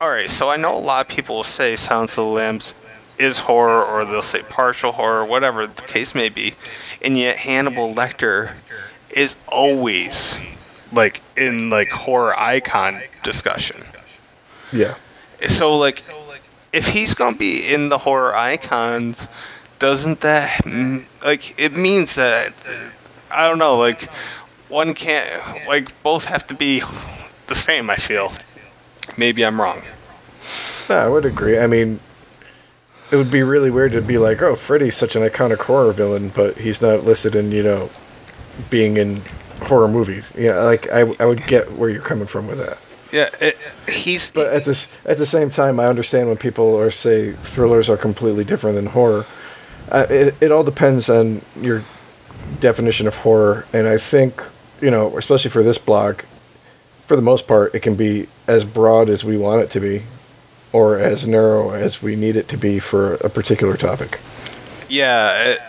all 0.00 0.10
right, 0.10 0.30
so 0.30 0.50
I 0.50 0.56
know 0.56 0.76
a 0.76 0.78
lot 0.78 1.06
of 1.06 1.08
people 1.08 1.36
will 1.36 1.44
say 1.44 1.74
Silence 1.76 2.12
of 2.12 2.16
the 2.16 2.24
Lambs 2.24 2.74
is 3.18 3.38
horror, 3.40 3.82
or 3.82 4.04
they'll 4.04 4.20
say 4.22 4.42
partial 4.42 4.92
horror, 4.92 5.24
whatever 5.24 5.66
the 5.66 5.82
case 5.82 6.14
may 6.14 6.28
be, 6.28 6.54
and 7.00 7.16
yet 7.16 7.38
Hannibal 7.38 7.94
Lecter 7.94 8.54
is 9.16 9.34
always 9.48 10.38
like 10.92 11.22
in 11.36 11.70
like 11.70 11.88
horror 11.88 12.38
icon 12.38 13.00
discussion. 13.24 13.82
Yeah. 14.70 14.94
So 15.48 15.76
like, 15.76 16.04
if 16.72 16.88
he's 16.88 17.14
gonna 17.14 17.36
be 17.36 17.66
in 17.66 17.88
the 17.88 17.98
horror 17.98 18.36
icons, 18.36 19.26
doesn't 19.78 20.20
that 20.20 20.64
like 21.24 21.58
it 21.58 21.72
means 21.72 22.14
that 22.14 22.52
I 23.30 23.48
don't 23.48 23.58
know 23.58 23.76
like 23.76 24.08
one 24.68 24.94
can't 24.94 25.66
like 25.66 26.00
both 26.02 26.26
have 26.26 26.46
to 26.48 26.54
be 26.54 26.82
the 27.48 27.54
same. 27.54 27.90
I 27.90 27.96
feel. 27.96 28.32
Maybe 29.16 29.44
I'm 29.44 29.60
wrong. 29.60 29.82
No, 30.88 30.96
I 30.96 31.08
would 31.08 31.24
agree. 31.24 31.58
I 31.58 31.66
mean, 31.66 32.00
it 33.10 33.16
would 33.16 33.30
be 33.30 33.42
really 33.42 33.70
weird 33.70 33.92
to 33.92 34.02
be 34.02 34.18
like, 34.18 34.42
oh, 34.42 34.56
Freddy's 34.56 34.96
such 34.96 35.16
an 35.16 35.22
iconic 35.22 35.62
horror 35.62 35.92
villain, 35.92 36.30
but 36.34 36.58
he's 36.58 36.82
not 36.82 37.04
listed 37.04 37.34
in, 37.36 37.52
you 37.52 37.62
know, 37.62 37.90
being 38.70 38.96
in 38.96 39.20
horror 39.62 39.88
movies. 39.88 40.32
Yeah, 40.36 40.58
like 40.60 40.90
I, 40.92 41.12
I 41.20 41.26
would 41.26 41.46
get 41.46 41.72
where 41.72 41.90
you're 41.90 42.02
coming 42.02 42.26
from 42.26 42.46
with 42.46 42.58
that. 42.58 42.78
Yeah, 43.12 43.28
it, 43.40 43.56
he's. 43.88 44.30
But 44.30 44.52
at 44.52 44.64
this, 44.64 44.88
at 45.04 45.18
the 45.18 45.26
same 45.26 45.50
time, 45.50 45.78
I 45.78 45.86
understand 45.86 46.28
when 46.28 46.36
people 46.36 46.78
are 46.78 46.90
say 46.90 47.32
thrillers 47.32 47.88
are 47.88 47.96
completely 47.96 48.44
different 48.44 48.76
than 48.76 48.86
horror. 48.86 49.26
Uh, 49.90 50.06
it, 50.10 50.34
it 50.40 50.52
all 50.52 50.64
depends 50.64 51.08
on 51.08 51.42
your 51.60 51.84
definition 52.60 53.06
of 53.06 53.16
horror, 53.16 53.66
and 53.72 53.86
I 53.86 53.98
think 53.98 54.42
you 54.80 54.90
know, 54.90 55.16
especially 55.16 55.50
for 55.50 55.62
this 55.62 55.78
blog, 55.78 56.22
for 57.06 57.16
the 57.16 57.22
most 57.22 57.46
part, 57.46 57.74
it 57.74 57.80
can 57.80 57.94
be 57.94 58.28
as 58.46 58.64
broad 58.64 59.08
as 59.08 59.24
we 59.24 59.36
want 59.36 59.62
it 59.62 59.70
to 59.70 59.80
be, 59.80 60.02
or 60.72 60.98
as 60.98 61.26
narrow 61.26 61.70
as 61.70 62.02
we 62.02 62.16
need 62.16 62.36
it 62.36 62.48
to 62.48 62.56
be 62.56 62.78
for 62.78 63.14
a 63.14 63.30
particular 63.30 63.76
topic. 63.76 64.18
Yeah, 64.88 65.52
it, 65.52 65.60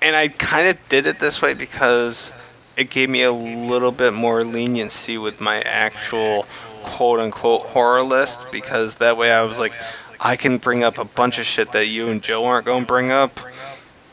and 0.00 0.16
I 0.16 0.28
kind 0.28 0.68
of 0.68 0.88
did 0.88 1.06
it 1.06 1.20
this 1.20 1.42
way 1.42 1.54
because 1.54 2.32
it 2.76 2.90
gave 2.90 3.10
me 3.10 3.22
a 3.22 3.32
little 3.32 3.92
bit 3.92 4.14
more 4.14 4.44
leniency 4.44 5.18
with 5.18 5.40
my 5.40 5.60
actual 5.62 6.46
quote 6.84 7.20
unquote 7.20 7.62
horror 7.66 8.02
list 8.02 8.38
because 8.52 8.96
that 8.96 9.16
way 9.16 9.32
I 9.32 9.42
was 9.42 9.58
like, 9.58 9.72
I 10.20 10.36
can 10.36 10.58
bring 10.58 10.84
up 10.84 10.98
a 10.98 11.04
bunch 11.04 11.38
of 11.38 11.46
shit 11.46 11.72
that 11.72 11.88
you 11.88 12.08
and 12.08 12.22
Joe 12.22 12.44
aren't 12.44 12.66
going 12.66 12.84
to 12.84 12.86
bring 12.86 13.10
up. 13.10 13.38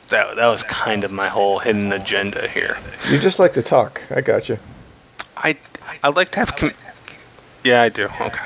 That 0.09 0.35
that 0.35 0.47
was 0.47 0.63
kind 0.63 1.03
of 1.03 1.11
my 1.11 1.29
whole 1.29 1.59
hidden 1.59 1.91
agenda 1.91 2.47
here. 2.47 2.77
You 3.09 3.17
just 3.17 3.39
like 3.39 3.53
to 3.53 3.63
talk. 3.63 4.01
I 4.11 4.21
got 4.21 4.49
you. 4.49 4.59
I 5.35 5.57
I 6.03 6.09
like 6.09 6.31
to 6.31 6.39
have 6.39 6.55
com- 6.55 6.73
Yeah, 7.65 7.81
I 7.81 7.89
do. 7.89 8.07
Okay. 8.21 8.45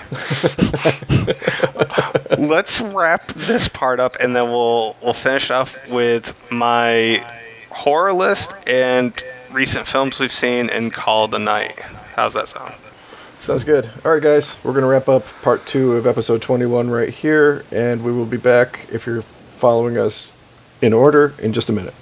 Let's 2.40 2.80
wrap 2.80 3.28
this 3.34 3.68
part 3.68 4.00
up, 4.00 4.16
and 4.22 4.34
then 4.34 4.46
we'll 4.46 4.96
we'll 5.04 5.14
finish 5.14 5.52
off 5.52 5.76
with 5.90 6.34
my 6.50 7.26
horror 7.70 8.14
list 8.14 8.56
and 8.66 9.14
recent 9.52 9.88
films 9.88 10.20
we've 10.20 10.32
seen 10.32 10.70
and 10.70 10.94
call 10.94 11.26
it 11.26 11.32
the 11.32 11.40
night. 11.40 11.78
How's 12.16 12.34
that 12.36 12.48
sound? 12.48 12.76
Sounds 13.38 13.66
good. 13.66 13.90
All 14.06 14.14
right, 14.14 14.24
guys, 14.24 14.56
we're 14.64 14.72
going 14.72 14.84
to 14.84 14.90
wrap 14.90 15.10
up 15.10 15.26
part 15.42 15.66
two 15.66 15.98
of 15.98 16.08
episode 16.08 16.42
21 16.42 16.90
right 16.90 17.10
here, 17.10 17.66
and 17.74 18.04
we 18.04 18.14
will 18.14 18.26
be 18.26 18.38
back 18.38 18.88
if 18.90 19.06
you're 19.06 19.22
following 19.22 19.98
us 19.98 20.34
in 20.82 20.94
order 20.94 21.34
in 21.40 21.52
just 21.52 21.70
a 21.70 21.74
minute. 21.74 21.94